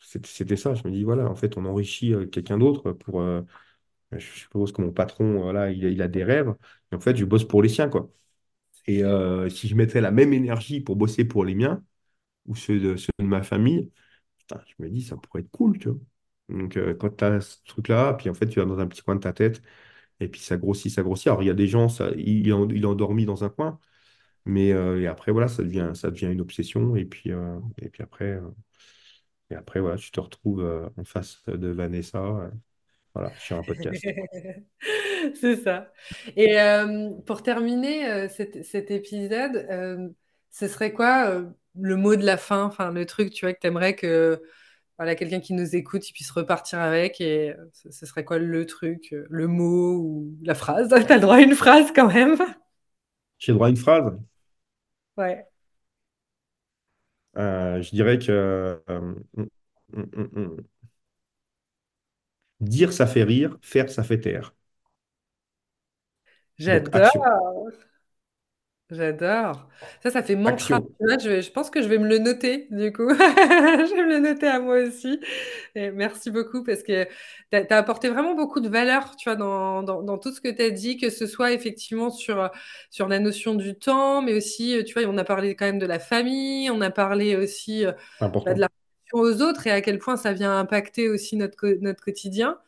c'était 0.00 0.56
ça. 0.56 0.74
Je 0.74 0.86
me 0.88 0.92
dis, 0.92 1.04
voilà, 1.04 1.28
en 1.30 1.34
fait, 1.36 1.56
on 1.58 1.64
enrichit 1.66 2.14
euh, 2.14 2.26
quelqu'un 2.26 2.58
d'autre 2.58 2.92
pour. 2.92 3.20
euh, 3.22 3.42
je 4.12 4.18
suppose 4.26 4.72
que 4.72 4.82
mon 4.82 4.92
patron, 4.92 5.40
voilà, 5.42 5.70
il, 5.72 5.84
a 5.86 5.90
il 5.90 6.02
a 6.02 6.08
des 6.08 6.24
rêves. 6.24 6.54
Et 6.92 6.96
en 6.96 7.00
fait, 7.00 7.16
je 7.16 7.24
bosse 7.24 7.44
pour 7.46 7.62
les 7.62 7.68
siens, 7.70 7.88
quoi. 7.88 8.10
Et 8.86 9.04
euh, 9.04 9.48
si 9.50 9.68
je 9.68 9.74
mettais 9.76 10.00
la 10.00 10.10
même 10.12 10.32
énergie 10.32 10.80
pour 10.80 10.96
bosser 10.96 11.24
pour 11.24 11.44
les 11.44 11.54
miens 11.54 11.84
ou 12.46 12.56
ceux 12.56 12.80
de, 12.80 12.96
ceux 12.96 13.12
de 13.20 13.24
ma 13.26 13.42
famille, 13.42 13.90
putain, 14.38 14.60
je 14.66 14.74
me 14.84 14.90
dis, 14.90 15.02
ça 15.02 15.16
pourrait 15.18 15.42
être 15.42 15.50
cool, 15.52 15.78
tu 15.78 15.88
vois. 15.90 15.98
Donc, 16.48 16.76
euh, 16.76 16.94
quand 16.94 17.16
tu 17.16 17.24
as 17.24 17.40
ce 17.40 17.56
truc-là, 17.66 18.14
puis 18.14 18.30
en 18.30 18.34
fait, 18.34 18.46
tu 18.46 18.60
vas 18.60 18.66
dans 18.66 18.78
un 18.78 18.86
petit 18.86 19.02
coin 19.02 19.16
de 19.16 19.20
ta 19.20 19.32
tête, 19.32 19.62
et 20.20 20.28
puis 20.28 20.40
ça 20.40 20.56
grossit, 20.56 20.92
ça 20.92 21.02
grossit. 21.02 21.28
Alors, 21.28 21.42
il 21.42 21.46
y 21.46 21.50
a 21.50 21.54
des 21.54 21.66
gens, 21.66 21.88
ça, 21.88 22.10
il, 22.16 22.48
est 22.48 22.52
endormi 22.84 23.26
dans 23.26 23.44
un 23.44 23.48
coin, 23.50 23.80
mais 24.46 24.72
euh, 24.72 25.00
et 25.00 25.06
après, 25.08 25.32
voilà, 25.32 25.48
ça 25.48 25.62
devient, 25.62 25.92
ça 25.94 26.10
devient 26.10 26.26
une 26.32 26.40
obsession. 26.40 26.96
Et 26.96 27.04
puis, 27.04 27.32
euh, 27.32 27.58
et 27.82 27.90
puis 27.90 28.02
après, 28.02 28.40
et 29.50 29.54
après, 29.54 29.80
voilà, 29.80 29.96
tu 29.96 30.10
te 30.10 30.20
retrouves 30.20 30.90
en 30.96 31.04
face 31.04 31.42
de 31.46 31.68
Vanessa, 31.68 32.50
voilà, 33.14 33.32
sur 33.38 33.56
un 33.58 33.62
podcast. 33.62 34.04
C'est 35.34 35.56
ça. 35.56 35.92
Et 36.36 36.56
pour 37.26 37.42
terminer 37.42 38.28
cet, 38.28 38.90
épisode, 38.90 39.66
ce 40.50 40.68
serait 40.68 40.92
quoi 40.92 41.42
le 41.78 41.96
mot 41.96 42.16
de 42.16 42.24
la 42.24 42.36
fin, 42.36 42.64
enfin 42.64 42.92
le 42.92 43.06
truc, 43.06 43.30
tu 43.32 43.44
vois, 43.44 43.52
que 43.52 43.60
tu 43.60 43.66
aimerais 43.66 43.94
que 43.94 44.40
voilà, 44.98 45.14
quelqu'un 45.14 45.40
qui 45.40 45.52
nous 45.52 45.76
écoute, 45.76 46.08
il 46.08 46.12
puisse 46.12 46.30
repartir 46.30 46.80
avec 46.80 47.20
et 47.20 47.50
euh, 47.50 47.70
ce, 47.72 48.06
serait 48.06 48.24
quoi 48.24 48.38
le 48.38 48.64
truc, 48.64 49.12
euh, 49.12 49.26
le 49.28 49.46
mot 49.46 49.94
ou 49.96 50.36
la 50.42 50.54
phrase? 50.54 50.88
T'as 51.06 51.16
le 51.16 51.20
droit 51.20 51.36
à 51.36 51.40
une 51.40 51.54
phrase 51.54 51.92
quand 51.94 52.08
même. 52.08 52.36
J'ai 53.38 53.52
droit 53.52 53.66
à 53.66 53.70
une 53.70 53.76
phrase. 53.76 54.18
Ouais. 55.16 55.46
Euh, 57.36 57.82
je 57.82 57.90
dirais 57.90 58.18
que 58.18 58.80
euh, 58.88 59.14
hum, 59.36 59.46
hum, 59.92 60.30
hum, 60.34 60.56
dire, 62.60 62.92
ça 62.92 63.06
fait 63.06 63.22
rire, 63.24 63.58
faire, 63.60 63.90
ça 63.90 64.02
fait 64.02 64.20
taire. 64.20 64.54
J'adore. 66.58 67.70
J'adore. 68.88 69.68
Ça, 70.00 70.10
ça 70.12 70.22
fait 70.22 70.36
mantra. 70.36 70.78
Je, 71.00 71.28
vais- 71.28 71.42
je 71.42 71.50
pense 71.50 71.70
que 71.70 71.82
je 71.82 71.88
vais 71.88 71.98
me 71.98 72.06
le 72.08 72.18
noter, 72.18 72.68
du 72.70 72.92
coup. 72.92 73.08
Je 73.10 73.94
vais 73.96 74.02
me 74.04 74.08
le 74.14 74.18
noter 74.20 74.46
à 74.46 74.60
moi 74.60 74.76
aussi. 74.78 75.18
Et 75.76 75.90
merci 75.92 76.30
beaucoup 76.30 76.64
parce 76.64 76.82
que 76.84 77.04
tu 77.52 77.56
as, 77.56 77.76
apporté 77.78 78.08
vraiment 78.10 78.34
beaucoup 78.34 78.60
de 78.60 78.68
valeur, 78.68 79.16
tu 79.16 79.28
vois, 79.28 79.36
dans, 79.36 79.82
dans, 79.84 80.02
dans 80.02 80.18
tout 80.18 80.32
ce 80.32 80.40
que 80.40 80.48
tu 80.50 80.62
as 80.62 80.70
dit, 80.70 80.98
que 80.98 81.10
ce 81.10 81.26
soit 81.28 81.52
effectivement 81.52 82.10
sur, 82.10 82.50
sur 82.90 83.08
la 83.08 83.20
notion 83.20 83.54
du 83.54 83.76
temps, 83.78 84.22
mais 84.22 84.34
aussi, 84.34 84.82
tu 84.86 84.94
vois, 84.94 85.04
on 85.08 85.18
a 85.18 85.24
parlé 85.24 85.56
quand 85.56 85.66
même 85.66 85.78
de 85.80 85.86
la 85.86 86.00
famille, 86.00 86.70
on 86.70 86.80
a 86.82 86.90
parlé 86.90 87.36
aussi 87.36 87.86
euh, 87.86 87.92
C'est 88.18 88.24
bah, 88.44 88.54
de 88.54 88.60
important. 88.60 88.62
la 88.62 88.68
relation 89.14 89.42
aux 89.44 89.48
autres 89.48 89.66
et 89.68 89.70
à 89.72 89.80
quel 89.82 90.00
point 90.00 90.16
ça 90.16 90.32
vient 90.32 90.58
impacter 90.58 91.08
aussi 91.08 91.36
notre, 91.36 91.56
co- 91.56 91.76
notre 91.80 92.02
quotidien. 92.04 92.58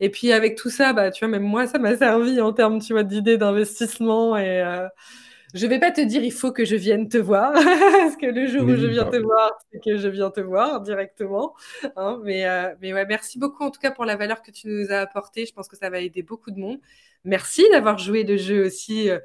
Et 0.00 0.10
puis 0.10 0.32
avec 0.32 0.56
tout 0.56 0.70
ça, 0.70 0.92
bah, 0.94 1.10
tu 1.12 1.20
vois, 1.24 1.28
même 1.28 1.44
moi, 1.44 1.66
ça 1.68 1.78
m'a 1.78 1.96
servi 1.96 2.40
en 2.40 2.52
termes, 2.52 2.80
tu 2.80 2.92
vois, 2.94 3.04
d'idées 3.04 3.38
d'investissement 3.38 4.36
et, 4.38 4.62
euh, 4.62 4.88
je 5.54 5.66
vais 5.66 5.78
pas 5.78 5.90
te 5.90 6.00
dire 6.00 6.22
il 6.24 6.32
faut 6.32 6.52
que 6.52 6.64
je 6.64 6.76
vienne 6.76 7.08
te 7.08 7.18
voir, 7.18 7.52
parce 7.54 8.16
que 8.16 8.26
le 8.26 8.46
jour 8.46 8.62
où 8.64 8.74
je 8.76 8.86
viens 8.86 9.04
te 9.04 9.10
pas. 9.16 9.20
voir, 9.20 9.50
c'est 9.72 9.80
que 9.82 9.96
je 9.96 10.08
viens 10.08 10.30
te 10.30 10.40
voir 10.40 10.80
directement. 10.80 11.54
Hein, 11.96 12.20
mais, 12.24 12.46
euh, 12.46 12.74
mais 12.80 12.92
ouais, 12.94 13.06
merci 13.06 13.38
beaucoup 13.38 13.64
en 13.64 13.70
tout 13.70 13.80
cas 13.80 13.90
pour 13.90 14.04
la 14.04 14.16
valeur 14.16 14.42
que 14.42 14.50
tu 14.50 14.68
nous 14.68 14.90
as 14.90 15.00
apportée. 15.00 15.46
Je 15.46 15.52
pense 15.52 15.68
que 15.68 15.76
ça 15.76 15.90
va 15.90 16.00
aider 16.00 16.22
beaucoup 16.22 16.50
de 16.50 16.58
monde. 16.58 16.78
Merci 17.24 17.64
d'avoir 17.70 17.98
joué 17.98 18.24
le 18.24 18.36
jeu 18.36 18.64
aussi 18.66 19.08
euh, 19.10 19.18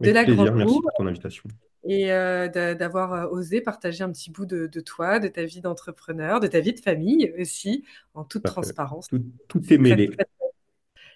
de 0.00 0.10
Avec 0.10 0.14
la 0.14 0.24
grande 0.24 0.46
plaisir. 0.48 0.54
Merci 0.66 0.80
pour 0.80 0.92
ton 0.96 1.06
invitation. 1.06 1.44
et 1.86 2.10
euh, 2.12 2.48
d'a- 2.48 2.74
d'avoir 2.74 3.30
osé 3.32 3.60
partager 3.60 4.02
un 4.02 4.10
petit 4.10 4.30
bout 4.30 4.46
de, 4.46 4.66
de 4.66 4.80
toi, 4.80 5.18
de 5.20 5.28
ta 5.28 5.44
vie 5.44 5.60
d'entrepreneur, 5.60 6.40
de 6.40 6.46
ta 6.48 6.60
vie 6.60 6.72
de 6.72 6.80
famille 6.80 7.32
aussi, 7.38 7.84
en 8.14 8.24
toute 8.24 8.42
Parfait. 8.42 8.54
transparence. 8.62 9.06
Tout, 9.08 9.22
tout 9.48 9.60
est 9.60 9.66
Très, 9.66 9.78
mêlé. 9.78 10.08
très 10.10 10.24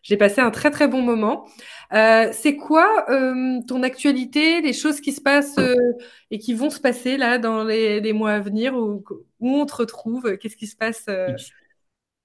j'ai 0.09 0.17
passé 0.17 0.41
un 0.41 0.51
très 0.51 0.71
très 0.71 0.89
bon 0.89 1.03
moment. 1.03 1.47
Euh, 1.93 2.31
c'est 2.33 2.57
quoi 2.57 3.05
euh, 3.11 3.61
ton 3.67 3.83
actualité, 3.83 4.63
les 4.63 4.73
choses 4.73 5.03
qui 5.03 5.13
se 5.13 5.21
passent 5.21 5.59
euh, 5.59 5.75
et 6.31 6.39
qui 6.39 6.55
vont 6.55 6.71
se 6.71 6.81
passer 6.81 7.19
là 7.19 7.39
dans 7.39 7.63
les, 7.63 8.13
mois 8.15 8.33
à 8.33 8.41
venir 8.41 8.75
où, 8.75 9.05
on 9.41 9.67
te 9.67 9.75
retrouve? 9.75 10.39
Qu'est-ce 10.39 10.57
qui 10.57 10.67
se 10.67 10.77
passe 10.77 11.07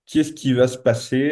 Qu'est-ce 0.06 0.32
qui 0.32 0.54
va 0.54 0.68
se 0.68 0.78
passer? 0.78 1.32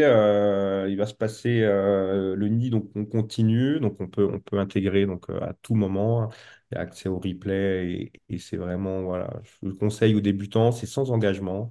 Il 0.89 0.97
va 0.97 1.05
se 1.05 1.13
passer 1.13 1.61
le 1.61 2.47
nid, 2.49 2.69
donc 2.69 2.89
on 2.95 3.05
continue, 3.05 3.79
donc 3.79 4.01
on 4.01 4.07
peut, 4.07 4.25
on 4.25 4.39
peut 4.39 4.59
intégrer 4.59 5.05
donc, 5.05 5.29
à 5.29 5.53
tout 5.61 5.75
moment. 5.75 6.29
Il 6.71 6.75
y 6.75 6.77
a 6.77 6.81
accès 6.81 7.07
au 7.07 7.17
replay 7.17 7.91
et, 7.91 8.11
et 8.27 8.37
c'est 8.39 8.57
vraiment, 8.57 9.03
voilà, 9.03 9.29
je 9.43 9.67
le 9.67 9.73
conseille 9.73 10.15
aux 10.15 10.21
débutants, 10.21 10.73
c'est 10.73 10.85
sans 10.85 11.11
engagement, 11.11 11.69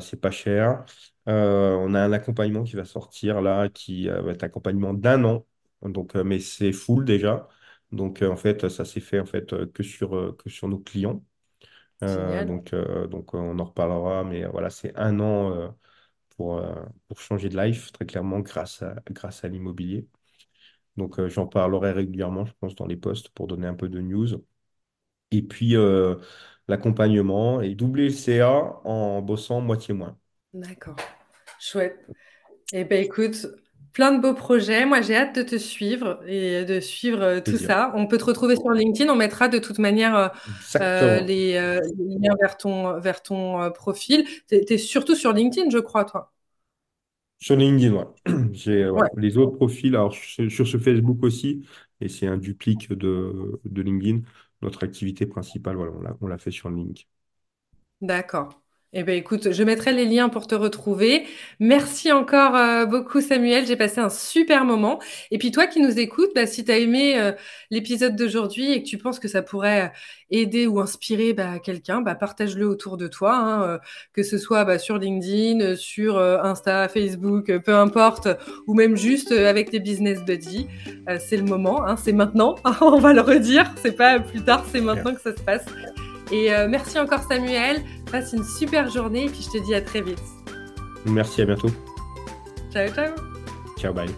c'est 0.00 0.20
pas 0.20 0.32
cher. 0.32 0.84
Euh, 1.28 1.74
on 1.76 1.94
a 1.94 2.00
un 2.02 2.12
accompagnement 2.12 2.64
qui 2.64 2.76
va 2.76 2.84
sortir 2.84 3.40
là, 3.42 3.68
qui 3.68 4.08
euh, 4.08 4.22
va 4.22 4.32
être 4.32 4.42
accompagnement 4.44 4.92
d'un 4.94 5.24
an, 5.24 5.46
donc, 5.82 6.16
euh, 6.16 6.24
mais 6.24 6.40
c'est 6.40 6.72
full 6.72 7.04
déjà. 7.04 7.48
Donc 7.92 8.22
euh, 8.22 8.30
en 8.30 8.36
fait, 8.36 8.68
ça 8.68 8.84
s'est 8.84 9.00
fait 9.00 9.20
en 9.20 9.26
fait 9.26 9.52
euh, 9.52 9.66
que 9.66 9.82
sur, 9.84 10.16
euh, 10.16 10.36
que 10.38 10.50
sur 10.50 10.68
nos 10.68 10.78
clients. 10.80 11.22
Euh, 12.02 12.44
Génial. 12.44 12.44
donc, 12.44 12.72
euh, 12.74 13.06
donc 13.08 13.34
on 13.34 13.58
en 13.58 13.64
reparlera, 13.64 14.24
mais 14.24 14.44
euh, 14.44 14.50
voilà, 14.50 14.70
c'est 14.70 14.96
un 14.96 15.20
an. 15.20 15.52
euh, 15.54 15.68
pour, 16.36 16.58
euh, 16.58 16.74
pour 17.08 17.20
changer 17.20 17.48
de 17.50 17.58
life, 17.62 17.92
très 17.92 18.06
clairement, 18.06 18.40
grâce 18.40 18.82
à, 18.82 18.96
grâce 19.10 19.44
à 19.44 19.48
l'immobilier. 19.48 20.08
Donc, 20.96 21.18
euh, 21.20 21.28
j'en 21.28 21.46
parlerai 21.46 21.92
régulièrement, 21.92 22.44
je 22.46 22.52
pense, 22.60 22.74
dans 22.76 22.86
les 22.86 22.96
posts 22.96 23.30
pour 23.30 23.46
donner 23.48 23.66
un 23.66 23.74
peu 23.74 23.88
de 23.88 24.00
news. 24.00 24.28
Et 25.32 25.42
puis, 25.42 25.76
euh, 25.76 26.16
l'accompagnement 26.68 27.60
et 27.60 27.74
doubler 27.74 28.04
le 28.06 28.10
CA 28.14 28.80
en 28.84 29.22
bossant 29.22 29.60
moitié 29.60 29.94
moins. 29.94 30.18
D'accord. 30.54 30.96
Chouette. 31.58 32.06
Eh 32.72 32.84
ben 32.84 33.02
écoute, 33.02 33.46
plein 33.92 34.12
de 34.12 34.20
beaux 34.20 34.34
projets. 34.34 34.86
Moi, 34.86 35.00
j'ai 35.02 35.16
hâte 35.16 35.36
de 35.36 35.42
te 35.42 35.56
suivre 35.58 36.20
et 36.26 36.64
de 36.64 36.80
suivre 36.80 37.22
euh, 37.22 37.40
tout 37.40 37.58
Plaisir. 37.58 37.68
ça. 37.68 37.92
On 37.94 38.06
peut 38.06 38.18
te 38.18 38.24
retrouver 38.24 38.56
sur 38.56 38.70
LinkedIn. 38.70 39.12
On 39.12 39.16
mettra 39.16 39.48
de 39.48 39.58
toute 39.58 39.78
manière 39.78 40.16
euh, 40.16 40.28
euh, 40.80 41.20
les, 41.20 41.56
euh, 41.56 41.80
les 41.98 42.18
liens 42.18 42.34
vers 42.40 42.56
ton, 42.56 42.98
vers 43.00 43.22
ton 43.22 43.70
profil. 43.72 44.26
Tu 44.48 44.56
es, 44.56 44.78
surtout 44.78 45.14
sur 45.14 45.32
LinkedIn, 45.32 45.70
je 45.70 45.78
crois, 45.78 46.04
toi. 46.04 46.32
Sur 47.38 47.56
LinkedIn, 47.56 47.92
ouais. 47.94 48.06
J'ai, 48.52 48.88
ouais. 48.88 49.08
Les 49.16 49.36
autres 49.36 49.56
profils, 49.56 49.94
alors 49.94 50.14
sur, 50.14 50.50
sur 50.50 50.66
ce 50.66 50.78
Facebook 50.78 51.22
aussi, 51.24 51.66
et 52.00 52.08
c'est 52.08 52.26
un 52.26 52.38
duplique 52.38 52.92
de, 52.92 53.60
de 53.64 53.82
LinkedIn. 53.82 54.20
Notre 54.62 54.84
activité 54.84 55.26
principale, 55.26 55.76
voilà, 55.76 55.92
on 55.92 56.00
l'a, 56.00 56.16
on 56.20 56.26
l'a 56.28 56.38
fait 56.38 56.52
sur 56.52 56.70
LinkedIn. 56.70 57.02
D'accord. 58.02 58.61
Eh 58.94 59.04
bien, 59.04 59.14
écoute, 59.14 59.52
je 59.52 59.64
mettrai 59.64 59.94
les 59.94 60.04
liens 60.04 60.28
pour 60.28 60.46
te 60.46 60.54
retrouver. 60.54 61.24
Merci 61.60 62.12
encore 62.12 62.54
euh, 62.54 62.84
beaucoup, 62.84 63.22
Samuel. 63.22 63.66
J'ai 63.66 63.76
passé 63.76 64.02
un 64.02 64.10
super 64.10 64.66
moment. 64.66 65.00
Et 65.30 65.38
puis, 65.38 65.50
toi 65.50 65.66
qui 65.66 65.80
nous 65.80 65.98
écoutes, 65.98 66.28
bah, 66.34 66.46
si 66.46 66.62
tu 66.62 66.70
as 66.70 66.76
aimé 66.76 67.18
euh, 67.18 67.32
l'épisode 67.70 68.16
d'aujourd'hui 68.16 68.70
et 68.70 68.82
que 68.82 68.86
tu 68.86 68.98
penses 68.98 69.18
que 69.18 69.28
ça 69.28 69.40
pourrait 69.40 69.84
euh, 69.84 69.88
aider 70.28 70.66
ou 70.66 70.78
inspirer 70.78 71.32
bah, 71.32 71.58
quelqu'un, 71.58 72.02
bah, 72.02 72.14
partage-le 72.14 72.68
autour 72.68 72.98
de 72.98 73.08
toi, 73.08 73.34
hein, 73.34 73.62
euh, 73.62 73.78
que 74.12 74.22
ce 74.22 74.36
soit 74.36 74.78
sur 74.78 74.98
LinkedIn, 74.98 75.74
sur 75.76 76.18
Insta, 76.18 76.86
Facebook, 76.88 77.50
peu 77.64 77.74
importe, 77.74 78.28
ou 78.66 78.74
même 78.74 78.94
juste 78.94 79.32
avec 79.32 79.70
tes 79.70 79.80
business 79.80 80.22
buddies. 80.22 80.66
C'est 81.18 81.38
le 81.38 81.44
moment, 81.44 81.82
hein, 81.86 81.96
c'est 81.96 82.12
maintenant. 82.12 82.56
On 82.82 82.98
va 82.98 83.14
le 83.14 83.22
redire. 83.22 83.72
C'est 83.76 83.96
pas 83.96 84.20
plus 84.20 84.42
tard, 84.42 84.66
c'est 84.70 84.82
maintenant 84.82 85.14
que 85.14 85.20
ça 85.22 85.34
se 85.34 85.42
passe. 85.42 85.64
Et 86.32 86.52
euh, 86.52 86.66
merci 86.68 86.98
encore 86.98 87.22
Samuel. 87.22 87.82
Passe 88.10 88.32
une 88.32 88.44
super 88.44 88.88
journée 88.88 89.26
et 89.26 89.28
puis 89.28 89.42
je 89.42 89.58
te 89.58 89.64
dis 89.64 89.74
à 89.74 89.82
très 89.82 90.00
vite. 90.00 90.18
Merci, 91.04 91.42
à 91.42 91.44
bientôt. 91.44 91.70
Ciao, 92.72 92.88
ciao. 92.88 93.14
Ciao, 93.78 93.92
bye. 93.92 94.08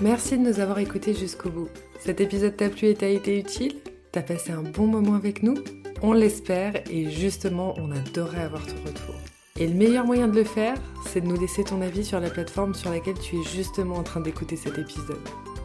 Merci 0.00 0.38
de 0.38 0.44
nous 0.44 0.60
avoir 0.60 0.78
écoutés 0.78 1.12
jusqu'au 1.12 1.50
bout. 1.50 1.68
Cet 1.98 2.22
épisode 2.22 2.56
t'a 2.56 2.70
plu 2.70 2.88
et 2.88 2.94
t'a 2.94 3.08
été 3.08 3.38
utile? 3.38 3.74
T'as 4.12 4.22
passé 4.22 4.52
un 4.52 4.62
bon 4.62 4.86
moment 4.86 5.14
avec 5.14 5.42
nous? 5.42 5.56
On 6.00 6.14
l'espère 6.14 6.72
et 6.90 7.10
justement, 7.10 7.74
on 7.76 7.92
adorerait 7.92 8.42
avoir 8.42 8.64
ton 8.66 8.76
retour. 8.86 9.14
Et 9.58 9.66
le 9.66 9.74
meilleur 9.74 10.06
moyen 10.06 10.28
de 10.28 10.36
le 10.36 10.44
faire, 10.44 10.76
c'est 11.06 11.20
de 11.20 11.26
nous 11.26 11.38
laisser 11.38 11.64
ton 11.64 11.82
avis 11.82 12.06
sur 12.06 12.20
la 12.20 12.30
plateforme 12.30 12.72
sur 12.72 12.90
laquelle 12.90 13.18
tu 13.18 13.36
es 13.36 13.42
justement 13.42 13.96
en 13.96 14.02
train 14.02 14.20
d'écouter 14.20 14.56
cet 14.56 14.78
épisode. 14.78 15.18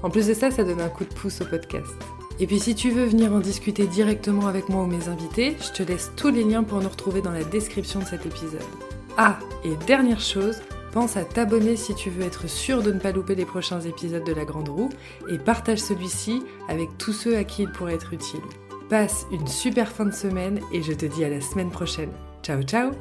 En 0.05 0.11
plus 0.11 0.27
de 0.27 0.35
ça, 0.35 0.51
ça 0.51 0.63
donne 0.63 0.81
un 0.81 0.89
coup 0.89 1.03
de 1.03 1.13
pouce 1.15 1.41
au 1.41 1.45
podcast. 1.45 1.91
Et 2.39 2.45
puis 2.45 2.59
si 2.59 2.75
tu 2.75 2.91
veux 2.91 3.05
venir 3.05 3.33
en 3.33 3.39
discuter 3.39 3.87
directement 3.87 4.45
avec 4.45 4.69
moi 4.69 4.83
ou 4.83 4.85
mes 4.85 5.09
invités, 5.09 5.57
je 5.59 5.71
te 5.71 5.81
laisse 5.81 6.11
tous 6.15 6.29
les 6.29 6.43
liens 6.43 6.61
pour 6.61 6.79
nous 6.79 6.89
retrouver 6.89 7.23
dans 7.23 7.31
la 7.31 7.43
description 7.43 8.01
de 8.01 8.05
cet 8.05 8.23
épisode. 8.23 8.61
Ah, 9.17 9.39
et 9.63 9.75
dernière 9.87 10.19
chose, 10.19 10.61
pense 10.91 11.17
à 11.17 11.25
t'abonner 11.25 11.75
si 11.75 11.95
tu 11.95 12.11
veux 12.11 12.21
être 12.21 12.47
sûr 12.47 12.83
de 12.83 12.91
ne 12.91 12.99
pas 12.99 13.13
louper 13.13 13.33
les 13.33 13.45
prochains 13.45 13.81
épisodes 13.81 14.23
de 14.23 14.33
La 14.33 14.45
Grande 14.45 14.69
Roue 14.69 14.89
et 15.27 15.39
partage 15.39 15.79
celui-ci 15.79 16.43
avec 16.69 16.95
tous 16.99 17.13
ceux 17.13 17.35
à 17.35 17.43
qui 17.43 17.63
il 17.63 17.71
pourrait 17.71 17.95
être 17.95 18.13
utile. 18.13 18.41
Passe 18.89 19.25
une 19.31 19.47
super 19.47 19.91
fin 19.91 20.05
de 20.05 20.13
semaine 20.13 20.59
et 20.71 20.83
je 20.83 20.93
te 20.93 21.07
dis 21.07 21.25
à 21.25 21.29
la 21.29 21.41
semaine 21.41 21.71
prochaine. 21.71 22.11
Ciao 22.43 22.61
ciao 22.61 22.91